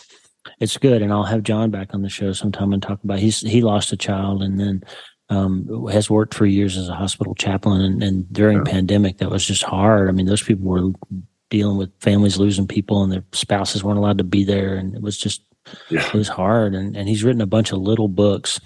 it's 0.59 0.77
good 0.77 1.03
and 1.03 1.13
i'll 1.13 1.25
have 1.25 1.43
jon 1.43 1.71
back 1.71 1.93
on 1.93 2.03
the 2.03 2.09
show 2.09 2.33
sometime 2.33 2.73
and 2.73 2.83
talk 2.83 3.03
about 3.05 3.19
he's 3.19 3.41
he 3.41 3.61
lost 3.61 3.93
a 3.93 3.97
child 3.97 4.43
and 4.43 4.59
then 4.59 4.83
um, 5.31 5.87
has 5.91 6.11
worked 6.11 6.35
for 6.35 6.45
years 6.45 6.77
as 6.77 6.89
a 6.89 6.95
hospital 6.95 7.35
chaplain, 7.37 7.81
and, 7.81 8.03
and 8.03 8.33
during 8.33 8.59
yeah. 8.59 8.65
pandemic, 8.65 9.19
that 9.19 9.31
was 9.31 9.47
just 9.47 9.63
hard. 9.63 10.09
I 10.09 10.13
mean, 10.13 10.27
those 10.27 10.43
people 10.43 10.67
were 10.67 10.91
dealing 11.51 11.79
with 11.79 11.93
families 12.01 12.37
losing 12.37 12.67
people, 12.67 13.03
and 13.03 13.13
their 13.13 13.25
spouses 13.33 13.85
weren't 13.85 13.99
allowed 13.99 14.19
to 14.19 14.25
be 14.25 14.45
there, 14.45 14.75
and 14.75 14.95
it 14.95 15.03
was 15.03 15.17
just 15.17 15.43
yeah. 15.89 16.05
it 16.05 16.15
was 16.15 16.29
hard. 16.29 16.75
And 16.75 16.97
and 16.97 17.09
he's 17.09 17.23
written 17.23 17.41
a 17.41 17.47
bunch 17.47 17.71
of 17.71 17.79
little 17.79 18.09
books. 18.09 18.61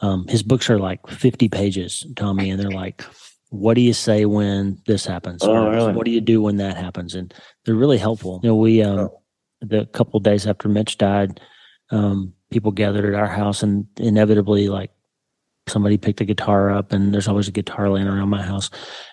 Um, 0.00 0.26
his 0.26 0.42
books 0.42 0.68
are 0.68 0.80
like 0.80 1.06
fifty 1.06 1.48
pages, 1.48 2.04
Tommy, 2.16 2.50
and 2.50 2.60
they're 2.60 2.70
like, 2.70 3.04
"What 3.50 3.74
do 3.74 3.80
you 3.80 3.92
say 3.92 4.24
when 4.24 4.82
this 4.86 5.06
happens? 5.06 5.42
Oh, 5.44 5.70
really? 5.70 5.92
What 5.92 6.06
do 6.06 6.10
you 6.10 6.20
do 6.20 6.42
when 6.42 6.56
that 6.56 6.76
happens?" 6.76 7.14
And 7.14 7.32
they're 7.64 7.74
really 7.76 7.98
helpful. 7.98 8.40
You 8.42 8.48
know, 8.48 8.56
we 8.56 8.82
um, 8.82 8.98
oh. 8.98 9.22
the 9.60 9.86
couple 9.86 10.18
days 10.18 10.44
after 10.44 10.68
Mitch 10.68 10.98
died, 10.98 11.40
um, 11.90 12.34
people 12.50 12.72
gathered 12.72 13.14
at 13.14 13.20
our 13.20 13.28
house, 13.28 13.62
and 13.62 13.86
inevitably, 13.96 14.68
like 14.68 14.90
somebody 15.70 15.96
picked 15.96 16.20
a 16.20 16.24
guitar 16.24 16.70
up 16.70 16.92
and 16.92 17.14
there's 17.14 17.28
always 17.28 17.48
a 17.48 17.52
guitar 17.52 17.88
laying 17.88 18.06
around 18.06 18.28
my 18.28 18.42
house. 18.42 18.70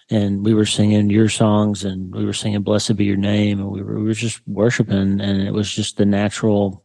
And 0.10 0.46
we 0.46 0.54
were 0.54 0.66
singing 0.66 1.10
your 1.10 1.30
songs 1.30 1.84
and 1.84 2.14
we 2.14 2.26
were 2.26 2.34
singing 2.34 2.62
blessed 2.62 2.96
be 2.96 3.06
your 3.06 3.18
name 3.18 3.60
and 3.60 3.70
we 3.70 3.82
were, 3.82 4.00
we 4.00 4.06
were 4.06 4.14
just 4.14 4.46
worshiping 4.48 5.22
and 5.22 5.42
it 5.42 5.54
was 5.54 5.72
just 5.72 5.98
the 5.98 6.06
natural 6.06 6.84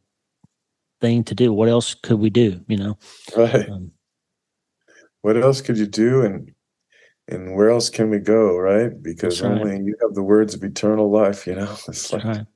thing 1.00 1.24
to 1.24 1.34
do. 1.34 1.52
What 1.52 1.68
else 1.68 1.94
could 1.94 2.18
we 2.18 2.30
do 2.30 2.60
you 2.68 2.76
know? 2.76 2.98
Right. 3.36 3.68
Um, 3.68 3.92
what 5.22 5.36
else 5.36 5.60
could 5.60 5.78
you 5.78 5.86
do 5.86 6.22
and 6.22 6.52
and 7.28 7.54
where 7.54 7.70
else 7.70 7.88
can 7.88 8.10
we 8.10 8.18
go 8.18 8.56
right? 8.56 8.90
Because 9.02 9.40
right. 9.40 9.52
only 9.52 9.76
you 9.84 9.96
have 10.02 10.14
the 10.14 10.22
words 10.22 10.54
of 10.54 10.62
eternal 10.62 11.10
life 11.10 11.46
you 11.46 11.54
know? 11.54 11.76
It's 11.88 12.12
like 12.12 12.24
right. 12.24 12.46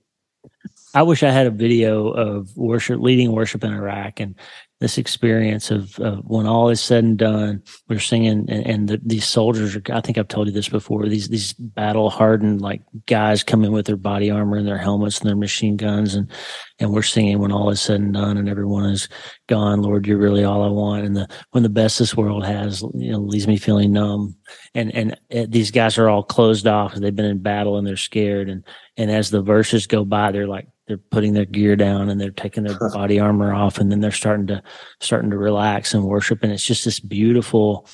I 0.97 1.03
wish 1.03 1.23
I 1.23 1.31
had 1.31 1.47
a 1.47 1.51
video 1.51 2.09
of 2.09 2.57
worship, 2.57 3.01
leading 3.01 3.33
worship 3.33 3.63
in 3.63 3.71
Iraq, 3.71 4.19
and 4.19 4.35
this 4.79 4.99
experience 4.99 5.71
of, 5.71 5.99
of, 6.01 6.19
when 6.25 6.47
all 6.47 6.69
is 6.69 6.83
said 6.83 7.03
and 7.03 7.17
done, 7.17 7.63
we're 7.89 7.99
singing, 7.99 8.45
and, 8.51 8.67
and 8.67 8.89
the, 8.89 9.01
these 9.03 9.25
soldiers 9.25 9.75
are. 9.75 9.83
I 9.91 10.03
think 10.03 10.19
I've 10.19 10.29
told 10.29 10.49
you 10.49 10.53
this 10.53 10.69
before. 10.69 11.07
These 11.07 11.29
these 11.29 11.55
battle 11.55 12.11
hardened 12.11 12.61
like 12.61 12.83
guys 13.07 13.43
come 13.43 13.65
in 13.65 13.73
with 13.73 13.87
their 13.87 13.97
body 13.97 14.31
armor 14.31 14.59
and 14.59 14.69
their 14.69 14.77
helmets 14.77 15.19
and 15.19 15.29
their 15.29 15.37
machine 15.37 15.79
guns, 15.79 16.15
and 16.15 16.31
and 16.79 16.93
we're 16.93 17.03
singing 17.03 17.39
when 17.39 17.53
all 17.53 17.71
is 17.71 17.81
said 17.81 18.01
and 18.01 18.13
done, 18.13 18.37
and 18.37 18.51
everyone 18.51 18.91
is 18.91 19.09
gone. 19.47 19.81
Lord, 19.81 20.07
you're 20.07 20.19
really 20.19 20.45
all 20.45 20.63
I 20.63 20.69
want. 20.69 21.07
And 21.07 21.17
the 21.17 21.29
when 21.53 21.63
the 21.63 21.71
best 21.71 21.99
this 21.99 22.15
world 22.15 22.45
has, 22.45 22.83
you 22.95 23.13
know, 23.13 23.19
leaves 23.19 23.49
me 23.49 23.57
feeling 23.57 23.93
numb. 23.93 24.37
And 24.75 24.95
and 24.95 25.13
uh, 25.35 25.47
these 25.49 25.71
guys 25.71 25.97
are 25.97 26.11
all 26.11 26.23
closed 26.23 26.67
off. 26.67 26.95
They've 26.95 27.17
been 27.17 27.25
in 27.25 27.43
battle 27.43 27.79
and 27.79 27.87
they're 27.87 27.97
scared. 27.97 28.51
And 28.51 28.63
and 28.99 29.11
as 29.11 29.31
the 29.31 29.41
verses 29.41 29.87
go 29.87 30.05
by, 30.05 30.33
they're 30.33 30.47
like 30.47 30.69
they're 30.87 30.99
putting 30.99 31.33
their 31.33 31.45
gear 31.45 31.77
down 31.77 32.09
and 32.09 32.21
they're 32.21 32.31
taking 32.31 32.65
their 32.65 32.79
body 32.91 33.19
armor 33.19 33.53
off 33.53 33.79
and 33.79 33.91
then 33.91 34.01
they're 34.01 34.11
starting 34.13 34.47
to 34.47 34.63
starting 35.01 35.31
to 35.31 35.39
relax 35.39 35.95
and 35.95 36.05
worship. 36.05 36.43
And 36.43 36.53
it's 36.53 36.65
just 36.65 36.85
this 36.85 37.01
beautiful 37.01 37.89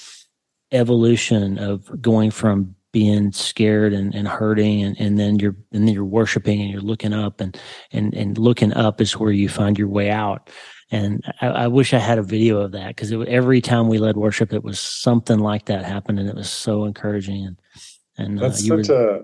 evolution 0.72 1.58
of 1.58 2.00
going 2.00 2.30
from 2.30 2.74
being 2.92 3.32
scared 3.32 3.94
and, 3.94 4.14
and 4.14 4.28
hurting 4.28 4.82
and, 4.82 5.00
and 5.00 5.18
then 5.18 5.38
you're 5.38 5.56
and 5.72 5.88
then 5.88 5.94
you're 5.94 6.04
worshiping 6.04 6.60
and 6.60 6.70
you're 6.70 6.82
looking 6.82 7.14
up 7.14 7.40
and 7.40 7.58
and 7.90 8.12
and 8.14 8.36
looking 8.36 8.72
up 8.74 9.00
is 9.00 9.16
where 9.18 9.32
you 9.32 9.48
find 9.48 9.78
your 9.78 9.88
way 9.88 10.10
out. 10.10 10.50
And 10.90 11.24
I, 11.40 11.46
I 11.46 11.66
wish 11.68 11.94
I 11.94 11.98
had 11.98 12.18
a 12.18 12.22
video 12.22 12.58
of 12.58 12.72
that 12.72 12.88
because 12.88 13.12
every 13.26 13.62
time 13.62 13.88
we 13.88 13.96
led 13.96 14.18
worship, 14.18 14.52
it 14.52 14.62
was 14.62 14.78
something 14.78 15.38
like 15.38 15.64
that 15.66 15.86
happened, 15.86 16.18
and 16.18 16.28
it 16.28 16.34
was 16.34 16.50
so 16.50 16.84
encouraging. 16.84 17.46
And 17.46 17.58
and 18.18 18.38
uh, 18.38 18.42
that's 18.42 18.66
such 18.66 18.88
were, 18.88 19.16
a 19.16 19.22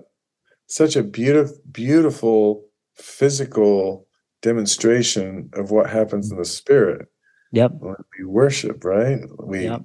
such 0.65 0.95
a 0.95 1.03
beautiful 1.03 1.55
beautiful 1.71 2.68
physical 2.99 4.07
demonstration 4.41 5.49
of 5.53 5.71
what 5.71 5.89
happens 5.89 6.31
in 6.31 6.37
the 6.37 6.45
spirit. 6.45 7.07
Yep. 7.51 7.73
We 8.17 8.25
worship, 8.25 8.83
right? 8.83 9.19
We 9.39 9.63
yep. 9.63 9.83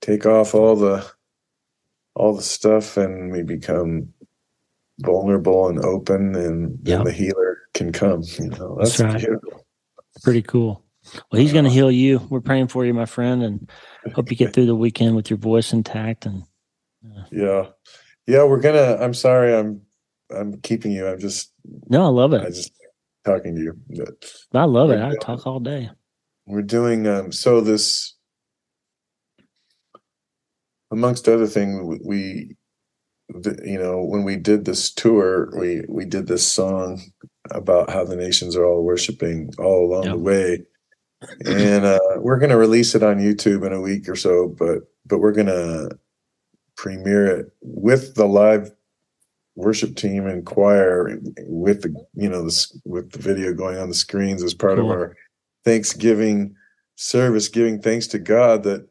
take 0.00 0.26
off 0.26 0.54
all 0.54 0.76
the 0.76 1.06
all 2.14 2.34
the 2.34 2.42
stuff 2.42 2.96
and 2.96 3.30
we 3.30 3.42
become 3.42 4.08
vulnerable 5.00 5.68
and 5.68 5.84
open 5.84 6.34
and 6.34 6.78
yep. 6.82 6.98
then 6.98 7.04
the 7.04 7.12
healer 7.12 7.58
can 7.74 7.92
come. 7.92 8.22
You 8.38 8.48
know, 8.48 8.76
that's, 8.78 8.96
that's 8.96 9.00
right. 9.00 9.18
beautiful. 9.18 9.66
Pretty 10.22 10.42
cool. 10.42 10.82
Well, 11.30 11.40
he's 11.40 11.52
going 11.52 11.64
to 11.64 11.70
heal 11.70 11.90
you. 11.90 12.18
We're 12.30 12.40
praying 12.40 12.68
for 12.68 12.84
you, 12.84 12.92
my 12.92 13.04
friend, 13.04 13.42
and 13.42 13.70
hope 14.14 14.30
you 14.30 14.36
get 14.36 14.52
through 14.52 14.66
the 14.66 14.74
weekend 14.74 15.14
with 15.14 15.30
your 15.30 15.38
voice 15.38 15.72
intact. 15.72 16.26
And 16.26 16.42
uh, 17.04 17.22
yeah, 17.30 17.66
yeah, 18.26 18.44
we're 18.44 18.60
gonna. 18.60 18.96
I'm 19.00 19.14
sorry, 19.14 19.54
I'm 19.54 19.82
I'm 20.34 20.60
keeping 20.60 20.92
you. 20.92 21.06
I'm 21.06 21.18
just 21.18 21.52
no, 21.88 22.04
I 22.04 22.08
love 22.08 22.32
it. 22.32 22.42
I 22.42 22.46
just 22.46 22.72
talking 23.24 23.54
to 23.54 23.60
you. 23.62 24.06
I 24.54 24.64
love 24.64 24.90
it. 24.90 25.00
I 25.00 25.14
talk 25.16 25.46
all 25.46 25.60
day. 25.60 25.90
We're 26.46 26.62
doing 26.62 27.06
um 27.06 27.32
so 27.32 27.60
this 27.60 28.14
amongst 30.90 31.28
other 31.28 31.46
things 31.46 32.00
we 32.04 32.56
you 33.64 33.78
know 33.78 34.02
when 34.04 34.22
we 34.24 34.36
did 34.36 34.64
this 34.64 34.92
tour 34.92 35.50
we 35.58 35.82
we 35.88 36.04
did 36.04 36.28
this 36.28 36.46
song 36.46 37.02
about 37.50 37.90
how 37.90 38.04
the 38.04 38.16
nations 38.16 38.56
are 38.56 38.64
all 38.64 38.84
worshiping 38.84 39.50
all 39.58 39.86
along 39.86 40.04
yep. 40.04 40.12
the 40.12 40.18
way 40.18 40.62
and 41.44 41.84
uh, 41.84 41.98
we're 42.18 42.38
going 42.38 42.50
to 42.50 42.56
release 42.56 42.94
it 42.94 43.02
on 43.02 43.18
youtube 43.18 43.66
in 43.66 43.72
a 43.72 43.80
week 43.80 44.08
or 44.08 44.14
so 44.14 44.54
but 44.58 44.78
but 45.06 45.18
we're 45.18 45.32
going 45.32 45.46
to 45.46 45.90
premiere 46.76 47.26
it 47.26 47.46
with 47.62 48.14
the 48.14 48.26
live 48.26 48.70
worship 49.56 49.96
team 49.96 50.26
and 50.26 50.44
choir 50.44 51.18
with 51.38 51.82
the 51.82 52.06
you 52.14 52.28
know 52.28 52.44
this 52.44 52.78
with 52.84 53.10
the 53.12 53.18
video 53.18 53.52
going 53.52 53.78
on 53.78 53.88
the 53.88 53.94
screens 53.94 54.42
as 54.42 54.54
part 54.54 54.76
cool. 54.76 54.92
of 54.92 54.98
our 54.98 55.16
thanksgiving 55.64 56.54
service 56.94 57.48
giving 57.48 57.80
thanks 57.80 58.06
to 58.06 58.18
god 58.18 58.62
that 58.62 58.86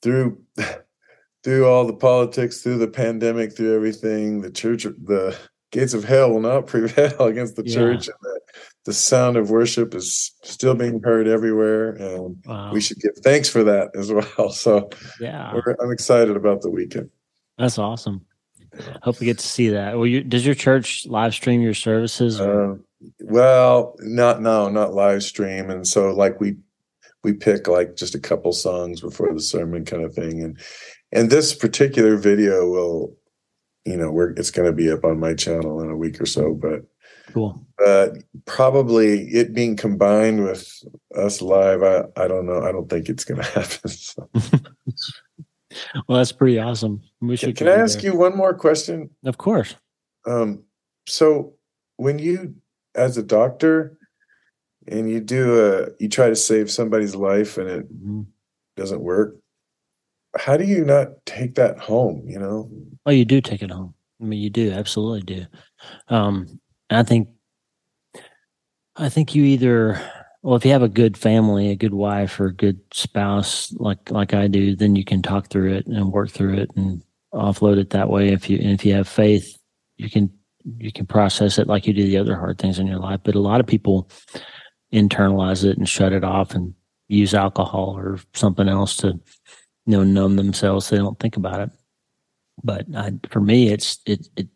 through 0.00 0.40
through 1.44 1.66
all 1.66 1.84
the 1.84 1.92
politics 1.92 2.62
through 2.62 2.78
the 2.78 2.88
pandemic 2.88 3.54
through 3.54 3.74
everything 3.74 4.40
the 4.40 4.50
church 4.50 4.84
the 4.84 5.36
gates 5.72 5.92
of 5.92 6.04
hell 6.04 6.30
will 6.30 6.40
not 6.40 6.66
prevail 6.68 7.22
against 7.22 7.56
the 7.56 7.66
yeah. 7.66 7.74
church 7.74 8.06
and 8.06 8.16
the, 8.22 8.40
the 8.84 8.92
sound 8.92 9.36
of 9.36 9.50
worship 9.50 9.92
is 9.92 10.32
still 10.44 10.76
being 10.76 11.00
heard 11.02 11.26
everywhere 11.26 11.90
and 11.90 12.36
wow. 12.46 12.72
we 12.72 12.80
should 12.80 12.98
give 13.00 13.12
thanks 13.24 13.48
for 13.48 13.64
that 13.64 13.90
as 13.96 14.12
well 14.38 14.50
so 14.50 14.88
yeah 15.20 15.52
i'm 15.82 15.90
excited 15.90 16.36
about 16.36 16.62
the 16.62 16.70
weekend 16.70 17.10
that's 17.58 17.76
awesome 17.76 18.24
Hope 19.02 19.20
we 19.20 19.26
get 19.26 19.38
to 19.38 19.46
see 19.46 19.70
that. 19.70 19.96
Well, 19.96 20.06
you, 20.06 20.22
does 20.22 20.44
your 20.44 20.54
church 20.54 21.06
live 21.06 21.34
stream 21.34 21.60
your 21.60 21.74
services? 21.74 22.40
Uh, 22.40 22.76
well, 23.20 23.94
not 24.00 24.40
no, 24.40 24.68
not 24.68 24.94
live 24.94 25.22
stream, 25.22 25.70
and 25.70 25.86
so 25.86 26.12
like 26.14 26.40
we 26.40 26.56
we 27.24 27.32
pick 27.32 27.68
like 27.68 27.96
just 27.96 28.14
a 28.14 28.20
couple 28.20 28.52
songs 28.52 29.00
before 29.00 29.32
the 29.32 29.40
sermon, 29.40 29.84
kind 29.84 30.04
of 30.04 30.14
thing, 30.14 30.42
and 30.42 30.58
and 31.12 31.30
this 31.30 31.54
particular 31.54 32.16
video 32.16 32.68
will, 32.68 33.16
you 33.84 33.96
know, 33.96 34.10
we're 34.10 34.30
it's 34.32 34.50
going 34.50 34.66
to 34.66 34.72
be 34.72 34.90
up 34.90 35.04
on 35.04 35.20
my 35.20 35.34
channel 35.34 35.80
in 35.80 35.90
a 35.90 35.96
week 35.96 36.20
or 36.20 36.26
so, 36.26 36.54
but 36.54 36.82
cool. 37.32 37.64
But 37.78 38.18
probably 38.46 39.28
it 39.28 39.54
being 39.54 39.76
combined 39.76 40.44
with 40.44 40.82
us 41.16 41.40
live, 41.40 41.82
I 41.82 42.04
I 42.16 42.28
don't 42.28 42.46
know. 42.46 42.62
I 42.62 42.72
don't 42.72 42.88
think 42.88 43.08
it's 43.08 43.24
going 43.24 43.40
to 43.42 43.48
happen. 43.48 43.90
So. 43.90 44.28
well, 46.06 46.18
that's 46.18 46.32
pretty 46.32 46.58
awesome. 46.58 47.02
We 47.20 47.36
should. 47.36 47.56
Can 47.56 47.68
I 47.68 47.76
ask 47.76 48.00
there. 48.00 48.12
you 48.12 48.18
one 48.18 48.36
more 48.36 48.54
question? 48.54 49.10
Of 49.24 49.38
course. 49.38 49.74
Um, 50.26 50.64
so 51.06 51.54
when 51.96 52.18
you, 52.18 52.54
as 52.94 53.16
a 53.16 53.22
doctor, 53.22 53.98
and 54.86 55.10
you 55.10 55.20
do 55.20 55.66
a, 55.66 55.88
you 55.98 56.08
try 56.08 56.28
to 56.28 56.36
save 56.36 56.70
somebody's 56.70 57.14
life 57.14 57.58
and 57.58 57.68
it 57.68 57.92
mm-hmm. 57.92 58.22
doesn't 58.76 59.00
work. 59.00 59.36
How 60.38 60.56
do 60.56 60.64
you 60.64 60.84
not 60.84 61.08
take 61.26 61.54
that 61.56 61.78
home? 61.78 62.24
You 62.26 62.38
know. 62.38 62.70
Oh, 63.06 63.10
you 63.10 63.24
do 63.24 63.40
take 63.40 63.62
it 63.62 63.70
home. 63.70 63.94
I 64.20 64.24
mean, 64.24 64.40
you 64.40 64.50
do 64.50 64.72
absolutely 64.72 65.22
do. 65.22 65.46
Um, 66.08 66.60
I 66.90 67.02
think, 67.02 67.28
I 68.96 69.08
think 69.08 69.34
you 69.34 69.44
either 69.44 70.00
well, 70.48 70.56
if 70.56 70.64
you 70.64 70.72
have 70.72 70.82
a 70.82 70.88
good 70.88 71.18
family, 71.18 71.68
a 71.68 71.76
good 71.76 71.92
wife 71.92 72.40
or 72.40 72.46
a 72.46 72.54
good 72.54 72.80
spouse 72.90 73.70
like 73.74 74.10
like 74.10 74.32
I 74.32 74.46
do, 74.46 74.74
then 74.74 74.96
you 74.96 75.04
can 75.04 75.20
talk 75.20 75.50
through 75.50 75.74
it 75.74 75.86
and 75.86 76.10
work 76.10 76.30
through 76.30 76.54
it 76.54 76.70
and 76.74 77.02
offload 77.34 77.76
it 77.76 77.90
that 77.90 78.08
way. 78.08 78.32
If 78.32 78.48
you 78.48 78.56
and 78.56 78.70
if 78.70 78.82
you 78.82 78.94
have 78.94 79.06
faith, 79.06 79.58
you 79.98 80.08
can 80.08 80.30
you 80.78 80.90
can 80.90 81.04
process 81.04 81.58
it 81.58 81.66
like 81.66 81.86
you 81.86 81.92
do 81.92 82.06
the 82.06 82.16
other 82.16 82.34
hard 82.34 82.56
things 82.56 82.78
in 82.78 82.86
your 82.86 82.98
life. 82.98 83.20
But 83.24 83.34
a 83.34 83.40
lot 83.40 83.60
of 83.60 83.66
people 83.66 84.08
internalize 84.90 85.66
it 85.66 85.76
and 85.76 85.86
shut 85.86 86.14
it 86.14 86.24
off 86.24 86.54
and 86.54 86.72
use 87.08 87.34
alcohol 87.34 87.94
or 87.94 88.18
something 88.32 88.70
else 88.70 88.96
to 88.96 89.08
you 89.08 89.22
know 89.84 90.02
numb 90.02 90.36
themselves 90.36 90.86
so 90.86 90.96
they 90.96 91.02
don't 91.02 91.20
think 91.20 91.36
about 91.36 91.60
it. 91.60 91.70
But 92.64 92.86
I, 92.96 93.12
for 93.30 93.42
me, 93.42 93.70
it's 93.70 93.98
it 94.06 94.26
it 94.34 94.48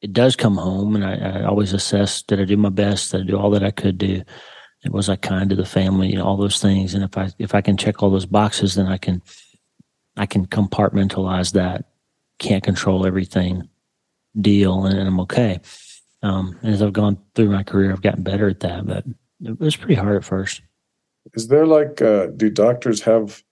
it 0.00 0.14
does 0.14 0.36
come 0.36 0.56
home, 0.56 0.96
and 0.96 1.04
I, 1.04 1.40
I 1.40 1.44
always 1.44 1.74
assess 1.74 2.22
did 2.22 2.40
I 2.40 2.44
do 2.44 2.56
my 2.56 2.70
best? 2.70 3.12
Did 3.12 3.20
I 3.20 3.24
do 3.24 3.38
all 3.38 3.50
that 3.50 3.62
I 3.62 3.72
could 3.72 3.98
do? 3.98 4.22
Was 4.92 5.08
I 5.08 5.16
kind 5.16 5.50
to 5.50 5.56
the 5.56 5.64
family? 5.64 6.10
You 6.10 6.16
know, 6.16 6.24
all 6.24 6.36
those 6.36 6.60
things. 6.60 6.94
And 6.94 7.04
if 7.04 7.16
I 7.16 7.30
if 7.38 7.54
I 7.54 7.60
can 7.60 7.76
check 7.76 8.02
all 8.02 8.10
those 8.10 8.26
boxes, 8.26 8.74
then 8.74 8.86
I 8.86 8.98
can 8.98 9.22
I 10.16 10.26
can 10.26 10.46
compartmentalize 10.46 11.52
that. 11.52 11.86
Can't 12.38 12.64
control 12.64 13.06
everything 13.06 13.68
deal, 14.40 14.84
and, 14.84 14.98
and 14.98 15.08
I'm 15.08 15.20
okay. 15.20 15.60
Um, 16.22 16.58
as 16.62 16.82
I've 16.82 16.92
gone 16.92 17.18
through 17.34 17.50
my 17.50 17.62
career, 17.62 17.92
I've 17.92 18.02
gotten 18.02 18.22
better 18.22 18.48
at 18.48 18.60
that, 18.60 18.86
but 18.86 19.04
it 19.44 19.60
was 19.60 19.76
pretty 19.76 19.94
hard 19.94 20.16
at 20.16 20.24
first. 20.24 20.62
Is 21.34 21.48
there 21.48 21.66
like, 21.66 22.02
uh, 22.02 22.26
do 22.26 22.50
doctors 22.50 23.02
have 23.02 23.42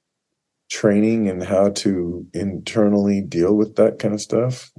training 0.71 1.27
in 1.27 1.43
how 1.43 1.69
to 1.71 2.27
internally 2.33 3.21
deal 3.21 3.55
with 3.55 3.77
that 3.77 3.99
kind 3.99 4.15
of 4.15 4.21
stuff? 4.21 4.73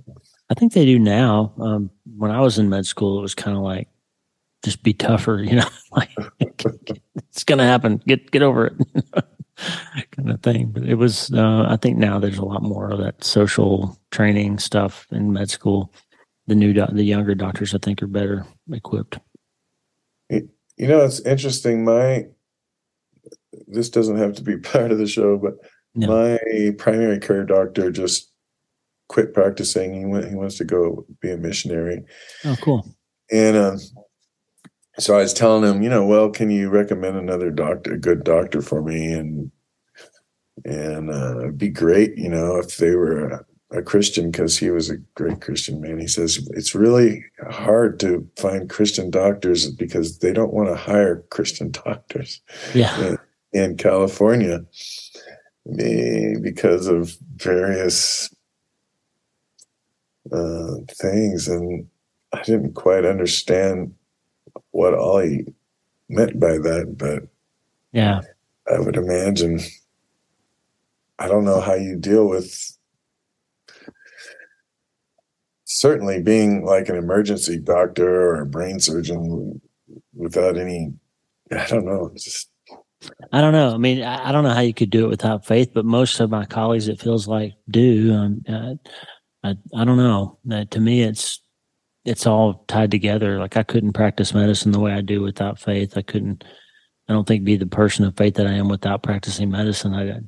I 0.50 0.54
think 0.56 0.74
they 0.74 0.86
do 0.86 1.00
now. 1.00 1.54
Um, 1.60 1.92
when 2.18 2.32
I 2.32 2.42
was 2.42 2.58
in 2.58 2.70
med 2.70 2.86
school, 2.86 3.20
it 3.20 3.22
was 3.22 3.36
kind 3.36 3.56
of 3.56 3.64
like 3.64 3.88
just 4.64 4.82
be 4.82 4.94
tougher, 4.94 5.44
you 5.44 5.58
know, 5.58 5.68
like 5.92 6.10
it's 7.16 7.44
going 7.44 7.60
to 7.60 7.66
happen. 7.66 8.02
Get, 8.08 8.32
get 8.32 8.42
over 8.42 8.68
it 8.68 8.74
kind 10.12 10.32
of 10.32 10.42
thing. 10.42 10.72
But 10.72 10.84
it 10.84 10.96
was, 10.96 11.32
uh, 11.34 11.66
I 11.68 11.78
think 11.78 11.98
now 11.98 12.20
there's 12.20 12.38
a 12.38 12.46
lot 12.46 12.64
more 12.64 12.92
of 12.92 13.00
that 13.00 13.24
social 13.24 14.00
training 14.12 14.60
stuff 14.60 15.06
in 15.12 15.34
med 15.34 15.50
school. 15.50 15.94
The 16.48 16.56
new, 16.56 16.74
do- 16.74 16.88
the 16.92 17.04
younger 17.04 17.36
doctors, 17.36 17.76
I 17.76 17.78
think 17.78 18.02
are 18.02 18.08
better 18.08 18.46
equipped. 18.72 19.20
You 20.30 20.88
know, 20.88 21.02
it's 21.02 21.20
interesting. 21.22 21.86
My, 21.86 22.26
this 23.68 23.90
doesn't 23.90 24.18
have 24.18 24.34
to 24.36 24.44
be 24.44 24.58
part 24.60 24.92
of 24.92 24.98
the 24.98 25.08
show, 25.08 25.38
but 25.38 25.56
no. 25.96 26.08
my 26.08 26.72
primary 26.78 27.20
care 27.20 27.44
doctor 27.44 27.92
just 27.92 28.32
quit 29.08 29.34
practicing. 29.34 29.94
He 29.94 30.06
went, 30.06 30.28
he 30.28 30.36
wants 30.36 30.58
to 30.58 30.66
go 30.66 31.06
be 31.22 31.32
a 31.32 31.38
missionary. 31.38 32.04
Oh, 32.46 32.56
cool. 32.62 32.96
And, 33.32 33.56
um, 33.56 33.78
so 35.00 35.16
I 35.16 35.22
was 35.22 35.34
telling 35.34 35.64
him, 35.64 35.82
you 35.82 35.90
know, 35.90 36.06
well, 36.06 36.30
can 36.30 36.52
you 36.52 36.70
recommend 36.70 37.18
another 37.18 37.50
doctor, 37.50 37.94
a 37.94 37.98
good 37.98 38.24
doctor 38.24 38.62
for 38.62 38.82
me? 38.82 39.12
And 39.12 39.52
and 40.66 41.10
uh, 41.10 41.40
it'd 41.40 41.58
be 41.58 41.70
great, 41.70 42.16
you 42.18 42.30
know, 42.30 42.58
if 42.58 42.78
they 42.78 42.96
were 42.96 43.28
a, 43.28 43.46
a 43.80 43.82
Christian, 43.82 44.30
because 44.30 44.58
he 44.58 44.70
was 44.70 44.90
a 44.90 44.98
great 45.16 45.42
Christian 45.42 45.82
man. 45.82 46.00
He 46.00 46.08
says 46.08 46.48
it's 46.52 46.76
really 46.76 47.26
hard 47.50 48.00
to 48.02 48.28
find 48.38 48.70
Christian 48.70 49.10
doctors 49.10 49.72
because 49.72 50.20
they 50.20 50.32
don't 50.32 50.54
want 50.54 50.70
to 50.70 50.76
hire 50.76 51.24
Christian 51.32 51.72
doctors. 51.86 52.40
Yeah. 52.74 53.00
In, 53.04 53.18
in 53.54 53.78
California, 53.78 54.64
because 55.66 56.88
of 56.88 57.18
various 57.36 58.34
uh, 60.32 60.76
things, 60.90 61.48
and 61.48 61.88
I 62.32 62.44
didn't 62.44 62.74
quite 62.74 63.06
understand 63.06 63.94
what 64.74 64.94
Ollie 64.94 65.46
meant 66.10 66.40
by 66.40 66.58
that, 66.58 66.96
but 66.98 67.24
yeah, 67.94 68.22
I 68.72 68.80
would 68.80 68.98
imagine. 68.98 69.60
I 71.20 71.28
don't 71.28 71.46
know 71.46 71.62
how 71.62 71.76
you 71.76 71.96
deal 71.96 72.28
with 72.28 72.78
certainly 75.64 76.22
being 76.22 76.66
like 76.66 76.90
an 76.90 76.96
emergency 76.96 77.60
doctor 77.60 78.30
or 78.30 78.42
a 78.42 78.46
brain 78.46 78.80
surgeon 78.80 79.62
without 80.14 80.58
any. 80.58 80.94
I 81.52 81.68
don't 81.68 81.86
know. 81.86 82.12
Just 82.16 82.50
I 83.32 83.42
don't 83.42 83.54
know. 83.54 83.74
I 83.74 83.78
mean, 83.78 84.02
I, 84.02 84.32
don't 84.32 84.44
know 84.44 84.54
how 84.54 84.62
you 84.62 84.74
could 84.74 84.90
do 84.90 85.06
it 85.06 85.10
without 85.10 85.46
faith, 85.46 85.72
but 85.74 85.86
most 85.86 86.20
of 86.20 86.30
my 86.30 86.46
colleagues, 86.46 86.88
it 86.88 87.02
feels 87.02 87.28
like, 87.28 87.54
do. 87.70 88.14
Um, 88.14 88.42
I, 88.48 88.78
I, 89.44 89.56
I 89.76 89.84
don't 89.84 89.98
know. 89.98 90.40
Uh, 90.50 90.66
to 90.72 90.80
me, 90.80 91.04
it's 91.04 91.43
it's 92.06 92.28
all 92.28 92.66
tied 92.68 92.92
together. 92.92 93.40
Like 93.40 93.58
I 93.58 93.64
couldn't 93.64 93.94
practice 93.94 94.34
medicine 94.34 94.72
the 94.72 94.80
way 94.80 94.94
I 94.94 95.02
do 95.02 95.22
without 95.22 95.60
faith. 95.60 95.98
I 95.98 96.02
couldn't. 96.02 96.44
I 97.10 97.12
don't 97.12 97.28
think 97.28 97.44
be 97.44 97.58
the 97.58 97.66
person 97.66 98.06
of 98.06 98.16
faith 98.16 98.36
that 98.36 98.48
I 98.48 98.54
am 98.54 98.70
without 98.70 99.04
practicing 99.04 99.52
medicine. 99.52 99.94
I, 99.94 100.22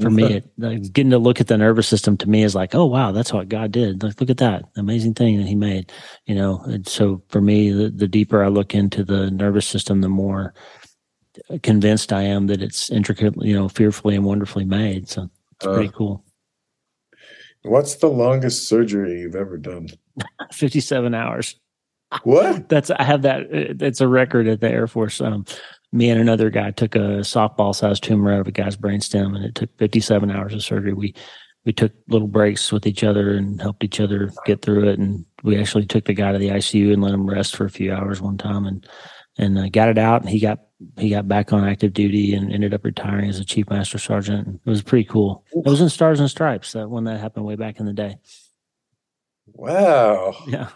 for 0.00 0.10
me, 0.10 0.34
it, 0.34 0.48
like, 0.58 0.92
getting 0.92 1.10
to 1.10 1.18
look 1.18 1.40
at 1.40 1.48
the 1.48 1.58
nervous 1.58 1.88
system 1.88 2.16
to 2.18 2.28
me 2.28 2.44
is 2.44 2.54
like, 2.54 2.72
oh 2.72 2.86
wow, 2.86 3.10
that's 3.10 3.32
what 3.32 3.48
God 3.48 3.72
did. 3.72 4.00
Like, 4.00 4.20
look 4.20 4.30
at 4.30 4.36
that 4.36 4.64
amazing 4.76 5.14
thing 5.14 5.38
that 5.38 5.48
He 5.48 5.56
made. 5.56 5.90
You 6.26 6.36
know, 6.36 6.60
and 6.66 6.86
so 6.86 7.20
for 7.30 7.40
me, 7.40 7.70
the, 7.70 7.90
the 7.90 8.06
deeper 8.06 8.44
I 8.44 8.48
look 8.48 8.76
into 8.76 9.02
the 9.02 9.28
nervous 9.32 9.66
system, 9.66 10.02
the 10.02 10.08
more 10.08 10.54
convinced 11.62 12.12
I 12.12 12.22
am 12.22 12.46
that 12.46 12.62
it's 12.62 12.90
intricately, 12.90 13.48
you 13.48 13.54
know, 13.54 13.68
fearfully 13.68 14.14
and 14.14 14.24
wonderfully 14.24 14.64
made. 14.64 15.08
So 15.08 15.28
it's 15.56 15.66
uh, 15.66 15.74
pretty 15.74 15.92
cool. 15.94 16.24
What's 17.62 17.96
the 17.96 18.08
longest 18.08 18.68
surgery 18.68 19.20
you've 19.20 19.34
ever 19.34 19.58
done? 19.58 19.88
57 20.52 21.14
hours. 21.14 21.56
What? 22.24 22.68
That's 22.68 22.90
I 22.90 23.04
have 23.04 23.22
that. 23.22 23.46
It's 23.50 24.00
a 24.00 24.08
record 24.08 24.48
at 24.48 24.60
the 24.60 24.68
Air 24.68 24.88
Force. 24.88 25.20
Um, 25.20 25.44
me 25.92 26.10
and 26.10 26.20
another 26.20 26.50
guy 26.50 26.70
took 26.72 26.94
a 26.94 27.22
softball 27.22 27.74
sized 27.74 28.02
tumor 28.02 28.32
out 28.32 28.40
of 28.40 28.48
a 28.48 28.52
guy's 28.52 28.76
brainstem, 28.76 29.36
and 29.36 29.44
it 29.44 29.54
took 29.54 29.76
57 29.78 30.30
hours 30.30 30.54
of 30.54 30.62
surgery. 30.62 30.92
We 30.92 31.14
we 31.64 31.72
took 31.72 31.92
little 32.08 32.28
breaks 32.28 32.72
with 32.72 32.86
each 32.86 33.04
other 33.04 33.34
and 33.34 33.60
helped 33.60 33.84
each 33.84 34.00
other 34.00 34.30
get 34.46 34.62
through 34.62 34.88
it. 34.88 34.98
And 34.98 35.24
we 35.42 35.58
actually 35.58 35.86
took 35.86 36.06
the 36.06 36.14
guy 36.14 36.32
to 36.32 36.38
the 36.38 36.48
ICU 36.48 36.92
and 36.92 37.02
let 37.02 37.12
him 37.12 37.28
rest 37.28 37.54
for 37.54 37.66
a 37.66 37.70
few 37.70 37.92
hours 37.92 38.20
one 38.20 38.38
time, 38.38 38.66
and 38.66 38.86
and 39.38 39.58
uh, 39.58 39.68
got 39.68 39.88
it 39.88 39.98
out. 39.98 40.22
And 40.22 40.30
he 40.30 40.40
got 40.40 40.60
he 40.96 41.10
got 41.10 41.28
back 41.28 41.52
on 41.52 41.68
active 41.68 41.92
duty 41.92 42.34
and 42.34 42.52
ended 42.52 42.74
up 42.74 42.84
retiring 42.84 43.28
as 43.28 43.38
a 43.38 43.44
chief 43.44 43.68
master 43.70 43.98
sergeant. 43.98 44.60
It 44.64 44.70
was 44.70 44.82
pretty 44.82 45.04
cool. 45.04 45.44
It 45.52 45.68
was 45.68 45.80
in 45.80 45.88
Stars 45.88 46.20
and 46.20 46.30
Stripes 46.30 46.72
that 46.72 46.88
when 46.90 47.04
that 47.04 47.20
happened 47.20 47.44
way 47.44 47.56
back 47.56 47.78
in 47.78 47.86
the 47.86 47.92
day. 47.92 48.16
Wow. 49.60 50.36
Yeah. 50.46 50.70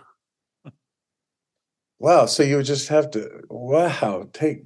Wow. 1.98 2.26
So 2.26 2.42
you 2.42 2.56
would 2.56 2.66
just 2.66 2.88
have 2.88 3.10
to 3.12 3.30
wow, 3.48 4.28
take 4.34 4.58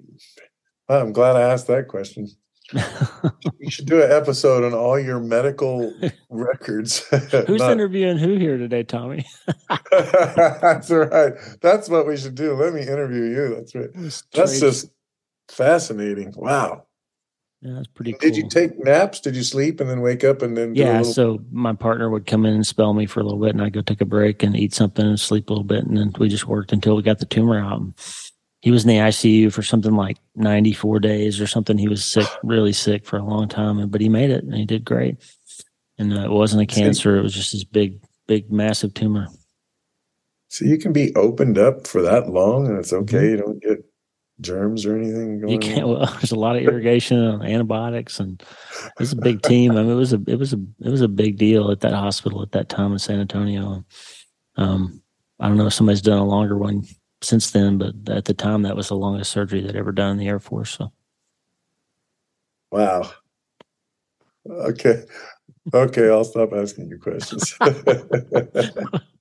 well, 0.88 1.00
I'm 1.00 1.12
glad 1.12 1.36
I 1.36 1.42
asked 1.42 1.68
that 1.68 1.86
question. 1.86 2.26
you 2.72 3.70
should 3.70 3.86
do 3.86 4.02
an 4.02 4.10
episode 4.10 4.64
on 4.64 4.74
all 4.74 4.98
your 4.98 5.20
medical 5.20 5.94
records. 6.30 7.06
Who's 7.46 7.60
Not... 7.60 7.70
interviewing 7.70 8.18
who 8.18 8.34
here 8.34 8.58
today, 8.58 8.82
Tommy? 8.82 9.24
That's 9.92 10.90
right. 10.90 11.34
That's 11.62 11.88
what 11.88 12.08
we 12.08 12.16
should 12.16 12.34
do. 12.34 12.54
Let 12.54 12.74
me 12.74 12.82
interview 12.82 13.22
you. 13.22 13.54
That's 13.54 13.74
right. 13.76 13.88
That's 14.34 14.58
just 14.58 14.90
fascinating. 15.48 16.34
Wow. 16.36 16.87
Yeah, 17.60 17.74
that's 17.74 17.88
pretty 17.88 18.12
cool. 18.12 18.20
Did 18.20 18.36
you 18.36 18.48
take 18.48 18.78
naps? 18.78 19.18
Did 19.18 19.34
you 19.34 19.42
sleep 19.42 19.80
and 19.80 19.90
then 19.90 20.00
wake 20.00 20.22
up 20.22 20.42
and 20.42 20.56
then? 20.56 20.74
yeah. 20.76 20.98
Little... 20.98 21.12
So 21.12 21.44
my 21.50 21.72
partner 21.72 22.08
would 22.08 22.26
come 22.26 22.46
in 22.46 22.54
and 22.54 22.66
spell 22.66 22.94
me 22.94 23.06
for 23.06 23.20
a 23.20 23.24
little 23.24 23.40
bit, 23.40 23.50
and 23.50 23.62
I'd 23.62 23.72
go 23.72 23.80
take 23.80 24.00
a 24.00 24.04
break 24.04 24.42
and 24.42 24.56
eat 24.56 24.74
something 24.74 25.04
and 25.04 25.18
sleep 25.18 25.50
a 25.50 25.52
little 25.52 25.64
bit, 25.64 25.84
and 25.84 25.96
then 25.96 26.12
we 26.18 26.28
just 26.28 26.46
worked 26.46 26.72
until 26.72 26.94
we 26.94 27.02
got 27.02 27.18
the 27.18 27.26
tumor 27.26 27.58
out. 27.58 27.82
He 28.60 28.70
was 28.70 28.84
in 28.84 28.88
the 28.88 28.96
ICU 28.96 29.52
for 29.52 29.62
something 29.62 29.94
like 29.94 30.18
94 30.36 31.00
days 31.00 31.40
or 31.40 31.46
something. 31.46 31.78
He 31.78 31.88
was 31.88 32.04
sick, 32.04 32.26
really 32.42 32.72
sick 32.72 33.06
for 33.06 33.16
a 33.16 33.24
long 33.24 33.48
time, 33.48 33.88
but 33.88 34.00
he 34.00 34.08
made 34.08 34.30
it 34.30 34.44
and 34.44 34.54
he 34.54 34.64
did 34.64 34.84
great. 34.84 35.16
And 35.96 36.12
uh, 36.12 36.22
it 36.22 36.30
wasn't 36.30 36.62
a 36.62 36.66
cancer; 36.66 37.16
it 37.16 37.22
was 37.22 37.34
just 37.34 37.52
this 37.52 37.64
big, 37.64 38.00
big, 38.28 38.52
massive 38.52 38.94
tumor. 38.94 39.28
So 40.46 40.64
you 40.64 40.78
can 40.78 40.92
be 40.92 41.14
opened 41.16 41.58
up 41.58 41.88
for 41.88 42.02
that 42.02 42.30
long, 42.30 42.68
and 42.68 42.78
it's 42.78 42.92
okay. 42.92 43.16
Mm-hmm. 43.16 43.30
You 43.30 43.36
don't 43.36 43.62
get 43.62 43.84
germs 44.40 44.86
or 44.86 44.96
anything 44.96 45.46
you 45.48 45.58
can't 45.58 45.84
on? 45.84 45.90
well 45.90 46.06
there's 46.14 46.32
a 46.32 46.38
lot 46.38 46.56
of 46.56 46.62
irrigation 46.62 47.18
and 47.18 47.42
antibiotics 47.42 48.20
and 48.20 48.42
it's 49.00 49.12
a 49.12 49.16
big 49.16 49.42
team. 49.42 49.72
I 49.72 49.82
mean 49.82 49.90
it 49.90 49.94
was 49.94 50.12
a 50.12 50.20
it 50.26 50.38
was 50.38 50.52
a 50.52 50.58
it 50.80 50.90
was 50.90 51.00
a 51.00 51.08
big 51.08 51.38
deal 51.38 51.70
at 51.70 51.80
that 51.80 51.92
hospital 51.92 52.42
at 52.42 52.52
that 52.52 52.68
time 52.68 52.92
in 52.92 52.98
san 52.98 53.20
antonio. 53.20 53.84
Um 54.56 55.02
i 55.40 55.48
don't 55.48 55.56
know 55.56 55.66
if 55.66 55.72
somebody's 55.72 56.02
done 56.02 56.18
a 56.18 56.24
longer 56.24 56.56
one 56.56 56.84
since 57.20 57.50
then 57.50 57.78
but 57.78 57.94
at 58.08 58.26
the 58.26 58.34
time 58.34 58.62
that 58.62 58.76
was 58.76 58.88
the 58.88 58.96
longest 58.96 59.32
surgery 59.32 59.60
they'd 59.60 59.76
ever 59.76 59.92
done 59.92 60.12
in 60.12 60.18
the 60.18 60.28
air 60.28 60.40
force 60.40 60.70
so. 60.70 60.92
Wow. 62.70 63.10
Okay. 64.48 65.04
Okay 65.74 66.08
i'll 66.08 66.24
stop 66.24 66.52
asking 66.52 66.88
you 66.88 66.98
questions 66.98 67.54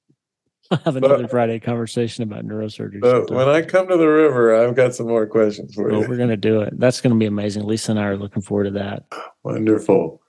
I'll 0.72 0.78
have 0.86 0.96
another 0.96 1.24
but, 1.24 1.32
Friday 1.32 1.60
conversation 1.60 2.24
about 2.24 2.46
neurosurgery. 2.46 3.02
But 3.02 3.32
when 3.32 3.48
I 3.48 3.62
come 3.62 3.88
to 3.88 3.98
the 3.98 4.08
river, 4.08 4.56
I've 4.56 4.76
got 4.76 4.96
some 4.96 5.08
more 5.08 5.26
questions 5.26 5.76
for 5.76 5.90
well, 5.90 6.02
you. 6.02 6.10
We're 6.10 6.18
going 6.18 6.30
to 6.30 6.38
do 6.38 6.62
it. 6.62 6.80
That's 6.80 7.02
going 7.02 7.14
to 7.14 7.20
be 7.20 7.26
amazing. 7.26 7.66
Lisa 7.66 7.92
and 7.92 8.00
I 8.00 8.06
are 8.06 8.18
looking 8.18 8.42
forward 8.42 8.66
to 8.66 8.72
that. 8.72 9.04
Wonderful. 9.44 10.22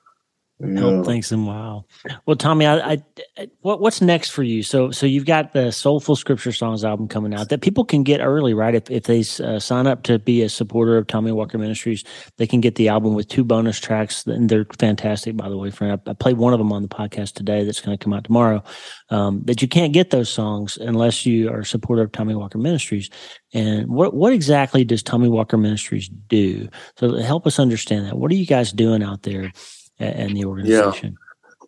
Yeah. 0.60 1.02
thanks 1.04 1.30
and 1.30 1.46
wow. 1.46 1.84
Well, 2.26 2.34
Tommy, 2.34 2.66
I, 2.66 2.98
I, 3.36 3.48
what 3.60 3.80
what's 3.80 4.00
next 4.00 4.30
for 4.30 4.42
you? 4.42 4.64
So 4.64 4.90
so 4.90 5.06
you've 5.06 5.24
got 5.24 5.52
the 5.52 5.70
Soulful 5.70 6.16
Scripture 6.16 6.50
Songs 6.50 6.84
album 6.84 7.06
coming 7.06 7.32
out 7.32 7.48
that 7.50 7.60
people 7.60 7.84
can 7.84 8.02
get 8.02 8.20
early, 8.20 8.54
right? 8.54 8.74
If 8.74 8.90
if 8.90 9.04
they 9.04 9.20
uh, 9.44 9.60
sign 9.60 9.86
up 9.86 10.02
to 10.04 10.18
be 10.18 10.42
a 10.42 10.48
supporter 10.48 10.96
of 10.96 11.06
Tommy 11.06 11.30
Walker 11.30 11.58
Ministries, 11.58 12.02
they 12.38 12.46
can 12.46 12.60
get 12.60 12.74
the 12.74 12.88
album 12.88 13.14
with 13.14 13.28
two 13.28 13.44
bonus 13.44 13.78
tracks, 13.78 14.26
and 14.26 14.48
they're 14.48 14.66
fantastic, 14.80 15.36
by 15.36 15.48
the 15.48 15.56
way. 15.56 15.70
Friend, 15.70 16.00
I, 16.06 16.10
I 16.10 16.14
played 16.14 16.38
one 16.38 16.52
of 16.52 16.58
them 16.58 16.72
on 16.72 16.82
the 16.82 16.88
podcast 16.88 17.34
today. 17.34 17.62
That's 17.62 17.80
going 17.80 17.96
to 17.96 18.02
come 18.02 18.12
out 18.12 18.24
tomorrow. 18.24 18.64
Um, 19.10 19.38
but 19.38 19.62
you 19.62 19.68
can't 19.68 19.92
get 19.92 20.10
those 20.10 20.28
songs 20.28 20.76
unless 20.76 21.24
you 21.24 21.50
are 21.50 21.60
a 21.60 21.64
supporter 21.64 22.02
of 22.02 22.10
Tommy 22.10 22.34
Walker 22.34 22.58
Ministries. 22.58 23.10
And 23.54 23.88
what 23.88 24.12
what 24.12 24.32
exactly 24.32 24.84
does 24.84 25.04
Tommy 25.04 25.28
Walker 25.28 25.56
Ministries 25.56 26.08
do? 26.08 26.68
So 26.96 27.16
help 27.18 27.46
us 27.46 27.60
understand 27.60 28.06
that. 28.06 28.18
What 28.18 28.32
are 28.32 28.34
you 28.34 28.46
guys 28.46 28.72
doing 28.72 29.04
out 29.04 29.22
there? 29.22 29.52
And 29.98 30.36
the 30.36 30.44
organization? 30.44 31.16
Yeah. 31.20 31.66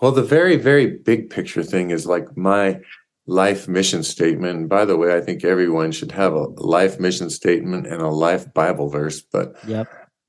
Well, 0.00 0.12
the 0.12 0.22
very, 0.22 0.56
very 0.56 0.86
big 0.86 1.30
picture 1.30 1.62
thing 1.62 1.90
is 1.90 2.06
like 2.06 2.36
my 2.36 2.80
life 3.26 3.66
mission 3.66 4.02
statement. 4.02 4.58
And 4.58 4.68
by 4.68 4.84
the 4.84 4.96
way, 4.96 5.16
I 5.16 5.20
think 5.20 5.44
everyone 5.44 5.92
should 5.92 6.12
have 6.12 6.32
a 6.34 6.46
life 6.58 7.00
mission 7.00 7.30
statement 7.30 7.86
and 7.86 8.00
a 8.00 8.08
life 8.08 8.52
Bible 8.54 8.88
verse. 8.88 9.20
But 9.20 9.56
yep. 9.66 9.88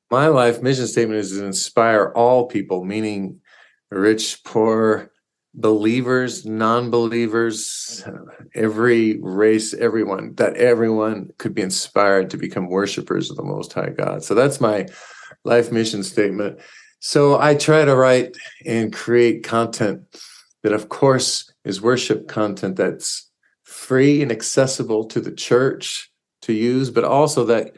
my 0.10 0.27
life 0.27 0.62
mission 0.62 0.88
statement 0.88 1.19
is 1.19 1.31
to 1.31 1.45
inspire 1.45 2.12
all 2.15 2.47
people, 2.47 2.83
meaning 2.83 3.41
rich, 3.91 4.43
poor, 4.43 5.12
believers, 5.53 6.45
non 6.45 6.89
believers, 6.89 8.03
every 8.55 9.19
race, 9.21 9.73
everyone, 9.73 10.33
that 10.36 10.55
everyone 10.55 11.31
could 11.38 11.53
be 11.53 11.62
inspired 11.62 12.29
to 12.29 12.38
become 12.38 12.69
worshipers 12.69 13.29
of 13.29 13.38
the 13.38 13.43
Most 13.43 13.73
High 13.73 13.89
God. 13.89 14.23
So 14.23 14.33
that's 14.33 14.62
my 14.62 14.88
life 15.43 15.71
mission 15.71 16.03
statement. 16.03 16.60
So 16.99 17.39
I 17.39 17.55
try 17.55 17.86
to 17.86 17.95
write 17.95 18.38
and 18.65 18.91
create 18.91 19.43
content 19.43 20.01
that, 20.63 20.73
of 20.73 20.89
course, 20.89 21.51
is 21.63 21.81
worship 21.81 22.27
content 22.27 22.75
that's 22.75 23.29
free 23.63 24.21
and 24.21 24.31
accessible 24.31 25.05
to 25.05 25.21
the 25.21 25.31
church 25.31 26.12
to 26.41 26.53
use, 26.53 26.89
but 26.89 27.03
also 27.03 27.45
that 27.45 27.73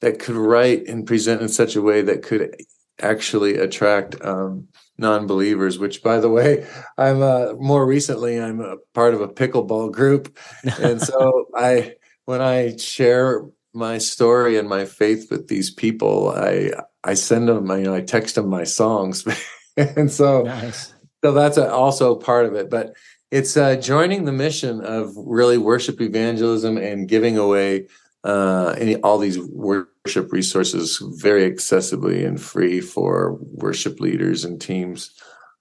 that 0.00 0.18
could 0.18 0.36
write 0.36 0.86
and 0.86 1.06
present 1.06 1.40
in 1.40 1.48
such 1.48 1.76
a 1.76 1.82
way 1.82 2.02
that 2.02 2.22
could 2.22 2.54
actually 3.00 3.56
attract 3.56 4.20
um, 4.22 4.68
non-believers. 4.98 5.78
Which, 5.78 6.02
by 6.02 6.18
the 6.18 6.28
way, 6.28 6.66
I'm 6.98 7.22
uh, 7.22 7.54
more 7.58 7.86
recently 7.86 8.40
I'm 8.40 8.60
a 8.60 8.76
part 8.94 9.14
of 9.14 9.20
a 9.20 9.28
pickleball 9.28 9.92
group, 9.92 10.36
and 10.80 11.00
so 11.00 11.46
I 11.56 11.94
when 12.24 12.40
I 12.40 12.76
share 12.76 13.42
my 13.72 13.98
story 13.98 14.56
and 14.56 14.68
my 14.68 14.84
faith 14.84 15.30
with 15.30 15.48
these 15.48 15.70
people, 15.70 16.30
I 16.30 16.70
I 17.04 17.14
send 17.14 17.48
them, 17.48 17.68
you 17.70 17.84
know, 17.84 17.94
I 17.94 18.00
text 18.00 18.34
them 18.34 18.48
my 18.48 18.64
songs, 18.64 19.26
and 19.76 20.10
so 20.10 20.42
nice. 20.42 20.94
so 21.22 21.32
that's 21.32 21.58
also 21.58 22.16
part 22.16 22.46
of 22.46 22.54
it. 22.54 22.70
But 22.70 22.94
it's 23.30 23.56
uh, 23.56 23.76
joining 23.76 24.24
the 24.24 24.32
mission 24.32 24.80
of 24.80 25.12
really 25.16 25.58
worship 25.58 26.00
evangelism 26.00 26.78
and 26.78 27.08
giving 27.08 27.36
away 27.36 27.88
uh, 28.24 28.74
any 28.78 28.96
all 28.96 29.18
these 29.18 29.38
worship 29.38 30.32
resources 30.32 31.02
very 31.18 31.50
accessibly 31.50 32.26
and 32.26 32.40
free 32.40 32.80
for 32.80 33.38
worship 33.40 34.00
leaders 34.00 34.44
and 34.44 34.60
teams 34.60 35.10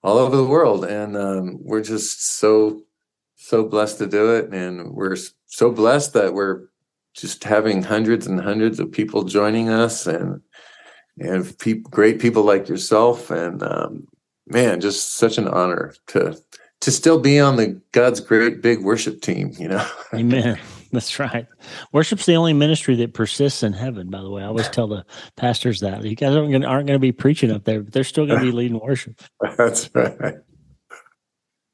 all 0.02 0.18
over 0.18 0.36
the 0.36 0.46
world. 0.46 0.86
And 0.86 1.18
um, 1.18 1.58
we're 1.62 1.84
just 1.84 2.38
so 2.38 2.84
so 3.36 3.66
blessed 3.66 3.98
to 3.98 4.08
do 4.08 4.36
it, 4.36 4.54
and 4.54 4.92
we're 4.94 5.18
so 5.48 5.72
blessed 5.72 6.14
that 6.14 6.34
we're 6.34 6.68
just 7.14 7.44
having 7.44 7.84
hundreds 7.84 8.26
and 8.26 8.40
hundreds 8.40 8.80
of 8.80 8.92
people 8.92 9.24
joining 9.24 9.70
us 9.70 10.08
and 10.08 10.42
and 11.20 11.58
pe- 11.60 11.74
great 11.74 12.20
people 12.20 12.44
like 12.44 12.68
yourself 12.68 13.30
and 13.32 13.64
um, 13.64 14.08
man 14.48 14.82
just 14.82 15.16
such 15.16 15.38
an 15.38 15.48
honor 15.48 15.94
to 16.08 16.38
to 16.82 16.92
still 16.92 17.20
be 17.20 17.40
on 17.40 17.56
the 17.56 17.80
god's 17.92 18.20
great 18.20 18.62
big 18.62 18.84
worship 18.84 19.22
team 19.22 19.52
you 19.58 19.68
know? 19.68 19.86
Amen. 20.14 20.60
That's 20.92 21.18
right. 21.18 21.48
Worship's 21.92 22.28
the 22.28 22.36
only 22.36 22.54
ministry 22.54 22.96
that 22.98 23.16
persists 23.16 23.64
in 23.64 23.74
heaven 23.74 24.12
by 24.12 24.22
the 24.22 24.30
way. 24.30 24.44
I 24.44 24.48
always 24.48 24.70
tell 24.70 24.88
the 24.88 25.04
pastors 25.38 25.80
that. 25.80 26.04
You 26.04 26.16
guys 26.16 26.36
aren't 26.36 26.52
going 26.52 26.66
aren't 26.66 26.88
to 26.88 27.00
be 27.00 27.12
preaching 27.12 27.52
up 27.52 27.64
there 27.64 27.82
but 27.82 27.94
they're 27.94 28.04
still 28.04 28.28
going 28.28 28.40
to 28.40 28.46
be 28.46 28.52
leading 28.52 28.80
worship. 28.80 29.22
That's 29.58 29.90
right 29.96 30.36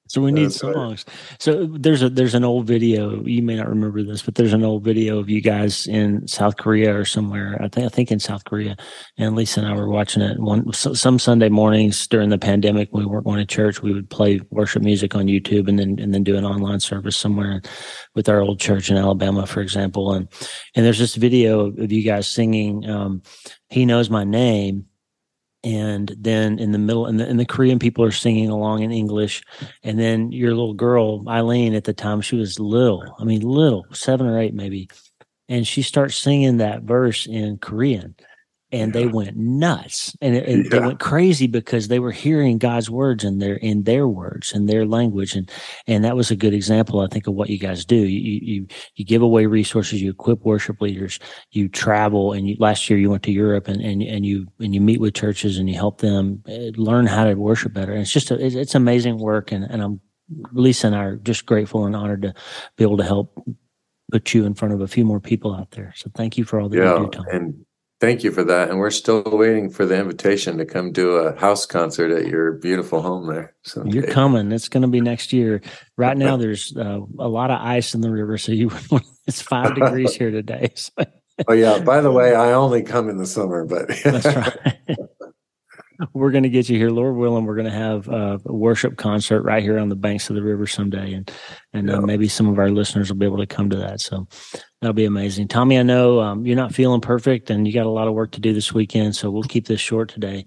so 0.10 0.22
we 0.22 0.32
need 0.32 0.46
That's 0.46 0.56
songs. 0.56 1.06
Right. 1.08 1.38
So 1.40 1.68
there's 1.68 2.02
a 2.02 2.10
there's 2.10 2.34
an 2.34 2.44
old 2.44 2.66
video. 2.66 3.24
You 3.24 3.44
may 3.44 3.56
not 3.56 3.70
remember 3.70 4.02
this, 4.02 4.24
but 4.24 4.34
there's 4.34 4.54
an 4.54 4.64
old 4.64 4.84
video 4.84 5.20
of 5.20 5.30
you 5.30 5.40
guys 5.40 5.86
in 5.86 6.28
South 6.28 6.58
Korea 6.58 6.98
or 6.98 7.06
somewhere. 7.06 7.60
I 7.62 7.68
think 7.68 7.86
I 7.86 7.90
think 7.90 8.12
in 8.12 8.20
South 8.20 8.44
Korea. 8.44 8.76
And 9.20 9.36
Lisa 9.36 9.60
and 9.60 9.70
I 9.70 9.76
were 9.76 9.88
watching 9.88 10.24
it 10.24 10.40
one 10.40 10.74
some 10.74 11.20
Sunday 11.20 11.50
mornings 11.50 12.08
during 12.08 12.30
the 12.30 12.40
pandemic. 12.40 12.90
we 12.92 13.06
weren't 13.06 13.26
going 13.26 13.38
to 13.38 13.46
church. 13.46 13.84
We 13.84 13.94
would 13.94 14.10
play 14.10 14.42
worship 14.50 14.82
music 14.82 15.14
on 15.14 15.28
YouTube 15.28 15.68
and 15.70 15.78
then 15.78 16.00
and 16.00 16.12
then 16.12 16.24
do 16.24 16.38
an 16.38 16.44
online 16.44 16.80
service 16.80 17.16
somewhere 17.16 17.62
with 18.16 18.28
our 18.30 18.42
old 18.42 18.60
church 18.60 18.90
in 18.90 18.98
Alabama, 18.98 19.46
for 19.46 19.62
example. 19.62 20.14
And 20.14 20.28
and 20.76 20.84
there's 20.84 20.98
this 20.98 21.16
video 21.16 21.68
of 21.68 21.92
you 21.92 22.04
guys 22.04 22.28
singing 22.28 22.90
um, 22.90 23.22
"He 23.70 23.86
Knows 23.86 24.10
My 24.10 24.24
Name." 24.24 24.89
And 25.64 26.16
then 26.18 26.58
in 26.58 26.72
the 26.72 26.78
middle 26.78 27.06
and 27.06 27.20
the, 27.20 27.28
and 27.28 27.40
the 27.40 27.46
korean 27.46 27.80
people 27.80 28.04
are 28.04 28.12
singing 28.12 28.50
along 28.50 28.82
in 28.82 28.92
english. 28.92 29.44
And 29.84 30.00
then 30.00 30.32
your 30.32 30.52
little 30.52 30.74
girl 30.74 31.24
eileen 31.28 31.74
at 31.74 31.84
the 31.84 31.94
time 31.94 32.22
she 32.22 32.36
was 32.36 32.60
little 32.60 33.16
i 33.20 33.24
mean 33.24 33.42
little 33.42 33.86
seven 33.92 34.28
or 34.28 34.40
eight 34.40 34.54
maybe. 34.54 34.90
And 35.50 35.66
she 35.66 35.82
starts 35.82 36.16
singing 36.16 36.58
that 36.58 36.84
verse 36.84 37.26
in 37.26 37.58
korean 37.58 38.16
and 38.72 38.94
they 38.94 39.08
went 39.08 39.36
nuts. 39.36 40.16
And, 40.22 40.36
it, 40.36 40.48
and 40.48 40.66
yeah. 40.66 40.70
they 40.70 40.80
went 40.80 41.00
crazy 41.00 41.48
because 41.48 41.88
they 41.88 42.00
were 42.00 42.12
hearing 42.12 42.58
God's 42.58 42.90
words 42.90 43.24
in 43.24 43.40
their 43.40 43.56
in 43.56 43.84
their 43.84 44.08
words 44.08 44.54
and 44.54 44.70
their 44.70 44.86
language. 44.86 45.36
And 45.36 45.50
and 45.88 46.04
that 46.04 46.16
was 46.16 46.32
a 46.32 46.36
good 46.36 46.54
example 46.54 47.02
I 47.02 47.08
think 47.08 47.28
of 47.28 47.34
what 47.34 47.50
you 47.50 47.58
guys 47.58 47.86
do. 47.86 47.96
You 47.96 48.40
you 48.42 48.68
you 48.96 49.06
give 49.06 49.22
away 49.22 49.46
resources 49.46 50.02
you 50.02 50.12
equip 50.12 50.42
worship 50.46 50.82
leaders 50.82 51.20
you 51.52 51.68
travel. 51.68 52.34
And 52.34 52.48
you, 52.50 52.56
last 52.60 52.90
year 52.90 53.00
you 53.00 53.10
went 53.10 53.24
to 53.24 53.32
Europe 53.32 53.68
and, 53.68 53.82
and 53.82 54.02
and 54.02 54.26
you 54.26 54.48
and 54.60 54.74
you 54.74 54.82
meet 54.82 55.02
with 55.02 55.14
churches 55.16 55.58
and 55.58 55.70
you 55.70 55.76
help 55.76 56.00
them 56.02 56.44
eh, 56.48 56.72
learn 56.76 57.08
how 57.08 57.26
to 57.26 57.34
worship 57.36 57.74
better. 57.74 57.92
And 57.92 58.02
it's 58.02 58.12
just 58.12 58.32
a, 58.32 58.44
it's 58.44 58.76
amazing 58.76 59.18
work. 59.18 59.52
And 59.52 59.64
and 59.64 59.82
I'm 59.82 60.00
Lisa 60.52 60.88
and 60.88 60.96
I 60.96 61.04
are 61.04 61.16
just 61.16 61.46
grateful 61.46 61.86
and 61.86 61.96
honored 61.96 62.22
to 62.22 62.34
be 62.78 62.84
able 62.84 62.98
to 62.98 63.04
help 63.04 63.44
put 64.12 64.34
you 64.34 64.46
in 64.46 64.54
front 64.54 64.74
of 64.74 64.82
a 64.82 64.88
few 64.88 65.06
more 65.06 65.20
people 65.20 65.56
out 65.56 65.72
there. 65.72 65.94
So 65.96 66.10
thank 66.16 66.38
you 66.38 66.44
for 66.44 66.60
all 66.60 66.70
that 66.70 66.78
yeah, 66.78 67.00
you 67.00 67.06
do 67.06 67.10
Tom. 67.10 67.26
and 67.32 67.66
Thank 68.00 68.24
you 68.24 68.32
for 68.32 68.44
that. 68.46 68.70
And 68.70 68.80
we're 68.80 68.92
still 68.92 69.24
waiting 69.26 69.70
for 69.70 69.86
the 69.86 69.98
invitation 69.98 70.58
to 70.58 70.66
come 70.66 70.94
do 70.94 71.12
a 71.16 71.38
house 71.38 71.66
concert 71.66 72.12
at 72.12 72.28
your 72.28 72.54
beautiful 72.54 73.02
home 73.02 73.28
there. 73.28 73.54
So 73.64 73.84
you're 73.86 74.08
coming. 74.08 74.54
It's 74.54 74.70
going 74.70 74.84
to 74.84 74.88
be 74.88 75.02
next 75.02 75.34
year. 75.34 75.62
Right 75.98 76.16
now, 76.18 76.38
there's 76.38 76.76
uh, 76.76 77.02
a 77.20 77.28
lot 77.28 77.52
of 77.52 77.60
ice 77.62 77.94
in 77.94 78.02
the 78.02 78.12
river, 78.12 78.38
so 78.38 78.54
you 78.54 78.72
it's 79.28 79.42
five 79.42 79.76
degrees 79.76 80.14
here 80.16 80.32
today. 80.32 80.72
So. 80.76 80.94
oh 81.48 81.54
yeah. 81.54 81.80
By 81.80 82.00
the 82.00 82.12
way, 82.12 82.34
I 82.34 82.54
only 82.54 82.84
come 82.84 83.10
in 83.10 83.18
the 83.18 83.28
summer, 83.28 83.66
but 83.66 83.90
that's 84.04 84.26
right 84.26 84.98
we're 86.14 86.32
going 86.32 86.44
to 86.44 86.50
get 86.50 86.70
you 86.70 86.78
here, 86.78 86.90
Lord 86.90 87.16
willing. 87.16 87.46
We're 87.46 87.56
going 87.56 87.66
to 87.66 87.72
have 87.72 88.08
a 88.08 88.40
worship 88.46 88.98
concert 88.98 89.42
right 89.44 89.62
here 89.62 89.78
on 89.80 89.90
the 89.90 89.96
banks 89.96 90.30
of 90.30 90.36
the 90.36 90.44
river 90.44 90.66
someday, 90.66 91.14
and 91.14 91.32
and 91.74 91.90
uh, 91.90 91.94
yeah. 91.94 92.00
uh, 92.00 92.02
maybe 92.02 92.28
some 92.28 92.48
of 92.48 92.58
our 92.58 92.70
listeners 92.70 93.10
will 93.10 93.18
be 93.18 93.26
able 93.26 93.38
to 93.38 93.46
come 93.46 93.70
to 93.70 93.78
that. 93.78 94.00
So 94.00 94.28
that'll 94.82 94.94
be 94.94 95.06
amazing. 95.06 95.50
Tommy, 95.50 95.78
I 95.78 95.84
know 95.84 96.20
um, 96.22 96.46
you're 96.46 96.56
not 96.56 96.74
feeling 96.74 97.02
perfect, 97.02 97.50
and 97.50 97.68
you 97.68 97.74
got 97.74 97.86
a 97.86 97.90
lot 97.92 98.08
of 98.08 98.14
work 98.14 98.32
to 98.32 98.40
do 98.40 98.54
this 98.54 98.74
weekend, 98.74 99.16
so 99.16 99.30
we'll 99.30 99.44
keep 99.44 99.68
this 99.68 99.82
short 99.82 100.10
today. 100.10 100.46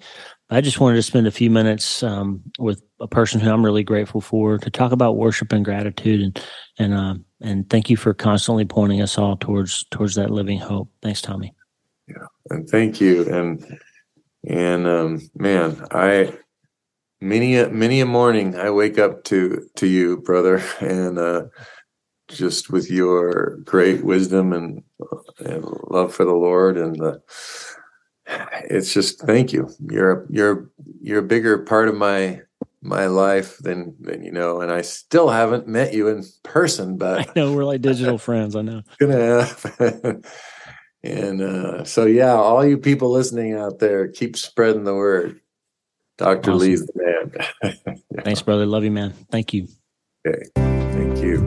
I 0.48 0.60
just 0.60 0.80
wanted 0.80 0.96
to 0.96 1.02
spend 1.02 1.26
a 1.26 1.30
few 1.30 1.50
minutes 1.50 2.02
um, 2.02 2.42
with 2.58 2.82
a 3.00 3.08
person 3.08 3.40
who 3.40 3.50
I'm 3.50 3.64
really 3.64 3.84
grateful 3.84 4.20
for 4.20 4.58
to 4.58 4.70
talk 4.70 4.92
about 4.92 5.16
worship 5.16 5.52
and 5.52 5.64
gratitude, 5.64 6.22
and 6.22 6.42
and 6.78 6.94
uh, 6.94 7.14
and 7.42 7.68
thank 7.68 7.90
you 7.90 7.96
for 7.96 8.14
constantly 8.14 8.64
pointing 8.64 9.02
us 9.02 9.18
all 9.18 9.36
towards 9.36 9.84
towards 9.90 10.14
that 10.14 10.30
living 10.30 10.58
hope. 10.58 10.88
Thanks, 11.02 11.20
Tommy. 11.20 11.54
Yeah, 12.08 12.26
and 12.50 12.68
thank 12.68 13.00
you, 13.00 13.30
and 13.30 13.62
and 14.52 14.86
um, 14.86 15.30
man, 15.34 15.84
I 15.90 16.34
many 17.20 17.56
a 17.56 17.70
many 17.70 18.00
a 18.00 18.06
morning 18.06 18.54
I 18.54 18.70
wake 18.70 18.98
up 18.98 19.24
to 19.24 19.66
to 19.76 19.86
you, 19.86 20.18
brother, 20.18 20.62
and 20.80 21.18
uh, 21.18 21.44
just 22.28 22.70
with 22.70 22.90
your 22.90 23.56
great 23.64 24.04
wisdom 24.04 24.52
and, 24.52 24.82
and 25.38 25.64
love 25.88 26.14
for 26.14 26.24
the 26.24 26.34
Lord, 26.34 26.76
and 26.76 26.96
the, 26.96 27.22
it's 28.68 28.92
just 28.92 29.20
thank 29.22 29.52
you. 29.52 29.70
You're 29.90 30.22
a, 30.22 30.26
you're 30.28 30.70
you're 31.00 31.20
a 31.20 31.26
bigger 31.26 31.58
part 31.58 31.88
of 31.88 31.96
my 31.96 32.42
my 32.82 33.06
life 33.06 33.56
than 33.58 33.96
than 34.00 34.22
you 34.22 34.32
know, 34.32 34.60
and 34.60 34.70
I 34.70 34.82
still 34.82 35.30
haven't 35.30 35.66
met 35.66 35.94
you 35.94 36.08
in 36.08 36.24
person, 36.42 36.98
but 36.98 37.30
I 37.30 37.32
know 37.34 37.54
we're 37.54 37.64
like 37.64 37.80
digital 37.80 38.18
friends. 38.28 38.54
I 38.54 38.60
know. 38.60 38.82
Gonna 39.00 39.44
happen. 39.46 40.24
And 41.04 41.40
uh, 41.40 41.84
so, 41.84 42.06
yeah, 42.06 42.34
all 42.34 42.64
you 42.64 42.78
people 42.78 43.10
listening 43.10 43.54
out 43.54 43.80
there, 43.80 44.08
keep 44.08 44.36
spreading 44.36 44.84
the 44.84 44.94
word. 44.94 45.40
Dr. 46.18 46.52
Awesome. 46.52 46.58
Lee's 46.58 46.86
the 46.86 46.92
man. 46.94 47.74
yeah. 48.14 48.20
Thanks, 48.22 48.42
brother. 48.42 48.66
Love 48.66 48.84
you, 48.84 48.92
man. 48.92 49.12
Thank 49.30 49.52
you. 49.52 49.66
Okay. 50.26 50.44
Thank 50.54 51.18
you. 51.18 51.38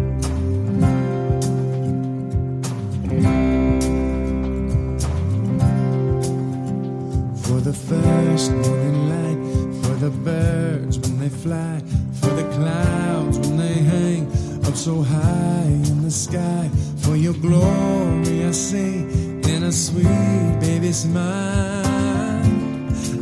For 7.44 7.62
the 7.62 7.74
first 7.74 8.52
morning 8.52 9.10
light, 9.10 9.86
for 9.86 9.96
the 9.96 10.10
birds 10.10 11.00
when 11.00 11.20
they 11.20 11.30
fly, 11.30 11.82
for 12.20 12.32
the 12.32 12.44
clouds 12.56 13.40
when 13.40 13.56
they 13.56 13.76
hang 13.76 14.28
up 14.66 14.76
so 14.76 15.02
high 15.02 15.64
in 15.64 16.02
the 16.02 16.12
sky, 16.12 16.70
for 16.98 17.16
your 17.16 17.34
glory 17.36 18.44
I 18.44 18.52
sing 18.52 19.25
in 19.56 19.64
a 19.64 19.72
sweet 19.72 20.60
baby 20.60 20.92
smile. 20.92 21.86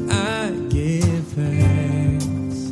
I 0.09 0.49
give 0.69 1.27
thanks 1.37 2.71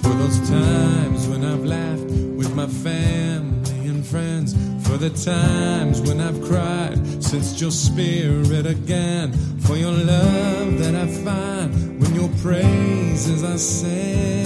for 0.00 0.14
those 0.14 0.38
times 0.48 1.28
when 1.28 1.44
I've 1.44 1.64
laughed 1.64 2.10
with 2.40 2.54
my 2.54 2.66
family 2.66 3.88
and 3.88 4.04
friends, 4.06 4.54
for 4.88 4.96
the 4.96 5.10
times 5.10 6.00
when 6.00 6.20
I've 6.20 6.40
cried 6.40 7.22
since 7.22 7.60
your 7.60 7.70
spirit 7.70 8.64
again, 8.64 9.32
for 9.60 9.76
your 9.76 9.92
love 9.92 10.78
that 10.78 10.94
I 10.94 11.06
find 11.06 12.00
when 12.00 12.14
your 12.14 12.30
praises 12.40 13.44
I 13.44 13.56
sing. 13.56 14.45